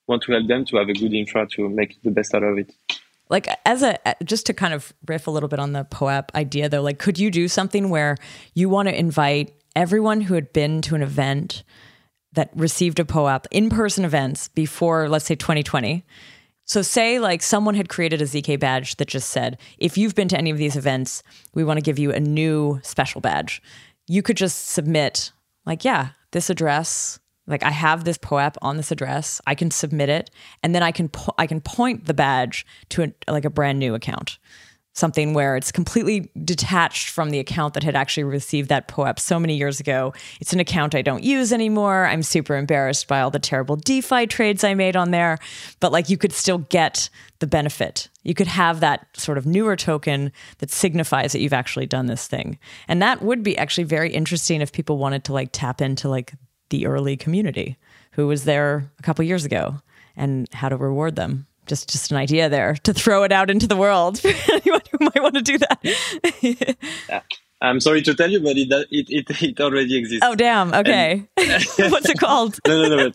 want 0.07 0.23
to 0.23 0.33
help 0.33 0.47
them 0.47 0.65
to 0.67 0.77
have 0.77 0.89
a 0.89 0.93
good 0.95 1.13
infra 1.15 1.47
to 1.57 1.69
make 1.69 2.01
the 2.03 2.11
best 2.11 2.35
out 2.35 2.43
of 2.43 2.59
it. 2.59 2.73
like 3.31 3.49
as 3.65 3.83
a 3.83 3.99
just 4.23 4.45
to 4.47 4.53
kind 4.53 4.75
of 4.75 4.93
riff 5.07 5.27
a 5.27 5.31
little 5.31 5.49
bit 5.49 5.59
on 5.59 5.73
the 5.73 5.85
POAP 5.85 6.31
idea 6.35 6.69
though 6.69 6.83
like 6.83 6.99
could 6.99 7.19
you 7.19 7.31
do 7.31 7.49
something 7.49 7.89
where 7.89 8.17
you 8.55 8.69
want 8.69 8.87
to 8.87 8.95
invite 8.99 9.55
everyone 9.75 10.21
who 10.21 10.35
had 10.35 10.53
been 10.53 10.83
to 10.83 10.95
an 10.95 11.01
event 11.03 11.65
that 12.35 12.51
received 12.55 13.01
a 13.01 13.05
POAP 13.05 13.47
in-person 13.51 14.05
events 14.05 14.49
before 14.49 15.09
let's 15.09 15.25
say 15.25 15.35
2020 15.35 16.05
so 16.65 16.83
say 16.83 17.19
like 17.19 17.43
someone 17.43 17.75
had 17.75 17.89
created 17.89 18.23
a 18.23 18.25
ZK 18.25 18.59
badge 18.59 18.97
that 18.97 19.09
just 19.09 19.31
said 19.31 19.59
if 19.79 19.99
you've 19.99 20.15
been 20.15 20.29
to 20.29 20.39
any 20.39 20.51
of 20.51 20.59
these 20.59 20.77
events 20.77 21.23
we 21.55 21.65
want 21.65 21.79
to 21.79 21.83
give 21.83 21.99
you 21.99 22.13
a 22.13 22.21
new 22.21 22.81
special 22.83 23.21
badge. 23.21 23.63
You 24.07 24.23
could 24.23 24.37
just 24.37 24.69
submit 24.69 25.33
like 25.67 25.85
yeah 25.85 26.11
this 26.33 26.51
address 26.51 27.19
like 27.47 27.63
I 27.63 27.71
have 27.71 28.05
this 28.05 28.19
POAP 28.19 28.57
on 28.63 28.77
this 28.77 28.91
address, 28.91 29.41
I 29.47 29.55
can 29.55 29.71
submit 29.71 30.09
it, 30.09 30.31
and 30.63 30.75
then 30.75 30.83
I 30.83 30.93
can 30.93 31.09
po- 31.09 31.35
I 31.39 31.47
can 31.47 31.61
point 31.61 32.07
the 32.07 32.15
badge 32.15 32.67
to 32.91 33.05
a, 33.05 33.33
like 33.33 33.45
a 33.45 33.51
brand 33.51 33.79
new 33.79 33.95
account, 33.95 34.39
something 34.95 35.35
where 35.35 35.57
it's 35.57 35.73
completely 35.73 36.31
detached 36.45 37.11
from 37.11 37.31
the 37.31 37.41
account 37.41 37.75
that 37.75 37.83
had 37.83 37.97
actually 37.97 38.25
received 38.25 38.69
that 38.69 38.89
POAP 38.89 39.19
so 39.19 39.39
many 39.39 39.57
years 39.57 39.81
ago. 39.81 40.15
It's 40.41 40.53
an 40.53 40.61
account 40.61 40.95
I 40.95 41.03
don't 41.03 41.25
use 41.25 41.53
anymore. 41.53 42.07
I'm 42.07 42.23
super 42.23 42.57
embarrassed 42.57 43.09
by 43.09 43.21
all 43.21 43.31
the 43.31 43.41
terrible 43.41 43.77
DeFi 43.77 44.27
trades 44.29 44.65
I 44.65 44.75
made 44.75 44.97
on 44.97 45.11
there, 45.11 45.39
but 45.81 45.93
like 45.93 46.09
you 46.09 46.17
could 46.17 46.33
still 46.33 46.59
get 46.59 47.11
the 47.41 47.47
benefit. 47.47 48.09
You 48.23 48.35
could 48.35 48.47
have 48.47 48.81
that 48.81 49.07
sort 49.15 49.37
of 49.37 49.47
newer 49.47 49.77
token 49.77 50.33
that 50.59 50.71
signifies 50.71 51.33
that 51.33 51.41
you've 51.41 51.53
actually 51.53 51.87
done 51.87 52.07
this 52.07 52.27
thing, 52.27 52.59
and 52.89 53.03
that 53.03 53.21
would 53.21 53.43
be 53.43 53.59
actually 53.59 53.85
very 53.85 54.13
interesting 54.13 54.61
if 54.61 54.73
people 54.73 54.97
wanted 54.97 55.25
to 55.25 55.33
like 55.33 55.51
tap 55.53 55.83
into 55.83 56.09
like 56.09 56.33
the 56.71 56.87
early 56.87 57.17
community 57.17 57.77
who 58.13 58.27
was 58.27 58.45
there 58.45 58.91
a 58.99 59.03
couple 59.03 59.25
years 59.25 59.45
ago 59.45 59.81
and 60.17 60.49
how 60.55 60.69
to 60.69 60.77
reward 60.77 61.17
them. 61.17 61.47
Just 61.67 61.91
just 61.91 62.11
an 62.11 62.17
idea 62.19 62.49
there 62.49 62.75
to 62.83 62.93
throw 62.93 63.23
it 63.23 63.33
out 63.33 63.51
into 63.51 63.67
the 63.67 63.77
world 63.77 64.21
for 64.21 64.29
anyone 64.53 64.83
who 64.91 64.99
might 65.01 65.23
want 65.23 65.35
to 65.35 65.43
do 65.43 65.59
that. 65.59 67.25
I'm 67.61 67.81
sorry 67.81 68.03
to 68.03 68.15
tell 68.15 68.31
you, 68.31 68.41
but 68.41 68.57
it 68.57 68.69
it 68.91 69.07
it, 69.11 69.43
it 69.43 69.61
already 69.61 69.97
exists. 69.97 70.25
oh 70.25 70.35
damn. 70.35 70.75
Okay. 70.75 71.27
What's 71.37 72.09
it 72.09 72.19
called? 72.19 72.59
no, 72.67 72.89
no, 72.89 72.97
no. 72.97 73.13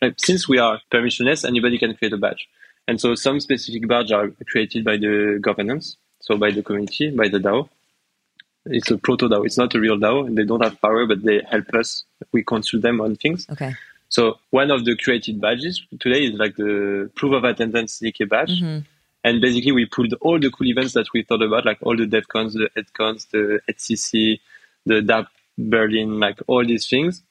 But, 0.00 0.20
since 0.20 0.48
we 0.48 0.58
are 0.58 0.80
permissionless, 0.90 1.46
anybody 1.46 1.78
can 1.78 1.94
create 1.94 2.12
a 2.12 2.16
badge, 2.16 2.48
and 2.88 3.00
so 3.00 3.14
some 3.14 3.38
specific 3.40 3.86
badges 3.86 4.12
are 4.12 4.30
created 4.50 4.84
by 4.84 4.96
the 4.96 5.38
governance, 5.40 5.96
so 6.20 6.36
by 6.36 6.50
the 6.50 6.62
community, 6.62 7.10
by 7.10 7.28
the 7.28 7.38
DAO. 7.38 7.68
It's 8.66 8.90
a 8.90 8.98
proto 8.98 9.28
DAO. 9.28 9.44
It's 9.46 9.56
not 9.58 9.74
a 9.74 9.80
real 9.80 9.96
DAO, 9.98 10.26
and 10.26 10.36
they 10.36 10.44
don't 10.44 10.62
have 10.62 10.80
power, 10.80 11.06
but 11.06 11.22
they 11.22 11.42
help 11.50 11.74
us. 11.74 12.04
We 12.32 12.42
consult 12.44 12.82
them 12.82 13.00
on 13.00 13.16
things. 13.16 13.46
Okay. 13.50 13.74
So 14.10 14.34
one 14.50 14.70
of 14.70 14.84
the 14.84 14.96
created 14.96 15.40
badges 15.40 15.82
today 16.00 16.24
is 16.24 16.32
like 16.34 16.56
the 16.56 17.10
proof 17.14 17.32
of 17.32 17.44
attendance 17.44 18.00
ZK 18.00 18.28
badge. 18.28 18.50
And 19.22 19.40
basically 19.40 19.72
we 19.72 19.86
pulled 19.86 20.12
all 20.20 20.38
the 20.38 20.50
cool 20.50 20.66
events 20.66 20.94
that 20.94 21.06
we 21.14 21.22
thought 21.22 21.42
about, 21.42 21.64
like 21.64 21.78
all 21.82 21.96
the 21.96 22.06
DevCons, 22.06 22.52
the 22.54 22.70
EdCons, 22.76 23.30
the 23.30 23.60
EthCC, 23.70 24.40
the 24.86 25.00
DAP 25.02 25.26
Berlin, 25.56 26.18
like 26.20 26.40
all 26.46 26.66
these 26.66 26.88
things. 26.88 27.22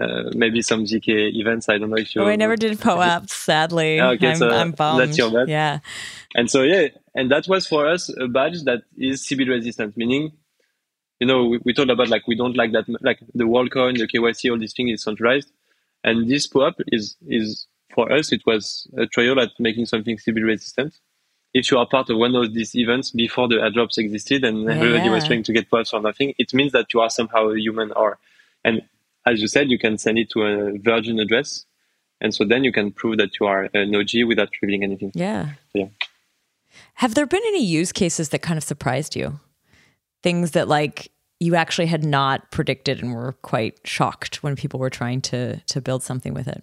Uh, 0.00 0.30
maybe 0.34 0.62
some 0.62 0.84
ZK 0.84 1.34
events. 1.34 1.68
I 1.68 1.76
don't 1.76 1.90
know 1.90 1.96
if 1.98 2.14
you. 2.14 2.22
Oh, 2.22 2.26
I 2.26 2.36
never 2.36 2.56
did 2.56 2.78
POAPs, 2.78 3.28
sadly. 3.48 4.00
Okay, 4.00 4.30
I'm, 4.30 4.36
so 4.36 4.48
I'm 4.48 4.70
bummed. 4.72 5.00
that's 5.00 5.18
your 5.18 5.30
bad. 5.30 5.48
Yeah. 5.50 5.80
And 6.34 6.50
so 6.50 6.62
yeah, 6.62 6.88
and 7.14 7.30
that 7.30 7.46
was 7.46 7.66
for 7.66 7.86
us 7.86 8.10
a 8.18 8.26
badge 8.26 8.62
that 8.64 8.84
is 8.96 9.26
Sybil 9.26 9.48
resistant, 9.48 9.94
meaning, 9.98 10.32
you 11.20 11.26
know, 11.26 11.44
we, 11.44 11.60
we 11.64 11.74
talked 11.74 11.90
about 11.90 12.08
like 12.08 12.26
we 12.26 12.36
don't 12.36 12.56
like 12.56 12.72
that 12.72 12.86
like 13.02 13.20
the 13.34 13.44
WorldCoin, 13.44 13.98
the 13.98 14.08
KYC, 14.08 14.50
all 14.50 14.58
these 14.58 14.72
things 14.72 14.92
is 14.92 15.02
centralized, 15.02 15.52
and 16.04 16.28
this 16.28 16.46
POAP 16.46 16.74
is 16.88 17.16
is 17.26 17.66
for 17.94 18.10
us 18.12 18.32
it 18.32 18.42
was 18.46 18.86
a 18.96 19.06
trial 19.06 19.40
at 19.40 19.50
making 19.58 19.86
something 19.86 20.18
Sybil 20.18 20.42
resistant. 20.44 20.94
If 21.54 21.70
you 21.70 21.76
are 21.78 21.86
part 21.86 22.08
of 22.08 22.16
one 22.16 22.34
of 22.34 22.54
these 22.54 22.74
events 22.74 23.10
before 23.10 23.46
the 23.46 23.56
airdrops 23.56 23.98
existed 23.98 24.42
and 24.42 24.70
everybody 24.70 25.10
was 25.10 25.26
trying 25.26 25.42
to 25.42 25.52
get 25.52 25.70
POAPs 25.70 25.90
for 25.90 26.00
nothing, 26.00 26.32
it 26.38 26.54
means 26.54 26.72
that 26.72 26.94
you 26.94 27.00
are 27.00 27.10
somehow 27.10 27.48
a 27.48 27.58
human 27.58 27.92
or, 27.92 28.18
and 28.64 28.80
as 29.26 29.40
you 29.40 29.48
said, 29.48 29.70
you 29.70 29.78
can 29.78 29.98
send 29.98 30.18
it 30.18 30.30
to 30.30 30.42
a 30.42 30.78
Virgin 30.78 31.20
address, 31.20 31.64
and 32.20 32.34
so 32.34 32.44
then 32.44 32.64
you 32.64 32.72
can 32.72 32.90
prove 32.90 33.18
that 33.18 33.38
you 33.38 33.46
are 33.46 33.68
an 33.74 33.94
OG 33.94 34.24
without 34.26 34.48
revealing 34.60 34.82
anything. 34.82 35.12
Yeah. 35.14 35.52
Yeah. 35.74 35.86
Have 36.94 37.14
there 37.14 37.26
been 37.26 37.42
any 37.46 37.64
use 37.64 37.92
cases 37.92 38.30
that 38.30 38.40
kind 38.40 38.58
of 38.58 38.64
surprised 38.64 39.14
you? 39.14 39.38
Things 40.22 40.52
that 40.52 40.66
like 40.66 41.11
you 41.42 41.54
actually 41.54 41.86
had 41.94 42.04
not 42.04 42.50
predicted 42.50 43.02
and 43.02 43.14
were 43.14 43.32
quite 43.42 43.74
shocked 43.84 44.42
when 44.42 44.54
people 44.62 44.78
were 44.80 44.90
trying 45.00 45.20
to 45.30 45.40
to 45.72 45.80
build 45.80 46.02
something 46.02 46.32
with 46.34 46.48
it. 46.48 46.62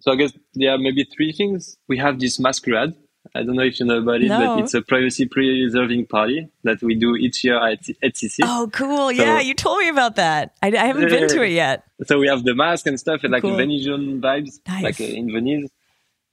So 0.00 0.12
I 0.12 0.16
guess 0.16 0.32
there 0.54 0.70
are 0.74 0.78
maybe 0.78 1.04
three 1.14 1.32
things. 1.32 1.76
We 1.88 1.96
have 1.98 2.18
this 2.20 2.38
masquerade. 2.38 2.92
I 3.34 3.42
don't 3.42 3.56
know 3.56 3.62
if 3.62 3.80
you 3.80 3.86
know 3.86 3.98
about 4.04 4.20
it, 4.22 4.28
No. 4.28 4.38
but 4.38 4.58
it's 4.64 4.74
a 4.74 4.82
privacy 4.82 5.24
preserving 5.26 6.06
party 6.06 6.48
that 6.66 6.82
we 6.82 6.94
do 6.94 7.16
each 7.16 7.42
year 7.42 7.56
at 7.70 7.80
EthCC. 8.06 8.40
Oh, 8.42 8.68
cool. 8.72 9.10
Yeah, 9.10 9.40
you 9.40 9.54
told 9.54 9.78
me 9.78 9.88
about 9.88 10.16
that. 10.16 10.54
I, 10.62 10.68
I 10.68 10.86
haven't 10.90 11.08
been 11.08 11.28
to 11.28 11.42
it 11.42 11.52
yet. 11.52 11.84
So 12.06 12.18
we 12.18 12.28
have 12.28 12.44
the 12.44 12.54
mask 12.54 12.86
and 12.86 13.00
stuff 13.00 13.20
and 13.24 13.32
like 13.32 13.40
Cool. 13.42 13.56
Venetian 13.56 14.20
vibes, 14.20 14.60
Nice. 14.68 14.82
like 14.88 15.00
uh, 15.00 15.04
in 15.04 15.32
Venice. 15.32 15.70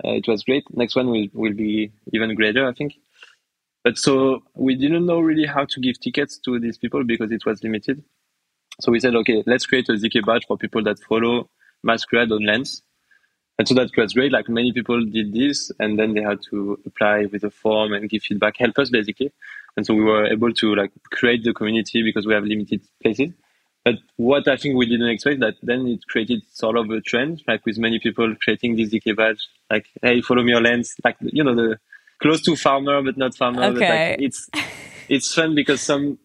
Uh, 0.04 0.20
it 0.20 0.28
was 0.28 0.44
great. 0.44 0.64
Next 0.84 0.96
one 0.96 1.08
will, 1.14 1.28
will 1.34 1.54
be 1.54 1.92
even 2.12 2.36
greater, 2.36 2.68
I 2.68 2.74
think. 2.74 2.92
But 3.84 3.98
so 3.98 4.44
we 4.54 4.76
didn't 4.76 5.06
know 5.06 5.20
really 5.20 5.48
how 5.48 5.66
to 5.66 5.80
give 5.80 6.00
tickets 6.00 6.38
to 6.40 6.60
these 6.60 6.78
people 6.78 7.04
because 7.04 7.32
it 7.32 7.46
was 7.46 7.64
limited. 7.64 8.04
So 8.80 8.92
we 8.92 9.00
said, 9.00 9.16
okay, 9.16 9.44
let's 9.46 9.66
create 9.66 9.90
a 9.90 9.94
ZK 9.94 10.26
badge 10.26 10.46
for 10.48 10.58
people 10.58 10.84
that 10.84 11.00
follow 11.00 11.50
Masquerade 11.84 12.32
on 12.32 12.46
Lens. 12.46 12.84
And 13.58 13.68
so 13.68 13.76
that 13.76 13.96
was 13.96 14.14
great. 14.14 14.32
Like 14.32 14.50
many 14.50 14.72
people 14.72 15.04
did 15.06 15.34
this 15.34 15.72
and 15.80 16.00
then 16.00 16.14
they 16.14 16.22
had 16.22 16.40
to 16.50 16.80
apply 16.86 17.26
with 17.26 17.44
a 17.44 17.52
form 17.52 17.94
and 17.94 18.10
give 18.10 18.24
feedback, 18.24 18.58
help 18.58 18.78
us 18.80 18.90
basically. 18.90 19.32
And 19.78 19.86
so 19.86 19.94
we 19.94 20.04
were 20.04 20.26
able 20.26 20.54
to 20.54 20.76
like 20.76 20.92
create 21.12 21.44
the 21.44 21.54
community 21.54 22.04
because 22.04 22.26
we 22.26 22.34
have 22.34 22.44
limited 22.44 22.82
places. 23.02 23.32
But 23.84 23.96
what 24.18 24.48
I 24.48 24.58
think 24.58 24.76
we 24.76 24.86
didn't 24.86 25.10
expect 25.10 25.40
that 25.40 25.56
then 25.64 25.88
it 25.88 26.06
created 26.08 26.44
sort 26.52 26.78
of 26.78 26.90
a 26.92 27.02
trend, 27.02 27.44
like 27.48 27.66
with 27.66 27.80
many 27.80 28.00
people 28.00 28.36
creating 28.44 28.76
this 28.76 28.90
ZK 28.90 29.16
badge, 29.16 29.48
like, 29.72 29.88
hey, 30.02 30.22
follow 30.22 30.44
me 30.44 30.54
on 30.54 30.64
Lens, 30.64 30.96
like, 31.04 31.18
you 31.22 31.44
know, 31.44 31.56
the 31.56 31.80
close 32.22 32.42
to 32.44 32.56
farmer, 32.56 33.02
but 33.02 33.18
not 33.18 33.36
farmer. 33.36 33.62
But 33.62 33.78
Okay. 33.78 34.12
like, 34.12 34.22
it's, 34.22 34.50
it's 35.10 35.34
fun 35.34 35.56
because 35.56 35.82
some, 35.82 36.18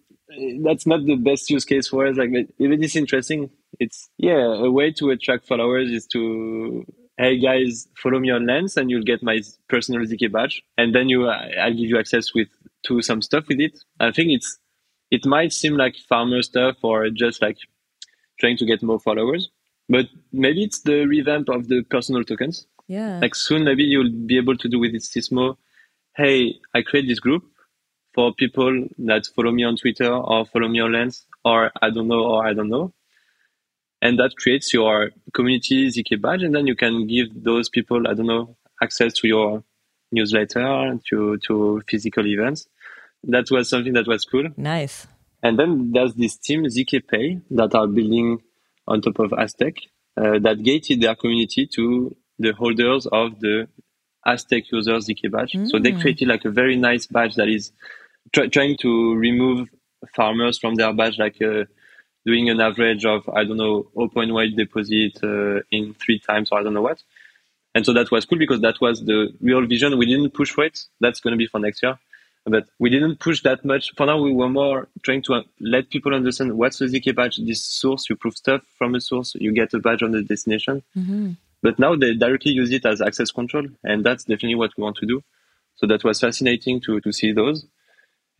that's 0.62 0.86
not 0.86 1.04
the 1.06 1.16
best 1.16 1.48
use 1.50 1.64
case 1.64 1.88
for 1.88 2.06
us. 2.06 2.16
Like, 2.16 2.32
but 2.32 2.46
if 2.58 2.70
it 2.70 2.82
is 2.84 2.96
interesting, 2.96 3.50
it's, 3.80 4.08
yeah, 4.18 4.42
a 4.66 4.70
way 4.70 4.92
to 4.92 5.10
attract 5.10 5.46
followers 5.46 5.90
is 5.90 6.06
to, 6.08 6.84
hey 7.16 7.38
guys, 7.38 7.88
follow 8.02 8.18
me 8.18 8.30
on 8.30 8.46
Lens 8.46 8.76
and 8.76 8.90
you'll 8.90 9.02
get 9.04 9.22
my 9.22 9.40
personal 9.68 10.02
ZK 10.06 10.30
badge. 10.30 10.62
And 10.76 10.94
then 10.94 11.08
you, 11.08 11.28
I'll 11.28 11.70
give 11.72 11.88
you 11.88 11.98
access 11.98 12.34
with, 12.34 12.48
to 12.86 13.00
some 13.02 13.22
stuff 13.22 13.48
with 13.48 13.60
it. 13.60 13.78
I 14.00 14.10
think 14.12 14.30
it's, 14.32 14.58
it 15.10 15.24
might 15.24 15.52
seem 15.52 15.76
like 15.76 15.94
farmer 16.08 16.42
stuff 16.42 16.76
or 16.82 17.08
just 17.10 17.40
like 17.40 17.56
trying 18.38 18.56
to 18.58 18.66
get 18.66 18.82
more 18.82 18.98
followers, 19.00 19.50
but 19.88 20.06
maybe 20.32 20.64
it's 20.64 20.82
the 20.82 21.06
revamp 21.06 21.48
of 21.48 21.68
the 21.68 21.82
personal 21.88 22.22
tokens. 22.24 22.66
Yeah. 22.88 23.18
Like 23.20 23.34
soon, 23.34 23.64
maybe 23.64 23.84
you'll 23.84 24.12
be 24.12 24.36
able 24.36 24.56
to 24.58 24.68
do 24.68 24.78
with 24.78 24.92
this 24.92 25.08
Sismo. 25.12 25.56
Hey, 26.16 26.60
I 26.74 26.80
create 26.80 27.06
this 27.06 27.20
group 27.20 27.44
for 28.14 28.32
people 28.32 28.86
that 29.00 29.26
follow 29.36 29.52
me 29.52 29.64
on 29.64 29.76
Twitter 29.76 30.10
or 30.10 30.46
follow 30.46 30.66
me 30.66 30.80
on 30.80 30.92
Lens 30.92 31.26
or 31.44 31.70
I 31.82 31.90
don't 31.90 32.08
know 32.08 32.24
or 32.24 32.46
I 32.46 32.54
don't 32.54 32.70
know. 32.70 32.94
And 34.00 34.18
that 34.18 34.34
creates 34.34 34.72
your 34.72 35.10
community 35.34 35.88
ZK 35.88 36.22
badge. 36.22 36.42
And 36.42 36.54
then 36.54 36.66
you 36.66 36.74
can 36.74 37.06
give 37.06 37.44
those 37.44 37.68
people, 37.68 38.08
I 38.08 38.14
don't 38.14 38.28
know, 38.28 38.56
access 38.82 39.12
to 39.20 39.28
your 39.28 39.62
newsletter, 40.10 40.98
to, 41.10 41.36
to 41.36 41.82
physical 41.86 42.26
events. 42.26 42.66
That 43.24 43.50
was 43.50 43.68
something 43.68 43.92
that 43.92 44.06
was 44.06 44.24
cool. 44.24 44.48
nice. 44.56 45.06
And 45.42 45.58
then 45.58 45.92
there's 45.92 46.14
this 46.14 46.38
team, 46.38 46.64
ZK 46.64 47.06
Pay, 47.06 47.40
that 47.50 47.74
are 47.74 47.86
building 47.86 48.40
on 48.88 49.02
top 49.02 49.18
of 49.18 49.34
Aztec, 49.34 49.74
uh, 50.16 50.38
that 50.38 50.62
gated 50.62 51.02
their 51.02 51.14
community 51.14 51.66
to 51.74 52.16
the 52.38 52.52
holders 52.54 53.06
of 53.06 53.38
the 53.40 53.68
Aztec 54.26 54.70
users 54.72 55.06
ZK 55.08 55.30
badge. 55.30 55.52
Mm. 55.52 55.68
So 55.70 55.78
they 55.78 55.92
mm. 55.92 56.00
created 56.00 56.28
like 56.28 56.44
a 56.44 56.50
very 56.50 56.76
nice 56.76 57.06
badge 57.06 57.36
that 57.36 57.48
is 57.48 57.72
tr- 58.34 58.46
trying 58.46 58.76
to 58.78 59.14
remove 59.14 59.68
farmers 60.14 60.58
from 60.58 60.74
their 60.74 60.92
badge, 60.92 61.18
like 61.18 61.40
uh, 61.40 61.64
doing 62.26 62.50
an 62.50 62.60
average 62.60 63.04
of, 63.04 63.28
I 63.28 63.44
don't 63.44 63.56
know, 63.56 63.88
open 63.96 64.30
0.1 64.30 64.56
deposit 64.56 65.18
uh, 65.22 65.62
in 65.70 65.94
three 65.94 66.18
times 66.18 66.50
or 66.50 66.58
I 66.58 66.62
don't 66.62 66.74
know 66.74 66.82
what. 66.82 67.02
And 67.74 67.84
so 67.84 67.92
that 67.92 68.10
was 68.10 68.24
cool 68.24 68.38
because 68.38 68.60
that 68.62 68.80
was 68.80 69.04
the 69.04 69.32
real 69.40 69.64
vision. 69.66 69.96
We 69.98 70.06
didn't 70.06 70.30
push 70.30 70.50
for 70.50 70.64
it. 70.64 70.80
That's 71.00 71.20
going 71.20 71.32
to 71.32 71.38
be 71.38 71.46
for 71.46 71.60
next 71.60 71.82
year. 71.82 71.98
But 72.46 72.68
we 72.78 72.90
didn't 72.90 73.18
push 73.18 73.42
that 73.42 73.64
much. 73.64 73.92
For 73.96 74.06
now, 74.06 74.20
we 74.20 74.32
were 74.32 74.48
more 74.48 74.88
trying 75.02 75.22
to 75.24 75.34
uh, 75.34 75.42
let 75.60 75.90
people 75.90 76.14
understand 76.14 76.56
what's 76.56 76.78
the 76.78 76.86
ZK 76.86 77.14
badge. 77.14 77.38
This 77.38 77.62
source, 77.64 78.08
you 78.08 78.16
prove 78.16 78.36
stuff 78.36 78.62
from 78.78 78.94
a 78.94 79.00
source, 79.00 79.34
you 79.34 79.52
get 79.52 79.74
a 79.74 79.78
badge 79.80 80.02
on 80.02 80.12
the 80.12 80.22
destination. 80.22 80.82
Mm-hmm. 80.96 81.32
But 81.62 81.78
now 81.78 81.96
they 81.96 82.14
directly 82.14 82.52
use 82.52 82.70
it 82.70 82.86
as 82.86 83.00
access 83.00 83.30
control, 83.30 83.66
and 83.82 84.04
that's 84.04 84.24
definitely 84.24 84.56
what 84.56 84.72
we 84.76 84.82
want 84.82 84.96
to 84.98 85.06
do. 85.06 85.22
So 85.76 85.86
that 85.86 86.04
was 86.04 86.20
fascinating 86.20 86.80
to 86.82 87.00
to 87.00 87.12
see 87.12 87.32
those. 87.32 87.66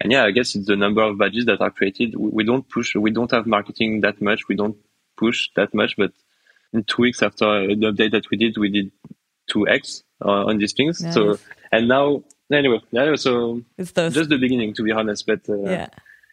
And 0.01 0.12
yeah, 0.12 0.25
I 0.25 0.31
guess 0.31 0.55
it's 0.55 0.67
the 0.67 0.77
number 0.77 1.03
of 1.03 1.19
badges 1.19 1.47
that 1.47 1.61
are 1.61 1.71
created. 1.71 2.14
We, 2.17 2.29
we 2.31 2.45
don't 2.45 2.69
push, 2.69 2.95
we 2.95 3.11
don't 3.11 3.31
have 3.31 3.47
marketing 3.47 4.03
that 4.03 4.21
much. 4.21 4.47
We 4.49 4.55
don't 4.55 4.77
push 5.17 5.49
that 5.57 5.73
much. 5.75 5.97
But 5.97 6.12
in 6.73 6.85
two 6.85 7.03
weeks 7.03 7.23
after 7.23 7.67
the 7.67 7.93
update 7.93 8.12
that 8.12 8.31
we 8.31 8.37
did, 8.37 8.57
we 8.59 8.71
did 8.71 8.93
two 9.49 9.67
X 9.67 10.03
uh, 10.25 10.45
on 10.45 10.59
these 10.59 10.75
things. 10.75 11.01
Nice. 11.01 11.14
So 11.14 11.39
and 11.73 11.89
now 11.89 12.23
anyway, 12.53 12.81
yeah, 12.91 13.14
so 13.17 13.62
it's 13.79 13.93
those... 13.93 14.14
just 14.14 14.29
the 14.29 14.39
beginning, 14.39 14.75
to 14.75 14.83
be 14.83 14.93
honest. 14.93 15.27
But 15.27 15.49
uh, 15.49 15.62
yeah. 15.62 15.89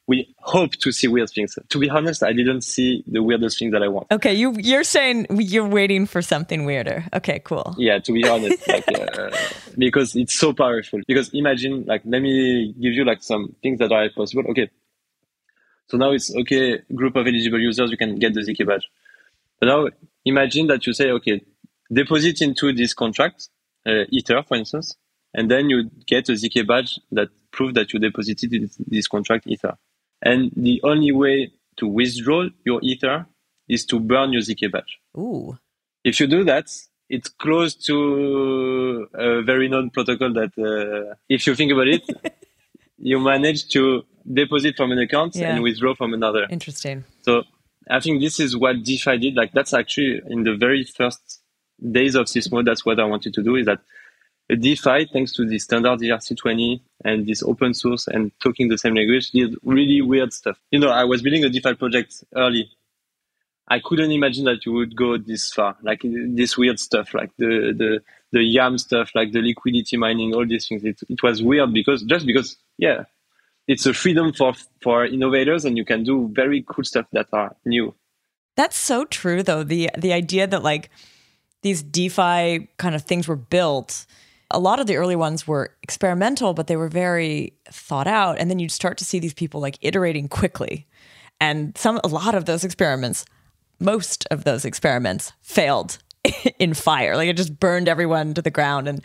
We 0.07 0.35
hope 0.39 0.71
to 0.73 0.91
see 0.91 1.07
weird 1.07 1.29
things. 1.29 1.57
To 1.69 1.79
be 1.79 1.89
honest, 1.89 2.23
I 2.23 2.33
didn't 2.33 2.61
see 2.61 3.03
the 3.07 3.23
weirdest 3.23 3.59
thing 3.59 3.71
that 3.71 3.81
I 3.81 3.87
want. 3.87 4.07
Okay, 4.11 4.33
you 4.33 4.53
you're 4.57 4.83
saying 4.83 5.27
you're 5.29 5.67
waiting 5.67 6.05
for 6.05 6.21
something 6.21 6.65
weirder. 6.65 7.05
Okay, 7.13 7.39
cool. 7.39 7.73
Yeah, 7.77 7.99
to 7.99 8.11
be 8.11 8.27
honest, 8.27 8.67
like, 8.67 8.85
uh, 8.87 9.29
because 9.77 10.15
it's 10.15 10.33
so 10.33 10.53
powerful. 10.53 10.99
Because 11.07 11.29
imagine, 11.33 11.85
like, 11.85 12.01
let 12.05 12.21
me 12.21 12.73
give 12.73 12.93
you 12.93 13.05
like 13.05 13.23
some 13.23 13.55
things 13.61 13.79
that 13.79 13.91
are 13.91 14.09
possible. 14.09 14.43
Okay, 14.51 14.69
so 15.87 15.97
now 15.97 16.11
it's 16.11 16.35
okay. 16.35 16.81
Group 16.93 17.15
of 17.15 17.25
eligible 17.25 17.59
users, 17.59 17.89
you 17.89 17.97
can 17.97 18.19
get 18.19 18.33
the 18.33 18.41
ZK 18.41 18.67
badge. 18.67 18.89
But 19.59 19.67
now 19.67 19.87
imagine 20.25 20.67
that 20.67 20.85
you 20.85 20.93
say, 20.93 21.11
okay, 21.11 21.41
deposit 21.91 22.41
into 22.41 22.73
this 22.73 22.93
contract, 22.93 23.47
uh, 23.85 24.03
Ether, 24.09 24.43
for 24.43 24.57
instance 24.57 24.97
and 25.33 25.49
then 25.49 25.69
you 25.69 25.89
get 26.05 26.29
a 26.29 26.33
ZK 26.33 26.67
badge 26.67 26.99
that 27.11 27.29
proves 27.51 27.73
that 27.73 27.93
you 27.93 27.99
deposited 27.99 28.69
this 28.87 29.07
contract 29.07 29.47
Ether. 29.47 29.77
And 30.23 30.51
the 30.55 30.79
only 30.83 31.11
way 31.11 31.51
to 31.77 31.87
withdraw 31.87 32.47
your 32.65 32.79
Ether 32.81 33.27
is 33.67 33.85
to 33.85 33.99
burn 33.99 34.33
your 34.33 34.41
ZK 34.41 34.71
badge. 34.71 34.99
Ooh. 35.17 35.57
If 36.03 36.19
you 36.19 36.27
do 36.27 36.43
that, 36.45 36.67
it's 37.09 37.29
close 37.29 37.75
to 37.75 39.07
a 39.13 39.41
very 39.43 39.67
known 39.67 39.89
protocol 39.89 40.33
that, 40.33 40.51
uh, 40.57 41.15
if 41.29 41.45
you 41.45 41.55
think 41.55 41.71
about 41.71 41.87
it, 41.87 42.03
you 42.97 43.19
manage 43.19 43.67
to 43.69 44.03
deposit 44.31 44.75
from 44.77 44.91
an 44.91 44.99
account 44.99 45.35
yeah. 45.35 45.53
and 45.53 45.63
withdraw 45.63 45.93
from 45.93 46.13
another. 46.13 46.47
Interesting. 46.49 47.03
So 47.21 47.43
I 47.89 47.99
think 47.99 48.21
this 48.21 48.39
is 48.39 48.55
what 48.55 48.83
DeFi 48.83 49.17
did. 49.17 49.35
Like 49.35 49.51
that's 49.51 49.73
actually 49.73 50.21
in 50.27 50.43
the 50.43 50.55
very 50.55 50.85
first 50.85 51.41
days 51.91 52.15
of 52.15 52.27
Sismo, 52.27 52.63
that's 52.63 52.85
what 52.85 52.99
I 52.99 53.05
wanted 53.05 53.33
to 53.33 53.43
do 53.43 53.55
is 53.55 53.65
that 53.65 53.79
DeFi, 54.49 55.07
thanks 55.11 55.31
to 55.33 55.45
the 55.45 55.57
standard 55.57 55.99
ERC20 55.99 56.81
and 57.05 57.25
this 57.25 57.41
open 57.43 57.73
source 57.73 58.07
and 58.07 58.31
talking 58.41 58.67
the 58.67 58.77
same 58.77 58.95
language, 58.95 59.31
did 59.31 59.55
really 59.63 60.01
weird 60.01 60.33
stuff. 60.33 60.57
You 60.71 60.79
know, 60.79 60.89
I 60.89 61.05
was 61.05 61.21
building 61.21 61.45
a 61.45 61.49
DeFi 61.49 61.75
project 61.75 62.23
early. 62.35 62.69
I 63.69 63.79
couldn't 63.79 64.11
imagine 64.11 64.43
that 64.45 64.65
you 64.65 64.73
would 64.73 64.95
go 64.95 65.17
this 65.17 65.51
far, 65.51 65.77
like 65.81 66.01
this 66.03 66.57
weird 66.57 66.79
stuff, 66.79 67.13
like 67.13 67.31
the 67.37 67.73
the 67.75 68.01
the 68.33 68.43
YAM 68.43 68.77
stuff, 68.77 69.11
like 69.15 69.31
the 69.31 69.41
liquidity 69.41 69.95
mining, 69.95 70.35
all 70.35 70.45
these 70.45 70.67
things. 70.67 70.83
It, 70.83 70.99
it 71.07 71.23
was 71.23 71.41
weird 71.41 71.73
because 71.73 72.03
just 72.03 72.25
because, 72.25 72.57
yeah, 72.77 73.05
it's 73.67 73.85
a 73.85 73.93
freedom 73.93 74.33
for 74.33 74.53
for 74.81 75.05
innovators, 75.05 75.63
and 75.63 75.77
you 75.77 75.85
can 75.85 76.03
do 76.03 76.29
very 76.33 76.65
cool 76.67 76.83
stuff 76.83 77.05
that 77.13 77.27
are 77.31 77.55
new. 77.65 77.95
That's 78.57 78.77
so 78.77 79.05
true, 79.05 79.41
though. 79.41 79.63
the 79.63 79.89
The 79.97 80.11
idea 80.11 80.45
that 80.45 80.61
like 80.61 80.89
these 81.61 81.81
DeFi 81.81 82.67
kind 82.77 82.95
of 82.95 83.03
things 83.03 83.29
were 83.29 83.37
built 83.37 84.05
a 84.53 84.59
lot 84.59 84.79
of 84.79 84.87
the 84.87 84.95
early 84.95 85.15
ones 85.15 85.47
were 85.47 85.75
experimental, 85.81 86.53
but 86.53 86.67
they 86.67 86.77
were 86.77 86.87
very 86.87 87.53
thought 87.69 88.07
out. 88.07 88.37
And 88.39 88.49
then 88.49 88.59
you'd 88.59 88.71
start 88.71 88.97
to 88.99 89.05
see 89.05 89.19
these 89.19 89.33
people 89.33 89.59
like 89.59 89.77
iterating 89.81 90.27
quickly. 90.27 90.87
And 91.41 91.77
some, 91.77 91.99
a 92.03 92.07
lot 92.07 92.35
of 92.35 92.45
those 92.45 92.63
experiments, 92.63 93.25
most 93.79 94.25
of 94.31 94.43
those 94.43 94.63
experiments 94.63 95.33
failed 95.41 95.97
in 96.59 96.73
fire. 96.73 97.17
Like 97.17 97.27
it 97.27 97.37
just 97.37 97.59
burned 97.59 97.89
everyone 97.89 98.33
to 98.35 98.41
the 98.41 98.51
ground. 98.51 98.87
And 98.87 99.01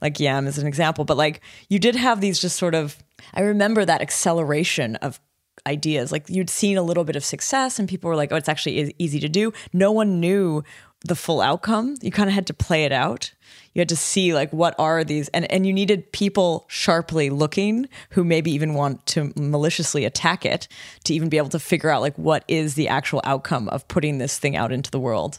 like 0.00 0.18
Yam 0.18 0.46
is 0.46 0.58
an 0.58 0.66
example, 0.66 1.04
but 1.04 1.16
like 1.16 1.42
you 1.68 1.78
did 1.78 1.96
have 1.96 2.20
these 2.20 2.40
just 2.40 2.56
sort 2.56 2.74
of, 2.74 2.96
I 3.34 3.42
remember 3.42 3.84
that 3.84 4.00
acceleration 4.00 4.96
of 4.96 5.20
ideas. 5.66 6.12
Like 6.12 6.28
you'd 6.28 6.50
seen 6.50 6.76
a 6.76 6.82
little 6.82 7.04
bit 7.04 7.16
of 7.16 7.24
success 7.24 7.78
and 7.78 7.88
people 7.88 8.08
were 8.08 8.16
like, 8.16 8.32
oh, 8.32 8.36
it's 8.36 8.48
actually 8.48 8.94
easy 8.98 9.20
to 9.20 9.28
do. 9.28 9.52
No 9.72 9.92
one 9.92 10.20
knew 10.20 10.64
the 11.04 11.16
full 11.16 11.40
outcome. 11.40 11.96
You 12.00 12.10
kind 12.10 12.28
of 12.28 12.34
had 12.34 12.46
to 12.46 12.54
play 12.54 12.84
it 12.84 12.92
out. 12.92 13.32
You 13.74 13.80
had 13.80 13.88
to 13.88 13.96
see 13.96 14.34
like 14.34 14.52
what 14.52 14.74
are 14.78 15.02
these 15.02 15.28
and 15.28 15.50
and 15.50 15.66
you 15.66 15.72
needed 15.72 16.12
people 16.12 16.66
sharply 16.68 17.30
looking 17.30 17.88
who 18.10 18.22
maybe 18.22 18.50
even 18.52 18.74
want 18.74 19.04
to 19.06 19.32
maliciously 19.34 20.04
attack 20.04 20.44
it 20.44 20.68
to 21.04 21.14
even 21.14 21.28
be 21.28 21.38
able 21.38 21.48
to 21.50 21.58
figure 21.58 21.88
out 21.88 22.02
like 22.02 22.16
what 22.16 22.44
is 22.48 22.74
the 22.74 22.88
actual 22.88 23.22
outcome 23.24 23.68
of 23.70 23.88
putting 23.88 24.18
this 24.18 24.38
thing 24.38 24.56
out 24.56 24.72
into 24.72 24.90
the 24.90 25.00
world. 25.00 25.38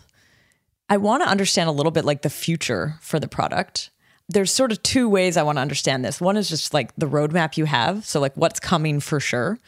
I 0.89 0.97
want 0.97 1.23
to 1.23 1.29
understand 1.29 1.69
a 1.69 1.73
little 1.73 1.91
bit 1.91 2.05
like 2.05 2.23
the 2.23 2.29
future 2.29 2.95
for 3.01 3.19
the 3.19 3.27
product. 3.27 3.89
There's 4.29 4.51
sort 4.51 4.71
of 4.71 4.81
two 4.83 5.09
ways 5.09 5.37
I 5.37 5.43
want 5.43 5.57
to 5.57 5.61
understand 5.61 6.03
this. 6.03 6.21
One 6.21 6.37
is 6.37 6.49
just 6.49 6.73
like 6.73 6.95
the 6.95 7.07
roadmap 7.07 7.57
you 7.57 7.65
have, 7.65 8.05
so 8.05 8.19
like 8.19 8.35
what's 8.35 8.59
coming 8.59 8.99
for 8.99 9.19
sure. 9.19 9.59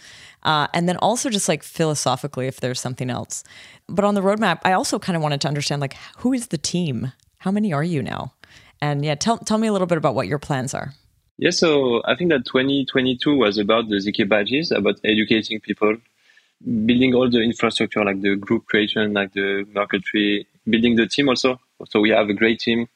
Uh, 0.45 0.67
and 0.73 0.87
then 0.87 0.95
also 0.97 1.29
just 1.29 1.49
like 1.49 1.63
philosophically 1.63 2.47
if 2.47 2.61
there's 2.61 2.79
something 2.79 3.09
else. 3.09 3.43
But 3.89 4.05
on 4.05 4.13
the 4.13 4.21
roadmap 4.21 4.59
i 4.63 4.71
also 4.71 4.99
kind 4.99 5.17
of 5.17 5.21
wanted 5.21 5.41
to 5.41 5.47
understand 5.47 5.81
like 5.81 5.95
who 6.19 6.31
is 6.31 6.47
the 6.47 6.57
team? 6.57 7.11
How 7.39 7.51
many 7.51 7.73
are 7.73 7.83
you 7.83 8.01
now? 8.01 8.33
And 8.81 9.03
yeah 9.03 9.15
tell, 9.15 9.37
tell 9.39 9.57
me 9.57 9.67
a 9.67 9.73
little 9.73 9.87
bit 9.87 9.97
about 9.97 10.15
what 10.15 10.27
your 10.27 10.39
plans 10.39 10.73
are. 10.73 10.93
Yeah 11.37 11.49
so 11.49 12.01
i 12.05 12.15
think 12.15 12.29
that 12.29 12.45
2022 12.45 13.35
was 13.35 13.57
about 13.57 13.89
the 13.89 13.97
zk 13.97 14.29
badges 14.29 14.71
about 14.71 14.95
educating 15.03 15.59
people 15.59 15.97
building 16.85 17.13
all 17.13 17.29
the 17.29 17.41
infrastructure 17.41 18.05
like 18.05 18.21
the 18.21 18.35
group 18.35 18.65
creation 18.67 19.13
like 19.13 19.33
the 19.33 19.65
Merkle 19.73 19.99
tree 19.99 20.47
building 20.69 20.95
the 20.95 21.05
team 21.05 21.27
also. 21.27 21.59
So 21.89 21.99
we 21.99 22.09
have 22.11 22.29
a 22.29 22.33
great 22.33 22.59
team. 22.59 22.87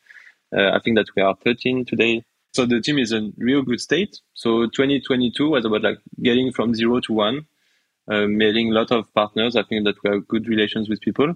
Uh, 0.55 0.69
i 0.75 0.79
think 0.79 0.95
that 0.97 1.09
we 1.15 1.21
are 1.21 1.35
13 1.43 1.85
today 1.85 2.23
so 2.51 2.65
the 2.65 2.81
team 2.81 2.97
is 2.97 3.11
in 3.11 3.33
real 3.37 3.61
good 3.61 3.79
state. 3.79 4.19
So 4.33 4.65
2022 4.65 5.49
was 5.49 5.65
about 5.65 5.83
like 5.83 5.99
getting 6.21 6.51
from 6.51 6.73
zero 6.73 6.99
to 7.01 7.13
one, 7.13 7.45
uh, 8.09 8.25
meeting 8.25 8.71
a 8.71 8.73
lot 8.73 8.91
of 8.91 9.13
partners. 9.13 9.55
I 9.55 9.63
think 9.63 9.85
that 9.85 9.95
we 10.03 10.09
have 10.09 10.27
good 10.27 10.47
relations 10.47 10.89
with 10.89 11.01
people. 11.01 11.35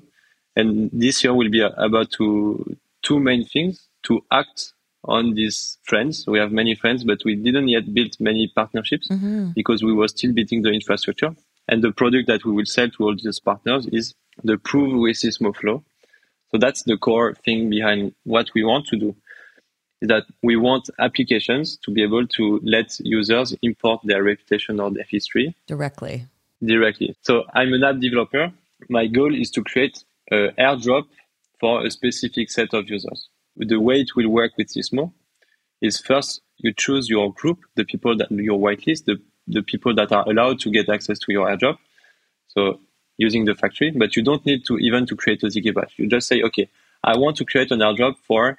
And 0.55 0.89
this 0.91 1.23
year 1.23 1.33
will 1.33 1.49
be 1.49 1.61
about 1.61 2.11
to 2.11 2.77
two 3.03 3.19
main 3.19 3.45
things 3.45 3.87
to 4.03 4.23
act 4.31 4.73
on 5.05 5.33
these 5.33 5.77
friends. 5.83 6.25
We 6.27 6.39
have 6.39 6.51
many 6.51 6.75
friends, 6.75 7.03
but 7.03 7.19
we 7.25 7.35
didn't 7.35 7.67
yet 7.67 7.93
build 7.93 8.15
many 8.19 8.51
partnerships 8.55 9.07
mm-hmm. 9.09 9.49
because 9.55 9.83
we 9.83 9.93
were 9.93 10.07
still 10.07 10.33
building 10.33 10.61
the 10.61 10.69
infrastructure. 10.69 11.35
And 11.67 11.83
the 11.83 11.91
product 11.91 12.27
that 12.27 12.45
we 12.45 12.51
will 12.51 12.65
sell 12.65 12.89
to 12.89 13.03
all 13.03 13.15
these 13.15 13.39
partners 13.39 13.87
is 13.87 14.13
the 14.43 14.57
Prove 14.57 14.99
with 14.99 15.17
Sismo 15.17 15.55
Flow. 15.55 15.83
So 16.51 16.57
that's 16.57 16.83
the 16.83 16.97
core 16.97 17.33
thing 17.33 17.69
behind 17.69 18.13
what 18.23 18.49
we 18.53 18.63
want 18.63 18.87
to 18.87 18.97
do 18.97 19.15
is 20.03 20.09
that 20.09 20.25
we 20.43 20.57
want 20.57 20.89
applications 20.99 21.77
to 21.77 21.89
be 21.89 22.03
able 22.03 22.27
to 22.27 22.59
let 22.63 22.99
users 22.99 23.55
import 23.61 24.01
their 24.03 24.21
reputation 24.21 24.79
or 24.79 24.91
their 24.91 25.05
history 25.09 25.55
directly. 25.65 26.27
Directly. 26.61 27.15
So 27.21 27.45
I'm 27.53 27.73
an 27.73 27.83
app 27.83 27.99
developer. 27.99 28.51
My 28.89 29.07
goal 29.07 29.33
is 29.33 29.49
to 29.51 29.63
create 29.63 30.03
an 30.29 30.51
airdrop 30.59 31.05
for 31.59 31.85
a 31.85 31.89
specific 31.89 32.51
set 32.51 32.73
of 32.73 32.89
users. 32.89 33.29
The 33.55 33.79
way 33.79 34.01
it 34.01 34.15
will 34.15 34.29
work 34.29 34.51
with 34.57 34.67
Sismo 34.67 35.13
is 35.81 35.99
first 35.99 36.41
you 36.57 36.73
choose 36.73 37.09
your 37.09 37.33
group, 37.33 37.59
the 37.75 37.85
people 37.85 38.17
that 38.17 38.29
your 38.31 38.59
whitelist, 38.59 39.05
the, 39.05 39.17
the 39.47 39.61
people 39.61 39.95
that 39.95 40.11
are 40.11 40.27
allowed 40.29 40.59
to 40.61 40.69
get 40.69 40.89
access 40.89 41.17
to 41.19 41.31
your 41.31 41.47
airdrop. 41.47 41.77
So 42.47 42.81
using 43.17 43.45
the 43.45 43.55
factory, 43.55 43.91
but 43.91 44.17
you 44.17 44.23
don't 44.23 44.45
need 44.45 44.65
to 44.65 44.77
even 44.79 45.05
to 45.05 45.15
create 45.15 45.43
a 45.43 45.47
ZK 45.47 45.73
badge. 45.73 45.93
You 45.97 46.07
just 46.07 46.27
say, 46.27 46.41
okay, 46.41 46.69
I 47.03 47.17
want 47.17 47.37
to 47.37 47.45
create 47.45 47.71
an 47.71 47.79
airdrop 47.79 48.15
for 48.27 48.57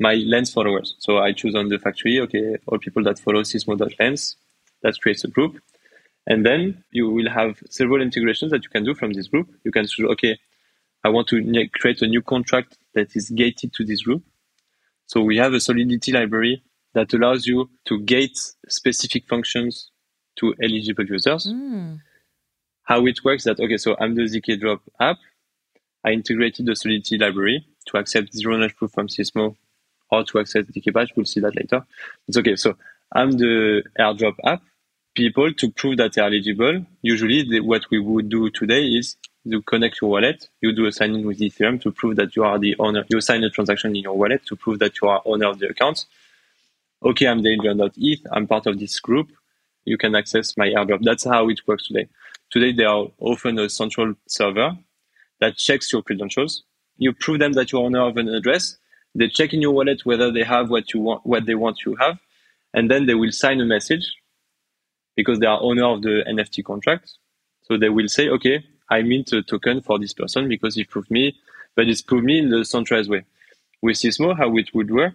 my 0.00 0.14
lens 0.14 0.52
followers. 0.52 0.96
So 0.98 1.18
I 1.18 1.32
choose 1.32 1.54
on 1.54 1.68
the 1.68 1.78
factory, 1.78 2.20
okay, 2.20 2.56
all 2.66 2.78
people 2.78 3.02
that 3.04 3.18
follow 3.18 3.42
sismo.lens, 3.42 4.36
that 4.82 5.00
creates 5.00 5.24
a 5.24 5.28
group. 5.28 5.60
And 6.26 6.44
then 6.44 6.84
you 6.90 7.10
will 7.10 7.30
have 7.30 7.62
several 7.70 8.00
integrations 8.00 8.50
that 8.50 8.64
you 8.64 8.70
can 8.70 8.84
do 8.84 8.94
from 8.94 9.12
this 9.12 9.28
group. 9.28 9.48
You 9.64 9.70
can 9.70 9.86
choose, 9.86 10.06
okay, 10.12 10.38
I 11.04 11.10
want 11.10 11.28
to 11.28 11.68
create 11.74 12.00
a 12.02 12.06
new 12.06 12.22
contract 12.22 12.78
that 12.94 13.14
is 13.14 13.30
gated 13.30 13.74
to 13.74 13.84
this 13.84 14.02
group. 14.02 14.22
So 15.06 15.20
we 15.20 15.36
have 15.36 15.52
a 15.52 15.60
Solidity 15.60 16.12
library 16.12 16.62
that 16.94 17.12
allows 17.12 17.46
you 17.46 17.68
to 17.86 18.00
gate 18.00 18.38
specific 18.68 19.28
functions 19.28 19.90
to 20.36 20.54
eligible 20.62 21.04
users. 21.04 21.46
Mm. 21.46 22.00
How 22.84 23.06
it 23.06 23.22
works 23.24 23.44
that, 23.44 23.60
okay, 23.60 23.76
so 23.76 23.96
I'm 24.00 24.14
the 24.14 24.22
ZK 24.22 24.60
Drop 24.60 24.80
app. 24.98 25.18
I 26.04 26.10
integrated 26.10 26.66
the 26.66 26.76
Solidity 26.76 27.18
library 27.18 27.66
to 27.86 27.98
accept 27.98 28.34
zero 28.34 28.56
knowledge 28.56 28.76
proof 28.76 28.92
from 28.92 29.08
Sismo 29.08 29.56
how 30.14 30.22
to 30.24 30.40
access 30.40 30.64
the 30.66 30.90
badge. 30.90 31.12
We'll 31.16 31.26
see 31.26 31.40
that 31.40 31.56
later. 31.56 31.84
It's 32.28 32.36
okay. 32.38 32.56
So 32.56 32.76
I'm 33.12 33.32
the 33.32 33.82
airdrop 33.98 34.36
app. 34.44 34.62
People 35.14 35.52
to 35.54 35.70
prove 35.70 35.98
that 35.98 36.14
they're 36.14 36.24
eligible. 36.24 36.84
Usually, 37.02 37.48
the, 37.48 37.60
what 37.60 37.84
we 37.90 38.00
would 38.00 38.28
do 38.28 38.50
today 38.50 38.82
is 38.82 39.16
you 39.44 39.62
connect 39.62 40.00
your 40.00 40.10
wallet. 40.10 40.48
You 40.60 40.74
do 40.74 40.86
a 40.86 40.92
sign 40.92 41.14
in 41.14 41.26
with 41.26 41.38
Ethereum 41.38 41.80
to 41.82 41.92
prove 41.92 42.16
that 42.16 42.34
you 42.34 42.42
are 42.44 42.58
the 42.58 42.74
owner. 42.78 43.04
You 43.08 43.20
sign 43.20 43.44
a 43.44 43.50
transaction 43.50 43.94
in 43.94 44.02
your 44.02 44.16
wallet 44.16 44.44
to 44.46 44.56
prove 44.56 44.80
that 44.80 45.00
you 45.00 45.08
are 45.08 45.22
owner 45.24 45.48
of 45.48 45.58
the 45.60 45.68
account. 45.68 46.06
Okay, 47.04 47.28
I'm 47.28 47.42
danger.eth. 47.42 48.26
I'm 48.32 48.46
part 48.46 48.66
of 48.66 48.80
this 48.80 48.98
group. 48.98 49.28
You 49.84 49.98
can 49.98 50.14
access 50.14 50.56
my 50.56 50.68
airdrop. 50.68 51.02
That's 51.02 51.24
how 51.24 51.48
it 51.48 51.60
works 51.66 51.88
today. 51.88 52.08
Today, 52.50 52.72
there 52.72 52.88
are 52.88 53.06
often 53.20 53.58
a 53.58 53.68
central 53.68 54.14
server 54.26 54.76
that 55.40 55.56
checks 55.56 55.92
your 55.92 56.02
credentials. 56.02 56.62
You 56.96 57.12
prove 57.12 57.40
them 57.40 57.52
that 57.52 57.70
you're 57.70 57.84
owner 57.84 58.00
of 58.00 58.16
an 58.16 58.28
address. 58.28 58.78
They 59.14 59.28
check 59.28 59.52
in 59.52 59.62
your 59.62 59.72
wallet 59.72 60.00
whether 60.04 60.32
they 60.32 60.42
have 60.42 60.70
what 60.70 60.92
you 60.92 61.00
want, 61.00 61.24
what 61.24 61.46
they 61.46 61.54
want 61.54 61.84
you 61.86 61.96
have, 61.96 62.18
and 62.72 62.90
then 62.90 63.06
they 63.06 63.14
will 63.14 63.32
sign 63.32 63.60
a 63.60 63.64
message 63.64 64.16
because 65.16 65.38
they 65.38 65.46
are 65.46 65.60
owner 65.62 65.84
of 65.86 66.02
the 66.02 66.24
NFT 66.28 66.64
contract. 66.64 67.12
So 67.62 67.78
they 67.78 67.88
will 67.88 68.08
say, 68.08 68.28
okay, 68.28 68.64
I 68.90 69.02
mint 69.02 69.32
a 69.32 69.42
token 69.42 69.80
for 69.80 69.98
this 69.98 70.12
person 70.12 70.48
because 70.48 70.74
he 70.74 70.84
proved 70.84 71.10
me, 71.10 71.36
but 71.76 71.88
it's 71.88 72.02
proved 72.02 72.24
me 72.24 72.38
in 72.38 72.50
the 72.50 72.64
centralized 72.64 73.10
way. 73.10 73.24
With 73.80 73.96
Sismo, 73.96 74.36
how 74.36 74.56
it 74.56 74.74
would 74.74 74.90
work 74.90 75.14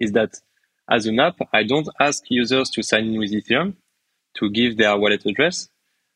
is 0.00 0.12
that 0.12 0.40
as 0.88 1.06
an 1.06 1.18
app, 1.20 1.36
I 1.52 1.64
don't 1.64 1.88
ask 2.00 2.22
users 2.28 2.70
to 2.70 2.82
sign 2.82 3.06
in 3.06 3.18
with 3.18 3.32
Ethereum 3.32 3.74
to 4.34 4.50
give 4.50 4.76
their 4.76 4.96
wallet 4.96 5.26
address. 5.26 5.68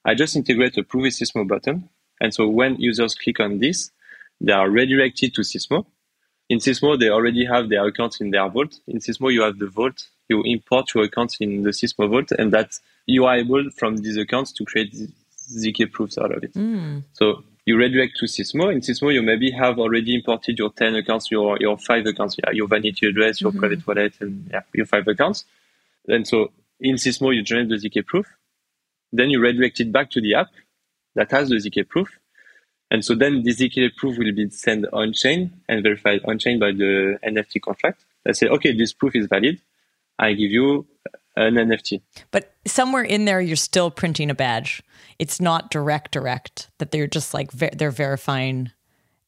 I 0.05 0.15
just 0.15 0.37
integrate 0.37 0.79
a 0.79 0.83
prove 0.83 1.03
with 1.03 1.15
Sismo 1.15 1.47
button. 1.47 1.89
And 2.21 2.33
so 2.33 2.49
when 2.49 2.77
users 2.77 3.15
click 3.15 3.41
on 3.41 3.59
this, 3.59 3.91
they 4.41 4.53
are 4.53 4.71
redirected 4.71 5.35
to 5.35 5.43
Sismo. 5.43 5.87
In 6.51 6.59
Sismo, 6.59 6.99
they 6.99 7.09
already 7.09 7.47
have 7.47 7.69
their 7.69 7.87
accounts 7.87 8.21
in 8.21 8.33
their 8.33 8.49
vault. 8.49 8.81
In 8.89 8.99
Sismo, 8.99 9.33
you 9.33 9.43
have 9.43 9.59
the 9.61 9.69
vault. 9.69 10.09
You 10.29 10.43
import 10.45 10.93
your 10.95 11.05
accounts 11.05 11.37
in 11.41 11.63
the 11.63 11.71
Sismo 11.71 12.11
vault, 12.11 12.33
and 12.33 12.53
that 12.53 12.79
you 13.07 13.25
are 13.25 13.37
able 13.37 13.71
from 13.79 13.99
these 13.99 14.17
accounts 14.17 14.51
to 14.55 14.65
create 14.65 14.93
zk 14.93 15.93
proofs 15.93 16.19
out 16.19 16.35
of 16.37 16.43
it. 16.43 16.53
Mm. 16.55 17.05
So 17.13 17.45
you 17.67 17.77
redirect 17.77 18.17
to 18.19 18.27
Sismo. 18.27 18.73
In 18.73 18.81
Sismo, 18.81 19.15
you 19.15 19.23
maybe 19.23 19.53
have 19.53 19.79
already 19.79 20.15
imported 20.17 20.59
your 20.59 20.71
10 20.71 20.97
accounts, 20.97 21.31
your, 21.31 21.57
your 21.61 21.79
five 21.79 22.05
accounts, 22.07 22.37
yeah, 22.43 22.51
your 22.53 22.67
vanity 22.67 23.07
address, 23.07 23.41
your 23.41 23.53
mm-hmm. 23.53 23.61
private 23.61 23.87
wallet, 23.87 24.15
and 24.21 24.51
yeah, 24.53 24.63
your 24.75 24.87
five 24.87 25.07
accounts. 25.07 25.45
And 26.09 26.27
so 26.27 26.51
in 26.81 26.97
Sismo, 26.97 27.35
you 27.35 27.43
generate 27.43 27.69
the 27.69 27.77
ZK 27.77 28.07
proof. 28.07 28.27
Then 29.13 29.31
you 29.31 29.41
redirect 29.41 29.79
it 29.79 29.93
back 29.93 30.11
to 30.11 30.21
the 30.21 30.35
app 30.35 30.49
that 31.15 31.31
has 31.31 31.49
the 31.49 31.57
ZK 31.57 31.89
proof. 31.89 32.09
And 32.91 33.05
so 33.05 33.15
then 33.15 33.45
the 33.45 33.51
ZK 33.51 33.95
proof 33.97 34.19
will 34.19 34.33
be 34.33 34.51
sent 34.51 34.85
on 34.93 35.13
chain 35.13 35.53
and 35.69 35.83
verified 35.83 36.21
on 36.27 36.39
chain 36.39 36.59
by 36.59 36.73
the 36.73 37.19
NFT 37.25 37.61
contract. 37.63 38.05
I 38.27 38.33
say, 38.33 38.49
okay, 38.49 38.77
this 38.77 38.93
proof 38.93 39.15
is 39.15 39.27
valid. 39.27 39.61
I 40.19 40.33
give 40.33 40.51
you 40.51 40.87
an 41.37 41.55
NFT. 41.55 42.03
But 42.31 42.55
somewhere 42.67 43.03
in 43.03 43.25
there, 43.25 43.41
you're 43.41 43.57
still 43.57 43.91
printing 43.91 44.31
a 44.31 44.35
badge. 44.35 44.83
It's 45.19 45.41
not 45.41 45.71
direct, 45.71 46.13
direct 46.13 46.71
that 46.79 46.91
they're 46.91 47.07
just 47.07 47.33
like 47.33 47.53
ver- 47.53 47.71
they're 47.73 47.91
verifying, 47.91 48.71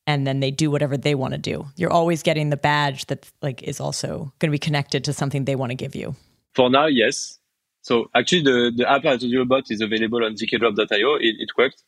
and 0.06 0.26
then 0.26 0.40
they 0.40 0.50
do 0.50 0.70
whatever 0.70 0.96
they 0.96 1.14
want 1.14 1.32
to 1.32 1.38
do. 1.38 1.66
You're 1.76 1.92
always 1.92 2.22
getting 2.22 2.50
the 2.50 2.56
badge 2.56 3.06
that 3.06 3.30
like 3.40 3.62
is 3.62 3.80
also 3.80 4.32
going 4.38 4.48
to 4.48 4.52
be 4.52 4.58
connected 4.58 5.04
to 5.04 5.12
something 5.12 5.44
they 5.44 5.56
want 5.56 5.70
to 5.70 5.76
give 5.76 5.94
you. 5.94 6.16
For 6.54 6.68
now, 6.68 6.86
yes. 6.86 7.38
So 7.82 8.10
actually, 8.14 8.42
the 8.42 8.72
the 8.76 8.90
app 8.90 9.04
I 9.04 9.16
told 9.16 9.22
you 9.22 9.42
about 9.42 9.70
is 9.70 9.80
available 9.80 10.24
on 10.24 10.34
zkdrop.io. 10.34 11.14
It, 11.16 11.36
it 11.38 11.50
worked. 11.56 11.82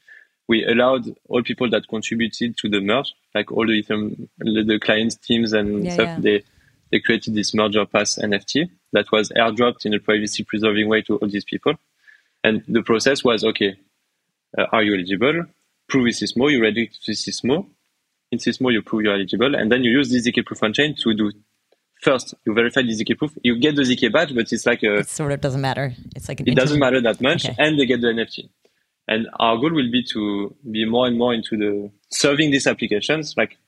We 0.46 0.64
allowed 0.64 1.06
all 1.28 1.42
people 1.42 1.70
that 1.70 1.88
contributed 1.88 2.56
to 2.58 2.68
the 2.68 2.80
merge, 2.80 3.14
like 3.34 3.50
all 3.50 3.66
the 3.66 3.82
the 4.38 4.78
clients, 4.80 5.16
teams, 5.16 5.52
and 5.52 5.84
yeah, 5.84 5.94
stuff. 5.94 6.06
Yeah. 6.06 6.18
They 6.20 6.44
they 6.92 7.00
created 7.00 7.34
this 7.34 7.54
merger 7.54 7.86
pass 7.86 8.18
NFT 8.18 8.70
that 8.92 9.10
was 9.10 9.30
airdropped 9.30 9.86
in 9.86 9.94
a 9.94 10.00
privacy 10.00 10.44
preserving 10.44 10.88
way 10.88 11.02
to 11.02 11.16
all 11.16 11.28
these 11.28 11.44
people. 11.44 11.74
And 12.44 12.62
the 12.68 12.82
process 12.82 13.24
was 13.24 13.42
okay, 13.42 13.76
uh, 14.56 14.66
are 14.70 14.82
you 14.82 14.94
eligible? 14.94 15.46
Prove 15.88 16.04
with 16.04 16.14
Sismo, 16.14 16.52
you 16.52 16.62
ready 16.62 16.90
to 17.04 17.12
Sismo. 17.12 17.66
In 18.30 18.38
Sismo, 18.38 18.72
you 18.72 18.82
prove 18.82 19.02
you're 19.02 19.14
eligible. 19.14 19.54
And 19.54 19.72
then 19.72 19.82
you 19.82 19.90
use 19.92 20.10
the 20.10 20.18
ZK 20.18 20.44
proof 20.44 20.62
on 20.62 20.72
chain 20.72 20.94
to 21.02 21.14
do 21.14 21.32
first, 22.04 22.34
you 22.44 22.54
verify 22.54 22.82
the 22.82 22.92
ZK 22.92 23.18
proof. 23.18 23.32
You 23.42 23.58
get 23.58 23.74
the 23.74 23.82
ZK 23.82 24.12
badge, 24.12 24.34
but 24.34 24.52
it's 24.52 24.66
like 24.66 24.82
a. 24.82 24.96
It 24.98 25.08
sort 25.08 25.32
of 25.32 25.40
doesn't 25.40 25.60
matter. 25.60 25.94
It's 26.14 26.28
like 26.28 26.40
It 26.40 26.54
doesn't 26.54 26.78
matter 26.78 27.00
that 27.00 27.20
much. 27.20 27.46
Okay. 27.46 27.56
And 27.58 27.78
they 27.78 27.86
get 27.86 28.00
the 28.00 28.08
NFT. 28.08 28.48
And 29.06 29.28
our 29.38 29.56
goal 29.56 29.72
will 29.72 29.90
be 29.90 30.02
to 30.12 30.54
be 30.70 30.84
more 30.86 31.06
and 31.06 31.18
more 31.18 31.34
into 31.34 31.56
the 31.56 31.90
serving 32.10 32.50
these 32.50 32.66
applications. 32.66 33.34
Like, 33.36 33.58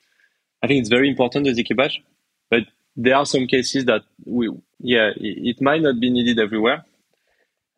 I 0.63 0.67
think 0.67 0.81
it's 0.81 0.89
very 0.89 1.09
important, 1.09 1.45
the 1.45 1.53
ZK 1.53 1.77
badge, 1.77 2.03
but 2.51 2.63
there 2.97 3.17
are 3.17 3.27
some 3.27 3.47
cases 3.47 3.85
that 3.85 4.03
we, 4.25 4.51
yeah, 4.79 5.11
it 5.17 5.61
might 5.61 5.83
not 5.83 6.01
be 6.01 6.11
needed 6.11 6.39
everywhere. 6.39 6.85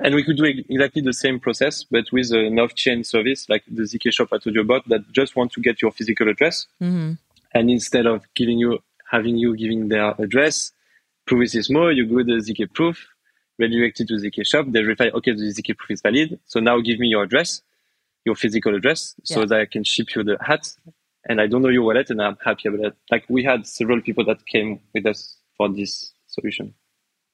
And 0.00 0.14
we 0.14 0.22
could 0.22 0.36
do 0.36 0.44
exactly 0.44 1.02
the 1.02 1.12
same 1.12 1.40
process, 1.40 1.82
but 1.82 2.04
with 2.12 2.30
an 2.30 2.56
off-chain 2.60 3.02
service 3.02 3.48
like 3.48 3.64
the 3.66 3.82
ZK 3.82 4.12
shop 4.12 4.28
I 4.32 4.38
told 4.38 4.54
you 4.54 4.60
about 4.60 4.88
that 4.88 5.10
just 5.10 5.34
want 5.34 5.50
to 5.52 5.60
get 5.60 5.82
your 5.82 5.90
physical 5.90 6.28
address. 6.28 6.66
Mm-hmm. 6.80 7.14
And 7.52 7.70
instead 7.70 8.06
of 8.06 8.22
giving 8.36 8.58
you, 8.58 8.78
having 9.10 9.36
you 9.36 9.56
giving 9.56 9.88
their 9.88 10.14
address, 10.20 10.70
it 11.30 11.54
is 11.54 11.68
more, 11.68 11.90
you 11.90 12.06
go 12.06 12.22
the 12.22 12.40
ZK 12.40 12.72
proof, 12.72 13.08
redirect 13.58 14.00
it 14.00 14.08
to 14.08 14.14
ZK 14.14 14.46
shop, 14.46 14.66
they 14.68 14.82
verify, 14.82 15.08
okay, 15.14 15.32
the 15.32 15.52
ZK 15.52 15.76
proof 15.76 15.90
is 15.90 16.02
valid. 16.02 16.38
So 16.46 16.60
now 16.60 16.80
give 16.80 16.98
me 16.98 17.08
your 17.08 17.24
address, 17.24 17.62
your 18.24 18.34
physical 18.34 18.74
address, 18.74 19.14
yeah. 19.24 19.34
so 19.34 19.44
that 19.44 19.60
I 19.60 19.66
can 19.66 19.84
ship 19.84 20.14
you 20.14 20.22
the 20.22 20.38
hat 20.40 20.74
and 21.28 21.40
I 21.40 21.46
don't 21.46 21.62
know 21.62 21.68
your 21.68 21.82
wallet, 21.82 22.10
and 22.10 22.20
I'm 22.22 22.38
happy 22.44 22.68
about 22.68 22.80
that. 22.82 22.94
Like 23.10 23.24
we 23.28 23.44
had 23.44 23.66
several 23.66 24.00
people 24.00 24.24
that 24.24 24.46
came 24.46 24.80
with 24.94 25.06
us 25.06 25.36
for 25.56 25.68
this 25.68 26.12
solution. 26.26 26.74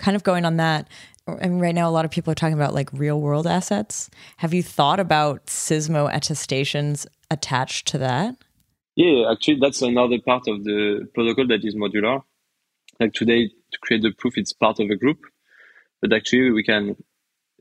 Kind 0.00 0.16
of 0.16 0.24
going 0.24 0.44
on 0.44 0.56
that, 0.56 0.88
and 1.26 1.60
right 1.60 1.74
now 1.74 1.88
a 1.88 1.92
lot 1.92 2.04
of 2.04 2.10
people 2.10 2.32
are 2.32 2.34
talking 2.34 2.54
about 2.54 2.74
like 2.74 2.92
real 2.92 3.20
world 3.20 3.46
assets. 3.46 4.10
Have 4.38 4.52
you 4.52 4.62
thought 4.62 4.98
about 4.98 5.46
Sismo 5.46 6.12
attestations 6.12 7.06
attached 7.30 7.86
to 7.88 7.98
that? 7.98 8.36
Yeah, 8.96 9.30
actually, 9.30 9.58
that's 9.60 9.82
another 9.82 10.18
part 10.20 10.48
of 10.48 10.64
the 10.64 11.08
protocol 11.14 11.46
that 11.48 11.64
is 11.64 11.74
modular. 11.74 12.22
Like 13.00 13.12
today, 13.12 13.48
to 13.48 13.78
create 13.80 14.02
the 14.02 14.12
proof, 14.12 14.36
it's 14.36 14.52
part 14.52 14.80
of 14.80 14.90
a 14.90 14.96
group, 14.96 15.18
but 16.04 16.12
actually, 16.12 16.50
we 16.50 16.62
can 16.62 17.02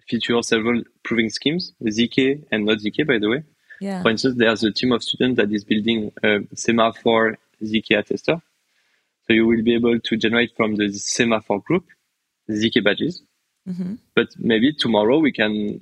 feature 0.06 0.42
several 0.42 0.84
proving 1.02 1.30
schemes, 1.30 1.72
ZK 1.82 2.44
and 2.52 2.66
not 2.66 2.80
ZK, 2.80 3.08
by 3.08 3.18
the 3.18 3.30
way. 3.30 3.44
Yeah. 3.80 4.02
For 4.02 4.10
instance, 4.10 4.36
there's 4.38 4.66
a 4.66 4.72
team 4.72 4.92
of 4.92 5.02
students 5.02 5.38
that 5.38 5.50
is 5.50 5.64
building 5.64 6.12
a 6.22 6.40
semaphore 6.54 7.38
ZK 7.64 8.00
attester. 8.00 8.42
So 9.26 9.34
you 9.34 9.48
will 9.48 9.64
be 9.64 9.76
able 9.76 9.98
to 9.98 10.18
generate 10.18 10.52
from 10.58 10.76
the 10.76 10.92
semaphore 10.92 11.62
group 11.62 11.86
ZK 12.52 12.84
badges. 12.84 13.24
Mm-hmm. 13.66 13.94
But 14.14 14.28
maybe 14.38 14.74
tomorrow 14.74 15.20
we 15.20 15.32
can 15.32 15.80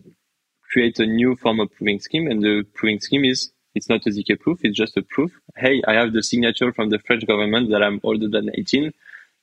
create 0.71 0.99
a 0.99 1.07
new 1.07 1.35
form 1.35 1.59
of 1.59 1.73
proving 1.73 1.99
scheme, 1.99 2.27
and 2.27 2.43
the 2.43 2.63
proving 2.75 2.99
scheme 2.99 3.25
is 3.25 3.51
it's 3.73 3.89
not 3.89 4.05
a 4.05 4.11
ZK 4.11 4.39
proof, 4.39 4.59
it's 4.61 4.77
just 4.77 4.97
a 4.97 5.01
proof. 5.01 5.31
Hey, 5.57 5.81
I 5.87 5.93
have 5.93 6.13
the 6.13 6.21
signature 6.21 6.71
from 6.71 6.91
the 6.91 6.99
French 6.99 7.25
government 7.25 7.71
that 7.71 7.81
I'm 7.81 7.99
older 8.03 8.29
than 8.29 8.51
18. 8.53 8.91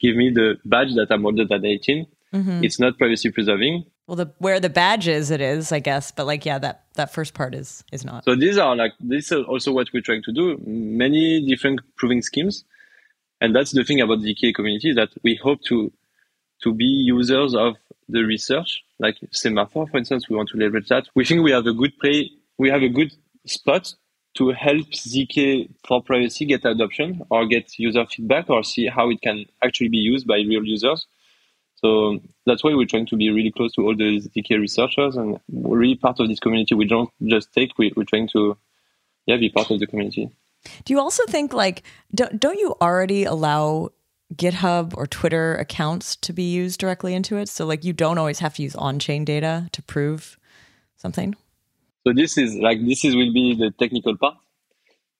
Give 0.00 0.14
me 0.14 0.30
the 0.30 0.58
badge 0.64 0.94
that 0.94 1.08
I'm 1.10 1.26
older 1.26 1.44
than 1.44 1.66
18. 1.66 2.06
Mm-hmm. 2.32 2.64
It's 2.64 2.78
not 2.78 2.98
privacy 2.98 3.30
preserving. 3.30 3.84
Well, 4.06 4.16
the 4.16 4.32
where 4.38 4.60
the 4.60 4.70
badge 4.70 5.08
is, 5.08 5.30
it 5.30 5.40
is, 5.40 5.72
I 5.72 5.80
guess. 5.80 6.10
But 6.10 6.26
like, 6.26 6.44
yeah, 6.44 6.58
that 6.58 6.84
that 6.94 7.12
first 7.12 7.34
part 7.34 7.54
is 7.54 7.84
is 7.92 8.04
not. 8.04 8.24
So 8.24 8.34
these 8.34 8.58
are 8.58 8.74
like 8.76 8.92
this 9.00 9.32
is 9.32 9.44
also 9.44 9.72
what 9.72 9.88
we're 9.92 10.02
trying 10.02 10.22
to 10.24 10.32
do. 10.32 10.58
Many 10.66 11.46
different 11.46 11.80
proving 11.96 12.22
schemes, 12.22 12.64
and 13.40 13.54
that's 13.54 13.72
the 13.72 13.84
thing 13.84 14.00
about 14.00 14.20
the 14.20 14.34
ZK 14.34 14.54
community 14.54 14.92
that 14.92 15.10
we 15.22 15.38
hope 15.42 15.62
to 15.64 15.92
to 16.62 16.74
be 16.74 16.84
users 16.84 17.54
of 17.54 17.76
the 18.08 18.22
research, 18.22 18.82
like 18.98 19.16
Semaphore, 19.30 19.86
for 19.86 19.98
instance. 19.98 20.28
We 20.28 20.36
want 20.36 20.48
to 20.50 20.58
leverage 20.58 20.88
that. 20.88 21.08
We 21.14 21.24
think 21.24 21.42
we 21.42 21.52
have 21.52 21.66
a 21.66 21.74
good 21.74 21.98
play. 21.98 22.30
We 22.58 22.70
have 22.70 22.82
a 22.82 22.88
good 22.88 23.12
spot 23.46 23.94
to 24.34 24.50
help 24.50 24.86
ZK 24.92 25.68
for 25.86 26.02
privacy 26.02 26.44
get 26.46 26.64
adoption 26.64 27.22
or 27.30 27.46
get 27.46 27.78
user 27.78 28.06
feedback 28.06 28.48
or 28.48 28.62
see 28.62 28.86
how 28.86 29.10
it 29.10 29.20
can 29.20 29.46
actually 29.62 29.88
be 29.88 29.98
used 29.98 30.26
by 30.26 30.36
real 30.36 30.64
users. 30.64 31.06
So 31.82 32.18
that's 32.44 32.64
why 32.64 32.74
we're 32.74 32.86
trying 32.86 33.06
to 33.06 33.16
be 33.16 33.30
really 33.30 33.52
close 33.52 33.72
to 33.74 33.82
all 33.82 33.94
the 33.94 34.20
ZK 34.20 34.58
researchers 34.58 35.16
and 35.16 35.38
we're 35.48 35.78
really 35.78 35.94
part 35.94 36.18
of 36.18 36.28
this 36.28 36.40
community. 36.40 36.74
We 36.74 36.86
don't 36.86 37.10
just 37.24 37.52
take, 37.52 37.78
we, 37.78 37.92
we're 37.96 38.04
trying 38.04 38.28
to 38.32 38.56
yeah, 39.26 39.36
be 39.36 39.48
part 39.48 39.70
of 39.70 39.78
the 39.78 39.86
community. 39.86 40.30
Do 40.84 40.92
you 40.92 40.98
also 40.98 41.24
think 41.26 41.52
like, 41.52 41.84
don't, 42.12 42.40
don't 42.40 42.58
you 42.58 42.74
already 42.82 43.24
allow 43.24 43.90
GitHub 44.34 44.94
or 44.96 45.06
Twitter 45.06 45.54
accounts 45.54 46.16
to 46.16 46.32
be 46.32 46.50
used 46.50 46.80
directly 46.80 47.14
into 47.14 47.36
it? 47.36 47.48
So 47.48 47.64
like 47.64 47.84
you 47.84 47.92
don't 47.92 48.18
always 48.18 48.40
have 48.40 48.54
to 48.54 48.62
use 48.62 48.74
on-chain 48.74 49.24
data 49.24 49.68
to 49.72 49.82
prove 49.82 50.36
something? 50.96 51.36
So 52.04 52.12
this 52.12 52.36
is 52.36 52.56
like, 52.56 52.84
this 52.84 53.04
is 53.04 53.14
will 53.14 53.32
be 53.32 53.54
the 53.54 53.70
technical 53.70 54.16
part 54.16 54.36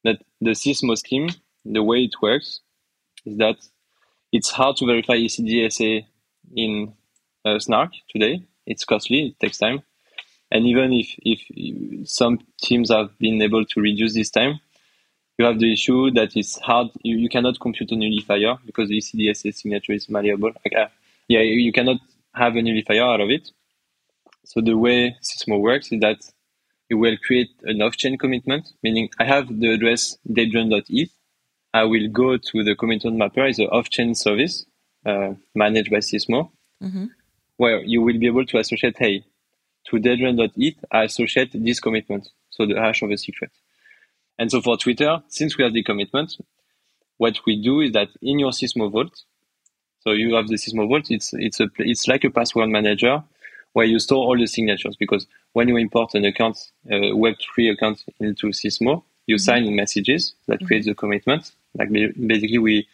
that 0.03 0.23
the 0.41 0.51
Sismo 0.51 0.99
scheme, 0.99 1.29
the 1.65 1.83
way 1.83 1.99
it 1.99 2.15
works 2.21 2.61
is 3.25 3.37
that 3.39 3.57
it's 4.33 4.51
hard 4.51 4.77
to 4.79 4.87
verify 4.87 5.15
ECDSA 5.15 6.05
in 6.55 6.93
uh, 7.45 7.59
Snark 7.59 7.93
today. 8.09 8.45
It's 8.67 8.85
costly, 8.85 9.29
it 9.29 9.41
takes 9.41 9.59
time. 9.59 9.83
And 10.51 10.67
even 10.67 10.93
if, 10.93 11.15
if 11.19 12.09
some 12.09 12.39
teams 12.63 12.91
have 12.91 13.19
been 13.19 13.41
able 13.43 13.65
to 13.65 13.81
reduce 13.81 14.15
this 14.15 14.31
time, 14.31 14.61
you 15.39 15.45
have 15.45 15.59
the 15.59 15.73
issue 15.73 16.11
that 16.13 16.37
it's 16.37 16.59
hard. 16.61 16.89
You, 17.03 17.17
you 17.17 17.29
cannot 17.29 17.61
compute 17.61 17.93
a 17.93 17.97
nullifier 17.97 18.57
because 18.67 18.89
the 18.89 18.99
ECDSA 18.99 19.55
signature 19.55 19.93
is 19.93 20.09
malleable. 20.09 20.53
Like, 20.65 20.75
uh, 20.77 20.89
yeah, 21.29 21.41
you, 21.41 21.73
cannot 21.73 21.99
have 22.35 22.57
a 22.57 22.63
nullifier 22.63 23.03
out 23.03 23.21
of 23.21 23.31
it. 23.31 23.51
So 24.45 24.61
the 24.61 24.77
way 24.77 25.17
Sismo 25.23 25.61
works 25.61 25.93
is 25.93 26.01
that 26.01 26.19
you 26.89 26.97
will 26.97 27.17
create 27.19 27.51
an 27.65 27.83
off-chain 27.83 28.17
commitment, 28.17 28.73
meaning 28.83 29.11
I 29.19 29.25
have 29.25 29.61
the 29.61 29.75
address 29.75 30.17
datedrone.eth. 30.29 31.13
I 31.75 31.85
will 31.85 32.09
go 32.09 32.39
to 32.39 32.65
the 32.65 32.75
commitment 32.75 33.19
mapper 33.19 33.47
is 33.47 33.59
an 33.59 33.67
off-chain 33.67 34.15
service 34.15 34.65
uh, 35.05 35.35
managed 35.55 35.91
by 35.91 35.99
Sismo, 35.99 36.51
mm-hmm. 36.83 37.07
where 37.57 37.81
you 37.83 38.03
will 38.03 38.19
be 38.19 38.27
able 38.27 38.47
to 38.47 38.59
associate, 38.59 38.97
hey, 38.99 39.25
to 39.87 39.97
datedrone.eth, 39.97 40.85
I 40.91 41.05
associate 41.05 41.51
this 41.53 41.81
commitment, 41.81 42.29
so 42.51 42.67
the 42.67 42.81
hash 42.81 43.03
of 43.03 43.11
a 43.11 43.17
secret. 43.17 43.51
And 44.39 44.51
so 44.51 44.61
for 44.61 44.77
Twitter, 44.77 45.23
since 45.29 45.57
we 45.57 45.65
have 45.65 45.73
the 45.73 45.83
commitment, 45.83 46.37
what 47.17 47.41
we 47.47 47.61
do 47.61 47.81
is 47.81 47.93
that 47.93 48.09
in 48.23 48.39
your 48.39 48.53
Sismo 48.53 48.91
Vault, 48.91 49.25
so 50.01 50.13
you 50.13 50.35
have 50.35 50.47
the 50.49 50.55
Sismo 50.55 50.89
Vault, 50.89 51.11
it's, 51.11 51.33
it's, 51.35 51.61
a, 51.61 51.69
it's 51.79 52.07
like 52.07 52.25
a 52.25 52.31
password 52.31 52.69
manager 52.69 53.23
where 53.73 53.87
you 53.87 53.99
store 53.99 54.25
all 54.25 54.39
the 54.39 54.47
signatures 54.47 54.97
because 54.97 55.27
when 55.53 55.69
you 55.69 55.77
import 55.77 56.15
an 56.15 56.25
account, 56.25 56.59
a 56.89 57.13
Web3 57.13 57.73
account 57.73 58.05
into 58.21 58.49
Sismo, 58.49 59.03
you 59.27 59.37
mm-hmm. 59.37 59.41
sign 59.41 59.65
in 59.65 59.77
messages 59.77 60.35
that 60.47 60.59
mm-hmm. 60.59 60.67
creates 60.67 60.87
a 60.87 60.95
commitment. 60.95 61.53
Like 61.77 61.91
basically 61.91 62.59
we, 62.59 62.89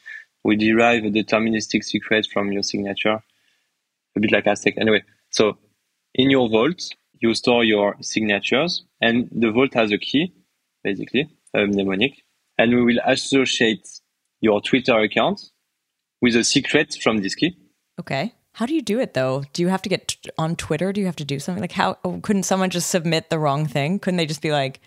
we 0.44 0.56
derive 0.56 1.04
a 1.04 1.10
deterministic 1.10 1.82
secret 1.84 2.26
from 2.32 2.52
your 2.52 2.62
signature, 2.62 3.22
a 4.16 4.20
bit 4.20 4.32
like 4.32 4.46
Aztec. 4.46 4.74
Anyway, 4.78 5.02
so 5.30 5.58
in 6.14 6.30
your 6.30 6.48
vault, 6.48 6.82
you 7.20 7.34
store 7.34 7.64
your 7.64 7.96
signatures 8.00 8.84
and 9.00 9.28
the 9.32 9.50
vault 9.50 9.74
has 9.74 9.90
a 9.90 9.98
key 9.98 10.32
basically, 10.84 11.30
a 11.54 11.66
mnemonic, 11.66 12.22
and 12.58 12.72
we 12.72 12.84
will 12.84 13.00
associate 13.04 13.88
your 14.40 14.60
Twitter 14.60 15.00
account 15.00 15.40
with 16.20 16.36
a 16.36 16.44
secret 16.44 16.96
from 17.02 17.18
this 17.18 17.34
key. 17.34 17.56
Okay. 17.98 18.34
How 18.52 18.66
do 18.66 18.74
you 18.74 18.82
do 18.82 19.00
it 19.00 19.14
though? 19.14 19.42
Do 19.52 19.62
you 19.62 19.68
have 19.68 19.82
to 19.82 19.88
get 19.88 20.14
on 20.38 20.54
Twitter? 20.54 20.92
Do 20.92 21.00
you 21.00 21.06
have 21.06 21.16
to 21.16 21.24
do 21.24 21.40
something 21.40 21.60
like 21.60 21.72
how 21.72 21.94
couldn't 22.22 22.44
someone 22.44 22.70
just 22.70 22.88
submit 22.88 23.30
the 23.30 23.38
wrong 23.38 23.66
thing? 23.66 23.98
Couldn't 23.98 24.18
they 24.18 24.26
just 24.26 24.42
be 24.42 24.52
like, 24.52 24.80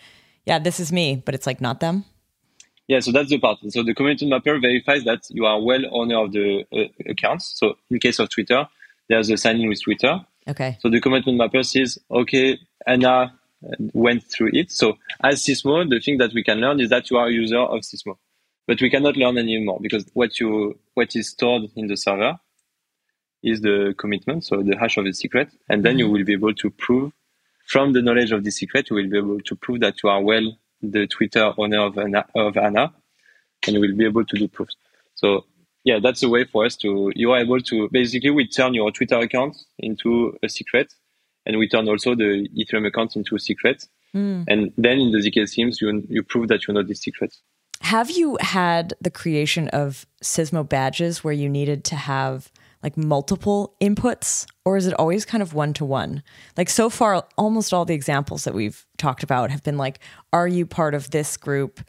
yeah, 0.45 0.59
this 0.59 0.79
is 0.79 0.93
me, 0.93 1.21
but 1.25 1.35
it's 1.35 1.45
like 1.45 1.59
not 1.59 1.81
them? 1.81 2.05
Yeah, 2.87 2.99
so 3.01 3.11
that's 3.11 3.29
the 3.29 3.37
part. 3.37 3.59
So 3.69 3.83
the 3.83 3.93
commitment 3.93 4.29
mapper 4.29 4.59
verifies 4.59 5.03
that 5.03 5.23
you 5.29 5.45
are 5.45 5.61
well 5.61 5.81
owner 5.91 6.23
of 6.23 6.31
the 6.31 6.65
uh, 6.71 7.09
accounts. 7.09 7.53
So 7.57 7.77
in 7.91 7.99
case 7.99 8.19
of 8.19 8.29
Twitter, 8.29 8.67
there's 9.09 9.29
a 9.29 9.37
sign 9.37 9.59
in 9.59 9.67
with 9.67 9.81
Twitter. 9.83 10.21
Okay. 10.47 10.77
So 10.79 10.89
the 10.89 11.01
commitment 11.01 11.37
mapper 11.37 11.63
says, 11.63 11.99
okay, 12.09 12.57
Anna 12.85 13.33
went 13.93 14.23
through 14.23 14.51
it. 14.53 14.71
So 14.71 14.97
as 15.21 15.43
Sismo, 15.43 15.89
the 15.89 15.99
thing 15.99 16.17
that 16.19 16.33
we 16.33 16.43
can 16.43 16.59
learn 16.59 16.79
is 16.79 16.89
that 16.89 17.09
you 17.09 17.17
are 17.17 17.27
a 17.27 17.31
user 17.31 17.59
of 17.59 17.81
Sismo, 17.81 18.17
but 18.65 18.81
we 18.81 18.89
cannot 18.89 19.17
learn 19.17 19.37
anymore 19.37 19.79
because 19.81 20.05
what 20.13 20.39
you 20.39 20.79
what 20.93 21.15
is 21.15 21.29
stored 21.29 21.63
in 21.75 21.87
the 21.87 21.97
server 21.97 22.39
is 23.43 23.61
the 23.61 23.93
commitment, 23.97 24.43
so 24.43 24.61
the 24.63 24.77
hash 24.77 24.97
of 24.97 25.05
the 25.05 25.13
secret, 25.13 25.49
and 25.69 25.83
then 25.83 25.99
you 25.99 26.05
mm-hmm. 26.05 26.13
will 26.13 26.23
be 26.23 26.33
able 26.33 26.53
to 26.53 26.69
prove 26.71 27.11
from 27.65 27.93
the 27.93 28.01
knowledge 28.01 28.31
of 28.31 28.43
the 28.43 28.51
secret, 28.51 28.89
you 28.89 28.95
will 28.95 29.09
be 29.09 29.17
able 29.17 29.39
to 29.41 29.55
prove 29.55 29.81
that 29.81 30.01
you 30.01 30.09
are 30.09 30.21
well 30.21 30.57
the 30.81 31.07
Twitter 31.07 31.53
owner 31.57 31.81
of 31.81 31.97
Anna, 31.97 32.25
of 32.35 32.57
Anna 32.57 32.93
and 33.65 33.79
we'll 33.79 33.95
be 33.95 34.05
able 34.05 34.25
to 34.25 34.37
do 34.37 34.47
proofs. 34.47 34.75
So 35.15 35.45
yeah, 35.83 35.99
that's 36.01 36.21
a 36.21 36.29
way 36.29 36.43
for 36.43 36.65
us 36.65 36.75
to, 36.77 37.11
you 37.15 37.31
are 37.31 37.39
able 37.39 37.61
to, 37.61 37.89
basically 37.91 38.29
we 38.29 38.47
turn 38.47 38.73
your 38.73 38.91
Twitter 38.91 39.19
account 39.19 39.55
into 39.79 40.37
a 40.43 40.49
secret 40.49 40.93
and 41.45 41.57
we 41.57 41.67
turn 41.67 41.87
also 41.87 42.13
the 42.13 42.47
Ethereum 42.57 42.87
account 42.87 43.15
into 43.15 43.35
a 43.35 43.39
secret. 43.39 43.85
Mm. 44.13 44.45
And 44.47 44.73
then 44.77 44.99
in 44.99 45.11
the 45.11 45.19
ZK 45.19 45.47
SIMs, 45.47 45.81
you, 45.81 46.05
you 46.09 46.23
prove 46.23 46.49
that 46.49 46.67
you 46.67 46.73
know 46.73 46.83
this 46.83 46.99
secret. 46.99 47.35
Have 47.81 48.11
you 48.11 48.37
had 48.41 48.95
the 48.99 49.11
creation 49.11 49.69
of 49.69 50.05
Sismo 50.21 50.67
badges 50.67 51.23
where 51.23 51.33
you 51.33 51.47
needed 51.47 51.83
to 51.85 51.95
have 51.95 52.51
like 52.83 52.97
multiple 52.97 53.75
inputs, 53.81 54.45
or 54.65 54.77
is 54.77 54.87
it 54.87 54.93
always 54.93 55.25
kind 55.25 55.41
of 55.41 55.53
one 55.53 55.73
to 55.73 55.85
one? 55.85 56.23
Like 56.55 56.69
so 56.69 56.89
far, 56.89 57.25
almost 57.37 57.73
all 57.73 57.85
the 57.85 57.93
examples 57.93 58.43
that 58.43 58.53
we've 58.53 58.85
talked 58.97 59.23
about 59.23 59.51
have 59.51 59.63
been 59.63 59.77
like, 59.77 59.99
are 60.31 60.47
you 60.47 60.65
part 60.65 60.93
of 60.93 61.11
this 61.11 61.37
group? 61.37 61.81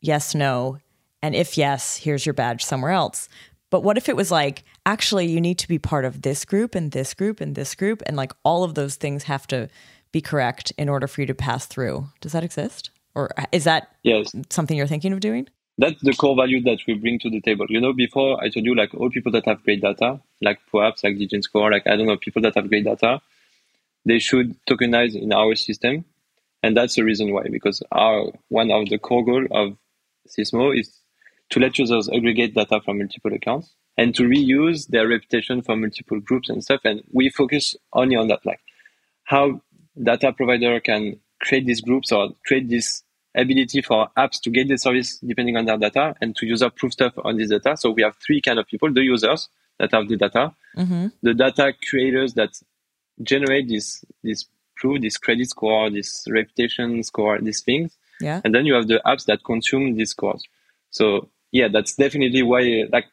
Yes, 0.00 0.34
no. 0.34 0.78
And 1.22 1.34
if 1.34 1.56
yes, 1.56 1.96
here's 1.96 2.26
your 2.26 2.34
badge 2.34 2.64
somewhere 2.64 2.92
else. 2.92 3.28
But 3.70 3.82
what 3.82 3.96
if 3.96 4.08
it 4.08 4.16
was 4.16 4.30
like, 4.30 4.62
actually, 4.86 5.26
you 5.26 5.40
need 5.40 5.58
to 5.58 5.68
be 5.68 5.78
part 5.78 6.04
of 6.04 6.22
this 6.22 6.44
group 6.44 6.74
and 6.74 6.92
this 6.92 7.14
group 7.14 7.40
and 7.40 7.54
this 7.54 7.74
group, 7.74 8.02
and 8.06 8.16
like 8.16 8.32
all 8.44 8.62
of 8.62 8.74
those 8.74 8.96
things 8.96 9.24
have 9.24 9.46
to 9.48 9.68
be 10.12 10.20
correct 10.20 10.72
in 10.78 10.88
order 10.88 11.08
for 11.08 11.22
you 11.22 11.26
to 11.26 11.34
pass 11.34 11.66
through? 11.66 12.06
Does 12.20 12.32
that 12.32 12.44
exist? 12.44 12.90
Or 13.16 13.30
uh, 13.36 13.46
is 13.50 13.64
that 13.64 13.96
yes. 14.04 14.32
something 14.50 14.76
you're 14.76 14.86
thinking 14.86 15.12
of 15.12 15.20
doing? 15.20 15.48
That's 15.76 16.00
the 16.02 16.12
core 16.12 16.36
value 16.36 16.62
that 16.62 16.78
we 16.86 16.94
bring 16.94 17.18
to 17.20 17.30
the 17.30 17.40
table. 17.40 17.66
You 17.68 17.80
know, 17.80 17.92
before 17.92 18.42
I 18.42 18.48
told 18.48 18.64
you, 18.64 18.74
like 18.74 18.94
all 18.94 19.10
people 19.10 19.32
that 19.32 19.46
have 19.46 19.64
great 19.64 19.82
data, 19.82 20.20
like 20.40 20.60
perhaps 20.70 21.02
like 21.02 21.18
Degen 21.18 21.42
Score, 21.42 21.70
like 21.70 21.86
I 21.86 21.96
don't 21.96 22.06
know, 22.06 22.16
people 22.16 22.42
that 22.42 22.54
have 22.54 22.68
great 22.68 22.84
data, 22.84 23.20
they 24.04 24.18
should 24.18 24.56
tokenize 24.66 25.20
in 25.20 25.32
our 25.32 25.54
system. 25.56 26.04
And 26.62 26.76
that's 26.76 26.94
the 26.94 27.02
reason 27.02 27.32
why, 27.32 27.44
because 27.50 27.82
our 27.90 28.26
one 28.48 28.70
of 28.70 28.88
the 28.88 28.98
core 28.98 29.24
goal 29.24 29.46
of 29.50 29.76
Sismo 30.28 30.78
is 30.78 31.00
to 31.50 31.60
let 31.60 31.78
users 31.78 32.08
aggregate 32.08 32.54
data 32.54 32.80
from 32.84 32.98
multiple 32.98 33.32
accounts 33.32 33.74
and 33.96 34.14
to 34.14 34.22
reuse 34.22 34.88
their 34.88 35.06
reputation 35.08 35.60
for 35.62 35.76
multiple 35.76 36.20
groups 36.20 36.48
and 36.48 36.62
stuff. 36.62 36.80
And 36.84 37.02
we 37.12 37.30
focus 37.30 37.76
only 37.92 38.16
on 38.16 38.28
that, 38.28 38.46
like 38.46 38.60
how 39.24 39.60
data 40.00 40.32
provider 40.32 40.80
can 40.80 41.20
create 41.40 41.66
these 41.66 41.80
groups 41.80 42.12
or 42.12 42.30
create 42.46 42.68
this 42.68 43.02
ability 43.34 43.82
for 43.82 44.08
apps 44.16 44.40
to 44.40 44.50
get 44.50 44.68
the 44.68 44.76
service 44.76 45.18
depending 45.18 45.56
on 45.56 45.64
their 45.64 45.76
data 45.76 46.14
and 46.20 46.36
to 46.36 46.46
user 46.46 46.70
proof 46.70 46.92
stuff 46.92 47.12
on 47.24 47.36
this 47.36 47.50
data. 47.50 47.76
So 47.76 47.90
we 47.90 48.02
have 48.02 48.16
three 48.16 48.40
kind 48.40 48.58
of 48.58 48.66
people, 48.66 48.92
the 48.92 49.02
users 49.02 49.48
that 49.78 49.92
have 49.92 50.08
the 50.08 50.16
data, 50.16 50.54
mm-hmm. 50.76 51.08
the 51.22 51.34
data 51.34 51.72
creators 51.88 52.34
that 52.34 52.50
generate 53.22 53.68
this, 53.68 54.04
this 54.22 54.46
proof, 54.76 55.00
this 55.02 55.16
credit 55.16 55.48
score, 55.48 55.90
this 55.90 56.24
reputation 56.28 57.02
score, 57.02 57.40
these 57.40 57.60
things. 57.62 57.96
Yeah. 58.20 58.40
And 58.44 58.54
then 58.54 58.66
you 58.66 58.74
have 58.74 58.86
the 58.86 59.00
apps 59.04 59.24
that 59.26 59.44
consume 59.44 59.96
these 59.96 60.10
scores. 60.10 60.42
So 60.90 61.28
yeah, 61.50 61.68
that's 61.72 61.94
definitely 61.94 62.42
why 62.42 62.84
like 62.92 63.06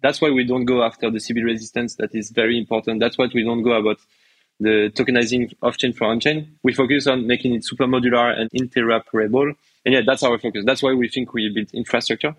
that's 0.00 0.20
why 0.20 0.30
we 0.30 0.44
don't 0.44 0.64
go 0.64 0.82
after 0.82 1.10
the 1.10 1.20
Sybil 1.20 1.44
resistance. 1.44 1.96
That 1.96 2.14
is 2.14 2.30
very 2.30 2.58
important. 2.58 3.00
That's 3.00 3.16
why 3.16 3.28
we 3.32 3.42
don't 3.42 3.62
go 3.62 3.72
about 3.72 3.98
the 4.60 4.90
tokenizing 4.94 5.52
off-chain 5.62 5.92
for 5.92 6.04
on-chain. 6.04 6.56
We 6.62 6.72
focus 6.72 7.06
on 7.06 7.26
making 7.26 7.54
it 7.54 7.64
super 7.64 7.86
modular 7.86 8.38
and 8.38 8.50
interoperable. 8.50 9.54
And 9.84 9.94
yeah, 9.94 10.00
that's 10.06 10.22
our 10.22 10.38
focus. 10.38 10.64
That's 10.64 10.82
why 10.82 10.94
we 10.94 11.08
think 11.08 11.34
we 11.34 11.52
build 11.52 11.70
infrastructure. 11.72 12.34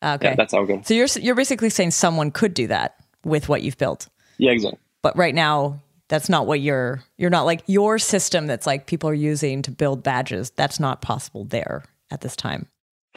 Ah, 0.00 0.14
okay, 0.14 0.28
yeah, 0.28 0.34
that's 0.36 0.54
our 0.54 0.64
goal. 0.64 0.82
So 0.84 0.94
you're 0.94 1.08
you're 1.20 1.34
basically 1.34 1.70
saying 1.70 1.90
someone 1.90 2.30
could 2.30 2.54
do 2.54 2.68
that 2.68 2.94
with 3.24 3.48
what 3.48 3.62
you've 3.62 3.78
built. 3.78 4.08
Yeah, 4.38 4.52
exactly. 4.52 4.78
But 5.02 5.16
right 5.16 5.34
now, 5.34 5.80
that's 6.08 6.28
not 6.28 6.46
what 6.46 6.60
you're. 6.60 7.02
You're 7.16 7.30
not 7.30 7.46
like 7.46 7.62
your 7.66 7.98
system 7.98 8.46
that's 8.46 8.66
like 8.66 8.86
people 8.86 9.10
are 9.10 9.14
using 9.14 9.62
to 9.62 9.70
build 9.72 10.04
badges. 10.04 10.50
That's 10.50 10.78
not 10.78 11.02
possible 11.02 11.44
there 11.44 11.84
at 12.10 12.20
this 12.20 12.36
time 12.36 12.68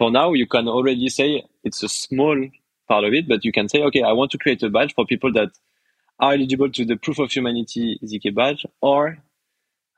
for 0.02 0.10
now, 0.10 0.34
you 0.34 0.48
can 0.48 0.68
already 0.68 1.10
say 1.10 1.44
it's 1.64 1.84
a 1.84 1.88
small 1.88 2.36
part 2.88 3.04
of 3.04 3.14
it, 3.14 3.28
but 3.28 3.46
you 3.46 3.52
can 3.52 3.70
say, 3.70 3.84
okay, 3.84 4.02
I 4.02 4.14
want 4.14 4.32
to 4.32 4.39
create 4.39 4.64
a 4.64 4.70
badge 4.72 4.96
for 4.96 5.06
people 5.06 5.32
that 5.34 5.52
are 6.22 6.34
eligible 6.34 6.72
to 6.72 6.86
the 6.86 6.95
proof 6.95 7.19
of 7.19 7.32
humanity 7.32 7.99
ZK 8.03 8.34
badge 8.34 8.65
or 8.80 9.17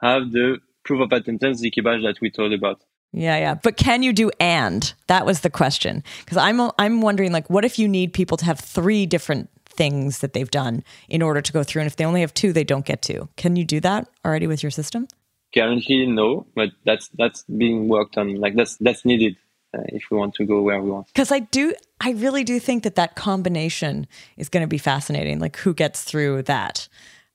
have 0.01 0.31
the 0.31 0.59
proof 0.83 1.01
of 1.01 1.11
attendance 1.11 1.61
ZK 1.61 1.83
badge 1.83 2.01
that 2.03 2.19
we 2.21 2.31
told 2.31 2.53
about. 2.53 2.81
Yeah, 3.11 3.37
yeah. 3.37 3.53
But 3.53 3.77
can 3.77 4.01
you 4.01 4.11
do 4.11 4.31
and? 4.39 4.91
That 5.07 5.25
was 5.25 5.41
the 5.41 5.49
question. 5.49 6.03
Because 6.21 6.37
I'm 6.37 6.71
I'm 6.79 7.01
wondering 7.01 7.31
like 7.31 7.49
what 7.49 7.63
if 7.63 7.77
you 7.77 7.87
need 7.87 8.13
people 8.13 8.37
to 8.37 8.45
have 8.45 8.59
three 8.59 9.05
different 9.05 9.49
things 9.65 10.19
that 10.19 10.33
they've 10.33 10.51
done 10.51 10.83
in 11.09 11.21
order 11.21 11.41
to 11.41 11.51
go 11.51 11.63
through 11.63 11.81
and 11.81 11.87
if 11.87 11.95
they 11.95 12.05
only 12.05 12.21
have 12.21 12.33
two 12.33 12.53
they 12.53 12.63
don't 12.63 12.85
get 12.85 13.01
to. 13.03 13.27
Can 13.37 13.55
you 13.55 13.65
do 13.65 13.79
that 13.81 14.07
already 14.25 14.47
with 14.47 14.63
your 14.63 14.71
system? 14.71 15.07
Currently 15.53 16.07
no, 16.07 16.47
but 16.55 16.69
that's 16.85 17.09
that's 17.09 17.43
being 17.43 17.87
worked 17.87 18.17
on. 18.17 18.35
Like 18.35 18.55
that's 18.55 18.77
that's 18.77 19.05
needed 19.05 19.35
uh, 19.73 19.81
if 19.87 20.03
we 20.11 20.17
want 20.17 20.35
to 20.35 20.45
go 20.45 20.61
where 20.61 20.81
we 20.81 20.91
want. 20.91 21.07
Because 21.07 21.31
I 21.31 21.39
do, 21.39 21.73
I 21.99 22.11
really 22.11 22.43
do 22.43 22.59
think 22.59 22.83
that 22.83 22.95
that 22.95 23.15
combination 23.15 24.07
is 24.37 24.49
going 24.49 24.61
to 24.61 24.67
be 24.67 24.77
fascinating. 24.77 25.39
Like 25.39 25.57
who 25.57 25.73
gets 25.73 26.03
through 26.03 26.43
that. 26.43 26.87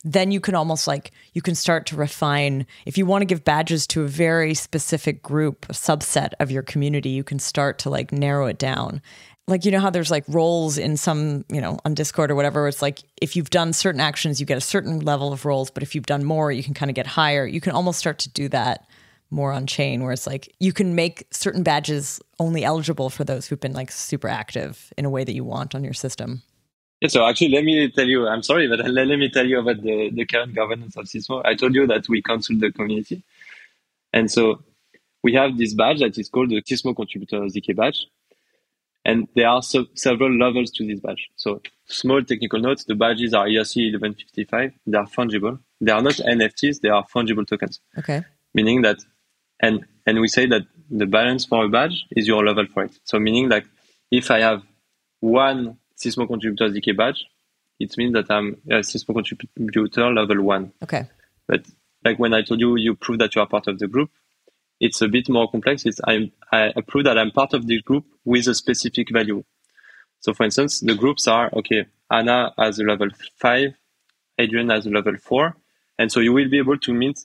Then 0.04 0.30
you 0.30 0.40
can 0.40 0.54
almost 0.54 0.86
like 0.86 1.10
you 1.32 1.42
can 1.42 1.56
start 1.56 1.84
to 1.86 1.96
refine. 1.96 2.66
If 2.86 2.96
you 2.96 3.04
want 3.04 3.22
to 3.22 3.26
give 3.26 3.44
badges 3.44 3.86
to 3.88 4.04
a 4.04 4.08
very 4.08 4.54
specific 4.54 5.22
group, 5.22 5.66
a 5.68 5.72
subset 5.72 6.34
of 6.38 6.52
your 6.52 6.62
community, 6.62 7.10
you 7.10 7.24
can 7.24 7.40
start 7.40 7.80
to 7.80 7.90
like 7.90 8.12
narrow 8.12 8.46
it 8.46 8.58
down 8.58 9.02
like 9.48 9.64
you 9.64 9.70
know 9.70 9.80
how 9.80 9.90
there's 9.90 10.10
like 10.10 10.24
roles 10.28 10.78
in 10.78 10.96
some 10.96 11.44
you 11.50 11.60
know 11.60 11.78
on 11.84 11.94
discord 11.94 12.30
or 12.30 12.34
whatever 12.36 12.68
it's 12.68 12.82
like 12.82 13.00
if 13.20 13.34
you've 13.34 13.50
done 13.50 13.72
certain 13.72 14.00
actions 14.00 14.38
you 14.38 14.46
get 14.46 14.58
a 14.58 14.60
certain 14.60 15.00
level 15.00 15.32
of 15.32 15.44
roles 15.44 15.70
but 15.70 15.82
if 15.82 15.94
you've 15.94 16.06
done 16.06 16.24
more 16.24 16.52
you 16.52 16.62
can 16.62 16.74
kind 16.74 16.90
of 16.90 16.94
get 16.94 17.06
higher 17.06 17.46
you 17.46 17.60
can 17.60 17.72
almost 17.72 17.98
start 17.98 18.18
to 18.18 18.28
do 18.28 18.48
that 18.48 18.86
more 19.30 19.52
on 19.52 19.66
chain 19.66 20.02
where 20.02 20.12
it's 20.12 20.26
like 20.26 20.54
you 20.58 20.72
can 20.72 20.94
make 20.94 21.26
certain 21.30 21.62
badges 21.62 22.20
only 22.38 22.64
eligible 22.64 23.10
for 23.10 23.24
those 23.24 23.46
who've 23.46 23.60
been 23.60 23.74
like 23.74 23.90
super 23.90 24.28
active 24.28 24.92
in 24.96 25.04
a 25.04 25.10
way 25.10 25.24
that 25.24 25.34
you 25.34 25.44
want 25.44 25.74
on 25.74 25.84
your 25.84 25.92
system. 25.92 26.42
Yeah, 27.00 27.08
so 27.08 27.26
actually, 27.26 27.50
let 27.50 27.64
me 27.64 27.90
tell 27.90 28.06
you, 28.06 28.26
I'm 28.26 28.42
sorry, 28.42 28.68
but 28.68 28.78
let, 28.90 29.06
let 29.06 29.18
me 29.18 29.28
tell 29.28 29.46
you 29.46 29.60
about 29.60 29.82
the, 29.82 30.10
the 30.12 30.24
current 30.24 30.54
governance 30.54 30.96
of 30.96 31.04
Sismo. 31.04 31.42
I 31.44 31.54
told 31.54 31.74
you 31.74 31.86
that 31.86 32.08
we 32.08 32.22
counsel 32.22 32.58
the 32.58 32.72
community. 32.72 33.22
And 34.12 34.30
so 34.30 34.62
we 35.22 35.34
have 35.34 35.58
this 35.58 35.74
badge 35.74 36.00
that 36.00 36.18
is 36.18 36.28
called 36.28 36.50
the 36.50 36.62
Sismo 36.62 36.96
Contributor 36.96 37.40
ZK 37.40 37.76
badge. 37.76 38.06
And 39.04 39.28
there 39.34 39.48
are 39.48 39.62
so, 39.62 39.86
several 39.94 40.36
levels 40.36 40.70
to 40.72 40.86
this 40.86 41.00
badge. 41.00 41.30
So 41.36 41.62
small 41.86 42.22
technical 42.22 42.60
notes, 42.60 42.84
the 42.84 42.94
badges 42.94 43.32
are 43.32 43.46
ERC 43.46 43.92
1155. 43.92 44.72
They 44.86 44.98
are 44.98 45.06
fungible. 45.06 45.58
They 45.80 45.92
are 45.92 46.02
not 46.02 46.14
NFTs. 46.14 46.80
They 46.80 46.88
are 46.88 47.06
fungible 47.06 47.46
tokens. 47.46 47.80
Okay. 47.98 48.22
Meaning 48.54 48.82
that, 48.82 48.98
and, 49.60 49.84
and 50.06 50.20
we 50.20 50.28
say 50.28 50.46
that 50.46 50.62
the 50.90 51.06
balance 51.06 51.44
for 51.44 51.64
a 51.64 51.68
badge 51.68 52.06
is 52.10 52.26
your 52.26 52.44
level 52.44 52.66
for 52.72 52.84
it. 52.84 52.98
So 53.04 53.18
meaning 53.18 53.48
that 53.50 53.64
if 54.10 54.30
I 54.30 54.40
have 54.40 54.62
one 55.20 55.78
Sismo 55.96 56.26
Contributor 56.26 56.68
ZK 56.68 56.96
badge, 56.96 57.24
it 57.78 57.96
means 57.96 58.14
that 58.14 58.30
I'm 58.30 58.56
a 58.68 58.80
Sismo 58.80 59.14
Contributor 59.14 60.12
level 60.12 60.42
one. 60.42 60.72
Okay. 60.82 61.08
But 61.46 61.66
like 62.04 62.18
when 62.18 62.34
I 62.34 62.42
told 62.42 62.60
you, 62.60 62.76
you 62.76 62.94
prove 62.94 63.18
that 63.18 63.34
you 63.34 63.42
are 63.42 63.46
part 63.46 63.66
of 63.66 63.78
the 63.78 63.88
group, 63.88 64.10
it's 64.80 65.02
a 65.02 65.08
bit 65.08 65.28
more 65.28 65.50
complex. 65.50 65.84
It's 65.84 66.00
I'm, 66.06 66.30
I 66.52 66.72
prove 66.86 67.04
that 67.04 67.18
I'm 67.18 67.32
part 67.32 67.52
of 67.52 67.66
this 67.66 67.82
group 67.82 68.04
with 68.24 68.46
a 68.46 68.54
specific 68.54 69.08
value. 69.12 69.44
So 70.20 70.34
for 70.34 70.44
instance, 70.44 70.80
the 70.80 70.94
groups 70.94 71.26
are, 71.26 71.50
okay, 71.52 71.86
Anna 72.10 72.52
has 72.58 72.78
a 72.78 72.84
level 72.84 73.08
five, 73.36 73.74
Adrian 74.38 74.70
has 74.70 74.86
a 74.86 74.90
level 74.90 75.16
four. 75.16 75.56
And 75.98 76.12
so 76.12 76.20
you 76.20 76.32
will 76.32 76.48
be 76.48 76.58
able 76.58 76.78
to 76.78 76.94
meet 76.94 77.24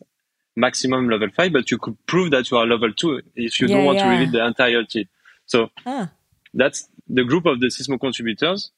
maximum 0.55 1.09
level 1.09 1.29
five, 1.35 1.53
but 1.53 1.71
you 1.71 1.77
could 1.79 1.97
prove 2.07 2.31
that 2.31 2.51
you 2.51 2.57
are 2.57 2.65
level 2.67 2.93
two 2.93 3.21
if 3.35 3.59
you 3.61 3.67
Yeah, 3.67 3.75
don't 3.77 3.85
want 3.85 3.99
yeah. 3.99 4.03
to 4.03 4.09
reveal 4.09 4.31
the 4.31 4.45
entirety. 4.45 5.09
So 5.47 5.69
Huh. 5.85 6.07
that's 6.53 6.87
the 7.07 7.23
group 7.25 7.45
of 7.45 7.59
the 7.61 7.67
Sismo 7.67 7.99
contributors 7.99 8.71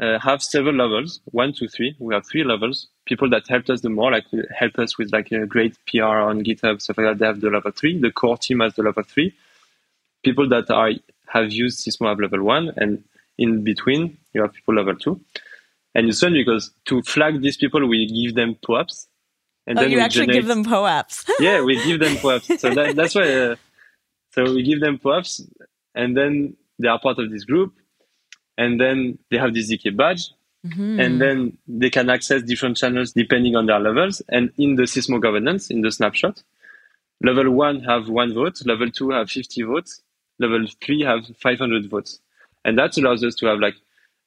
uh, 0.00 0.18
have 0.20 0.42
several 0.42 0.74
levels, 0.76 1.20
one, 1.26 1.52
two, 1.52 1.68
three. 1.68 1.96
We 1.98 2.14
have 2.14 2.26
three 2.26 2.44
levels. 2.44 2.88
People 3.06 3.30
that 3.30 3.48
helped 3.48 3.70
us 3.70 3.82
the 3.82 3.90
more, 3.90 4.12
like 4.12 4.26
uh, 4.32 4.38
help 4.56 4.78
us 4.78 4.98
with 4.98 5.12
like 5.12 5.32
a 5.32 5.46
great 5.46 5.76
PR 5.86 6.04
on 6.30 6.44
GitHub, 6.44 6.82
stuff 6.82 6.98
like 6.98 7.06
that. 7.06 7.18
They 7.18 7.26
have 7.26 7.40
the 7.40 7.50
level 7.50 7.72
three. 7.72 7.98
The 8.00 8.12
core 8.12 8.38
team 8.38 8.60
has 8.60 8.74
the 8.74 8.82
level 8.84 9.02
three. 9.04 9.34
People 10.24 10.48
that 10.50 10.70
are 10.70 10.92
have 11.28 11.52
used 11.52 11.86
Sismo 11.86 12.08
have 12.08 12.20
level 12.20 12.42
one, 12.44 12.72
and 12.76 13.04
in 13.38 13.64
between 13.64 14.18
you 14.34 14.42
have 14.42 14.52
people 14.54 14.74
level 14.74 14.96
two. 14.96 15.20
And 15.94 16.08
it's 16.08 16.20
fun 16.20 16.34
because 16.34 16.72
to 16.86 17.02
flag 17.02 17.42
these 17.42 17.56
people, 17.58 17.86
we 17.88 18.06
give 18.06 18.34
them 18.36 18.56
POAPs, 18.66 19.06
and 19.70 19.78
Oh, 19.78 19.82
then 19.82 19.90
you 19.92 20.00
actually 20.00 20.26
generate, 20.26 20.42
give 20.42 20.48
them 20.48 20.64
POAPs. 20.64 21.30
yeah, 21.40 21.62
we 21.62 21.76
give 21.84 22.00
them 22.00 22.16
POAPs. 22.24 22.58
So 22.58 22.74
that, 22.74 22.96
that's 22.96 23.14
why. 23.14 23.32
Uh, 23.32 23.56
so 24.32 24.44
we 24.52 24.62
give 24.62 24.80
them 24.80 24.98
POAPs, 24.98 25.40
and 25.94 26.16
then 26.16 26.56
they 26.78 26.88
are 26.88 26.98
part 26.98 27.18
of 27.18 27.30
this 27.30 27.44
group, 27.44 27.74
and 28.58 28.80
then 28.80 29.18
they 29.30 29.38
have 29.38 29.54
this 29.54 29.70
ZK 29.70 29.96
badge, 29.96 30.30
Mm-hmm. 30.66 31.00
and 31.00 31.18
then 31.22 31.56
they 31.66 31.88
can 31.88 32.10
access 32.10 32.42
different 32.42 32.76
channels 32.76 33.12
depending 33.12 33.56
on 33.56 33.64
their 33.64 33.80
levels. 33.80 34.20
And 34.28 34.52
in 34.58 34.74
the 34.76 34.82
Sismo 34.82 35.18
governance, 35.18 35.70
in 35.70 35.80
the 35.80 35.90
snapshot, 35.90 36.42
level 37.24 37.50
one 37.50 37.80
have 37.84 38.10
one 38.10 38.34
vote, 38.34 38.60
level 38.66 38.90
two 38.90 39.08
have 39.08 39.30
50 39.30 39.62
votes, 39.62 40.02
level 40.38 40.66
three 40.84 41.00
have 41.00 41.20
500 41.42 41.88
votes, 41.88 42.20
and 42.62 42.76
that 42.78 42.98
allows 42.98 43.24
us 43.24 43.34
to 43.36 43.46
have 43.46 43.58
like 43.58 43.76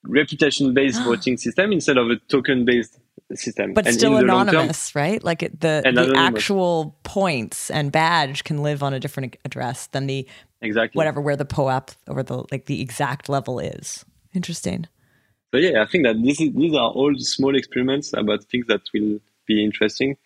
reputation-based 0.05 1.03
voting 1.09 1.37
system 1.37 1.71
instead 1.71 1.97
of 1.97 2.09
a 2.09 2.15
token-based 2.15 2.97
system. 3.37 3.73
but 3.73 3.85
And 3.85 3.95
still 3.95 4.11
term- 4.11 4.23
anonymous, 4.23 4.95
right? 4.95 5.23
Like 5.23 5.43
it, 5.43 5.59
the 5.59 5.81
the 5.93 6.13
actual 6.17 6.97
points 7.03 7.69
and 7.69 7.91
badge 7.91 8.43
can 8.43 8.63
live 8.63 8.83
on 8.83 8.93
a 8.93 8.99
different 8.99 9.35
address 9.45 9.87
than 9.87 10.07
the 10.07 10.27
exactly. 10.61 10.97
whatever 10.97 11.21
where 11.21 11.35
the 11.35 11.45
POAP 11.45 11.91
or 12.07 12.23
the 12.23 12.45
like 12.51 12.65
the 12.65 12.81
exact 12.81 13.29
level 13.29 13.59
is. 13.59 14.05
Interesting. 14.33 14.87
So 15.51 15.59
yeah, 15.59 15.83
I 15.83 15.85
think 15.85 16.05
that 16.05 16.15
this 16.23 16.41
is, 16.41 16.51
these 16.53 16.73
are 16.73 16.89
all 16.89 17.13
small 17.19 17.55
experiments 17.55 18.11
about 18.13 18.43
things 18.45 18.65
that 18.67 18.81
will 18.93 19.19
be 19.45 19.63
interesting. 19.63 20.17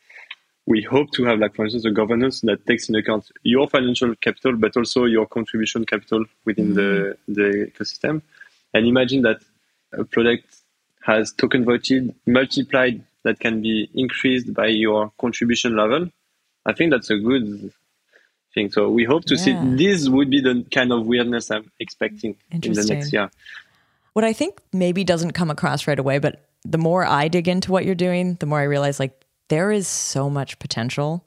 We 0.66 0.82
hope 0.82 1.12
to 1.12 1.26
have, 1.26 1.40
like 1.40 1.56
for 1.56 1.66
instance, 1.66 1.86
a 1.86 1.92
governance 1.92 2.42
that 2.42 2.66
takes 2.66 2.88
into 2.88 3.00
account 3.00 3.30
your 3.44 3.68
financial 3.68 4.16
capital, 4.16 4.56
but 4.56 4.78
also 4.78 5.06
your 5.06 5.26
contribution 5.26 5.86
capital 5.86 6.26
within 6.46 6.74
mm-hmm. 6.74 6.76
the 6.76 7.18
the 7.28 7.72
ecosystem. 7.72 8.22
And 8.74 8.88
imagine 8.88 9.22
that 9.24 9.42
a 9.94 10.04
product 10.04 10.46
has 11.08 11.32
token 11.32 11.64
voted 11.64 12.14
multiplied 12.26 13.02
that 13.24 13.40
can 13.40 13.62
be 13.62 13.90
increased 13.96 14.54
by 14.54 14.68
your 14.68 15.12
contribution 15.20 15.76
level. 15.76 16.10
I 16.66 16.74
think 16.74 16.92
that's 16.92 17.10
a 17.10 17.18
good 17.18 17.72
thing. 18.54 18.70
So 18.70 18.90
we 18.90 19.06
hope 19.06 19.24
to 19.26 19.36
Yeah. 19.36 19.44
see 19.44 19.54
this 19.84 20.10
would 20.10 20.30
be 20.30 20.42
the 20.42 20.66
kind 20.70 20.92
of 20.92 21.08
weirdness 21.08 21.50
I'm 21.50 21.72
expecting 21.80 22.36
in 22.52 22.74
the 22.74 22.84
next 22.84 23.14
year. 23.14 23.30
What 24.14 24.26
I 24.26 24.34
think 24.34 24.60
maybe 24.74 25.04
doesn't 25.04 25.32
come 25.32 25.50
across 25.50 25.88
right 25.88 25.98
away, 25.98 26.20
but 26.20 26.44
the 26.66 26.78
more 26.78 27.06
I 27.06 27.30
dig 27.30 27.48
into 27.48 27.72
what 27.72 27.86
you're 27.86 27.96
doing, 28.08 28.36
the 28.36 28.46
more 28.46 28.60
I 28.60 28.64
realize 28.64 29.00
like 29.00 29.14
there 29.48 29.72
is 29.72 29.88
so 29.88 30.30
much 30.30 30.60
potential 30.60 31.24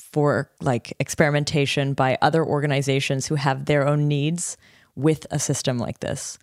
for 0.00 0.50
like 0.60 0.94
experimentation 0.98 1.92
by 1.92 2.16
other 2.22 2.44
organizations 2.44 3.26
who 3.26 3.34
have 3.34 3.66
their 3.66 3.86
own 3.86 4.08
needs 4.08 4.56
with 4.94 5.26
a 5.30 5.38
system 5.38 5.78
like 5.78 6.00
this 6.00 6.38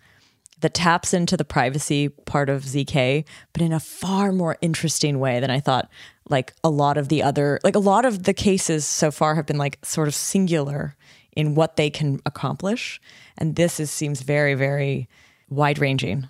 that 0.60 0.74
taps 0.74 1.12
into 1.14 1.36
the 1.36 1.44
privacy 1.44 2.08
part 2.08 2.48
of 2.48 2.64
ZK, 2.64 3.24
but 3.52 3.62
in 3.62 3.72
a 3.72 3.80
far 3.80 4.32
more 4.32 4.56
interesting 4.60 5.18
way 5.18 5.40
than 5.40 5.50
I 5.50 5.60
thought. 5.60 5.90
Like 6.28 6.52
a 6.62 6.70
lot 6.70 6.96
of 6.96 7.08
the 7.08 7.22
other, 7.22 7.58
like 7.64 7.74
a 7.74 7.80
lot 7.80 8.04
of 8.04 8.22
the 8.22 8.34
cases 8.34 8.86
so 8.86 9.10
far 9.10 9.34
have 9.34 9.46
been 9.46 9.58
like 9.58 9.78
sort 9.84 10.06
of 10.06 10.14
singular 10.14 10.96
in 11.36 11.54
what 11.54 11.76
they 11.76 11.90
can 11.90 12.20
accomplish, 12.26 13.00
and 13.38 13.56
this 13.56 13.80
is 13.80 13.90
seems 13.90 14.20
very, 14.20 14.54
very 14.54 15.08
wide 15.48 15.78
ranging. 15.78 16.28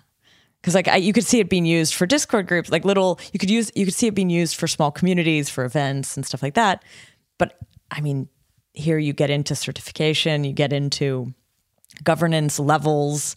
Because 0.61 0.75
like 0.75 0.87
I, 0.87 0.97
you 0.97 1.13
could 1.13 1.25
see 1.25 1.39
it 1.39 1.49
being 1.49 1.65
used 1.65 1.93
for 1.93 2.05
Discord 2.05 2.47
groups, 2.47 2.69
like 2.69 2.85
little. 2.85 3.19
You 3.33 3.39
could 3.39 3.49
use, 3.49 3.71
you 3.75 3.85
could 3.85 3.95
see 3.95 4.07
it 4.07 4.15
being 4.15 4.29
used 4.29 4.55
for 4.55 4.67
small 4.67 4.91
communities, 4.91 5.49
for 5.49 5.65
events 5.65 6.15
and 6.15 6.25
stuff 6.25 6.43
like 6.43 6.53
that. 6.53 6.83
But 7.37 7.57
I 7.89 8.01
mean, 8.01 8.29
here 8.73 8.97
you 8.97 9.13
get 9.13 9.29
into 9.29 9.55
certification, 9.55 10.43
you 10.43 10.53
get 10.53 10.71
into 10.71 11.33
governance 12.03 12.59
levels. 12.59 13.35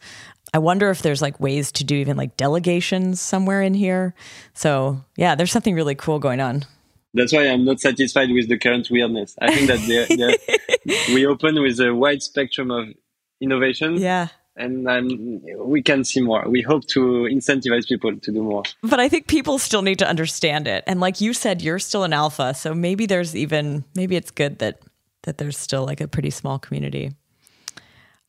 I 0.54 0.58
wonder 0.58 0.88
if 0.90 1.02
there's 1.02 1.20
like 1.20 1.38
ways 1.40 1.70
to 1.72 1.84
do 1.84 1.96
even 1.96 2.16
like 2.16 2.36
delegations 2.38 3.20
somewhere 3.20 3.60
in 3.60 3.74
here. 3.74 4.14
So 4.54 5.04
yeah, 5.16 5.34
there's 5.34 5.52
something 5.52 5.74
really 5.74 5.94
cool 5.96 6.18
going 6.20 6.40
on. 6.40 6.62
That's 7.12 7.32
why 7.32 7.46
I'm 7.48 7.64
not 7.64 7.80
satisfied 7.80 8.30
with 8.30 8.48
the 8.48 8.58
current 8.58 8.88
weirdness. 8.90 9.36
I 9.40 9.54
think 9.54 9.66
that 9.68 9.80
they're, 9.86 10.06
they're, 10.16 10.96
we 11.14 11.26
open 11.26 11.60
with 11.60 11.78
a 11.80 11.94
wide 11.94 12.22
spectrum 12.22 12.70
of 12.70 12.88
innovation, 13.40 13.96
Yeah. 13.98 14.28
and 14.56 14.88
um, 14.88 15.40
we 15.58 15.82
can 15.82 16.02
see 16.04 16.20
more. 16.20 16.44
We 16.48 16.62
hope 16.62 16.86
to 16.88 17.28
incentivize 17.30 17.86
people 17.86 18.16
to 18.16 18.32
do 18.32 18.42
more. 18.42 18.62
But 18.82 18.98
I 19.00 19.08
think 19.08 19.26
people 19.28 19.58
still 19.58 19.82
need 19.82 19.98
to 20.00 20.08
understand 20.08 20.66
it. 20.66 20.82
And 20.86 20.98
like 21.00 21.20
you 21.20 21.34
said, 21.34 21.62
you're 21.62 21.78
still 21.78 22.02
an 22.04 22.12
alpha. 22.12 22.54
So 22.54 22.74
maybe 22.74 23.06
there's 23.06 23.34
even 23.36 23.84
maybe 23.94 24.16
it's 24.16 24.30
good 24.30 24.58
that 24.58 24.80
that 25.22 25.38
there's 25.38 25.56
still 25.58 25.84
like 25.84 26.00
a 26.00 26.08
pretty 26.08 26.30
small 26.30 26.58
community. 26.58 27.12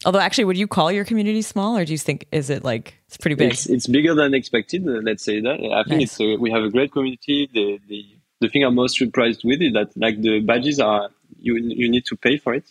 Although 0.06 0.20
actually, 0.20 0.46
would 0.46 0.58
you 0.58 0.68
call 0.68 0.92
your 0.92 1.04
community 1.04 1.42
small 1.42 1.76
or 1.78 1.84
do 1.84 1.92
you 1.92 1.98
think 1.98 2.28
is 2.32 2.50
it 2.50 2.64
like 2.64 2.94
it's 3.08 3.18
pretty 3.18 3.36
big? 3.36 3.54
It's, 3.54 3.66
it's 3.66 3.88
bigger 3.88 4.14
than 4.14 4.34
expected. 4.34 4.88
uh, 4.88 5.02
Let's 5.04 5.24
say 5.24 5.42
that. 5.42 5.60
I 5.60 5.84
think 5.84 6.02
Nice. 6.02 6.12
it's 6.12 6.20
a, 6.20 6.36
we 6.38 6.52
have 6.52 6.64
a 6.64 6.70
great 6.70 6.92
community. 6.92 7.50
The, 7.52 7.80
the 7.88 8.06
the 8.42 8.50
thing 8.50 8.64
I'm 8.64 8.76
most 8.76 8.98
surprised 8.98 9.42
with 9.44 9.62
is 9.62 9.74
that 9.74 9.98
like 9.98 10.22
the 10.22 10.40
badges 10.42 10.80
are 10.80 11.10
you 11.40 11.56
you 11.56 11.90
need 11.90 12.06
to 12.06 12.16
pay 12.16 12.38
for 12.38 12.54
it 12.54 12.66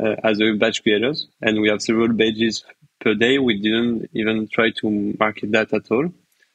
uh, 0.00 0.14
as 0.24 0.40
a 0.40 0.52
badge 0.52 0.82
creators, 0.82 1.28
and 1.42 1.60
we 1.60 1.68
have 1.68 1.82
several 1.82 2.08
badges 2.08 2.64
per 3.00 3.14
day. 3.14 3.38
We 3.38 3.60
didn't 3.60 4.08
even 4.14 4.48
try 4.48 4.70
to 4.80 5.14
market 5.18 5.52
that 5.52 5.72
at 5.74 5.90
all. 5.90 6.08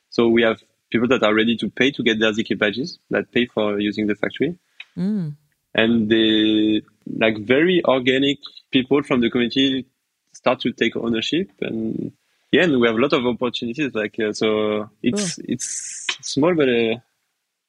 So 0.10 0.28
we 0.30 0.42
have 0.44 0.64
people 0.92 1.08
that 1.10 1.24
are 1.24 1.34
ready 1.34 1.56
to 1.58 1.70
pay 1.70 1.92
to 1.92 2.04
get 2.04 2.20
their 2.20 2.32
ZK 2.32 2.58
badges 2.58 3.00
that 3.10 3.32
pay 3.32 3.46
for 3.46 3.80
using 3.80 4.08
the 4.08 4.16
factory. 4.16 4.58
And 5.76 6.10
they 6.10 6.84
like 7.18 7.38
very 7.40 7.84
organic 7.86 8.38
people 8.74 9.02
from 9.04 9.22
the 9.22 9.30
community 9.30 9.86
start 10.34 10.60
to 10.62 10.74
take 10.74 10.96
ownership 10.98 11.50
and 11.62 12.12
yeah, 12.54 12.66
and 12.66 12.80
we 12.80 12.86
have 12.86 12.96
a 12.96 13.02
lot 13.02 13.14
of 13.14 13.26
opportunities. 13.26 13.96
Like 13.96 14.20
uh, 14.20 14.32
so, 14.32 14.88
it's 15.02 15.40
it's 15.40 16.06
small, 16.22 16.54
but 16.54 16.70
uh, 16.70 16.98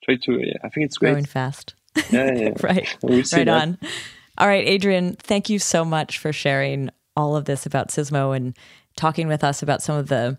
try 0.05 0.17
to. 0.17 0.47
Yeah, 0.47 0.59
I 0.63 0.69
think 0.69 0.85
it's 0.85 0.99
great. 0.99 1.13
Growing 1.13 1.25
fast. 1.25 1.75
Yeah, 2.11 2.35
yeah, 2.35 2.51
right. 2.61 2.95
We'll 3.01 3.17
right 3.17 3.47
that. 3.47 3.49
on. 3.49 3.79
All 4.37 4.47
right, 4.47 4.67
Adrian, 4.69 5.15
thank 5.15 5.49
you 5.49 5.59
so 5.59 5.87
much 5.87 6.19
for 6.19 6.35
sharing 6.35 6.91
all 7.17 7.35
of 7.35 7.47
this 7.47 7.65
about 7.65 7.89
Sismo 7.89 8.37
and 8.37 8.55
talking 8.95 9.27
with 9.27 9.43
us 9.43 9.63
about 9.63 9.81
some 9.81 9.97
of 9.97 10.09
the 10.09 10.37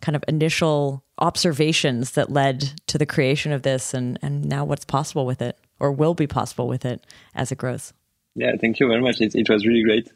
kind 0.00 0.16
of 0.16 0.24
initial 0.26 1.04
observations 1.18 2.12
that 2.12 2.32
led 2.32 2.72
to 2.88 2.98
the 2.98 3.06
creation 3.06 3.52
of 3.52 3.62
this 3.62 3.94
and, 3.94 4.18
and 4.22 4.44
now 4.44 4.64
what's 4.64 4.84
possible 4.84 5.24
with 5.24 5.40
it 5.40 5.56
or 5.78 5.92
will 5.92 6.14
be 6.14 6.26
possible 6.26 6.66
with 6.66 6.84
it 6.84 7.06
as 7.34 7.52
it 7.52 7.58
grows. 7.58 7.92
Yeah, 8.34 8.52
thank 8.60 8.80
you 8.80 8.88
very 8.88 9.00
much. 9.00 9.20
It, 9.20 9.34
it 9.34 9.48
was 9.48 9.66
really 9.66 9.82
great. 9.82 10.10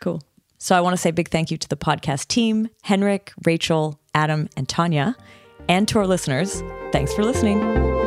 Cool. 0.00 0.22
So 0.58 0.76
I 0.76 0.80
want 0.80 0.94
to 0.94 0.98
say 0.98 1.10
big 1.10 1.28
thank 1.28 1.50
you 1.50 1.56
to 1.56 1.68
the 1.68 1.76
podcast 1.76 2.28
team, 2.28 2.68
Henrik, 2.82 3.32
Rachel, 3.44 4.00
Adam, 4.14 4.48
and 4.56 4.68
Tanya, 4.68 5.16
and 5.68 5.86
to 5.88 5.98
our 5.98 6.06
listeners. 6.06 6.62
Thanks 6.92 7.14
for 7.14 7.24
listening. 7.24 7.97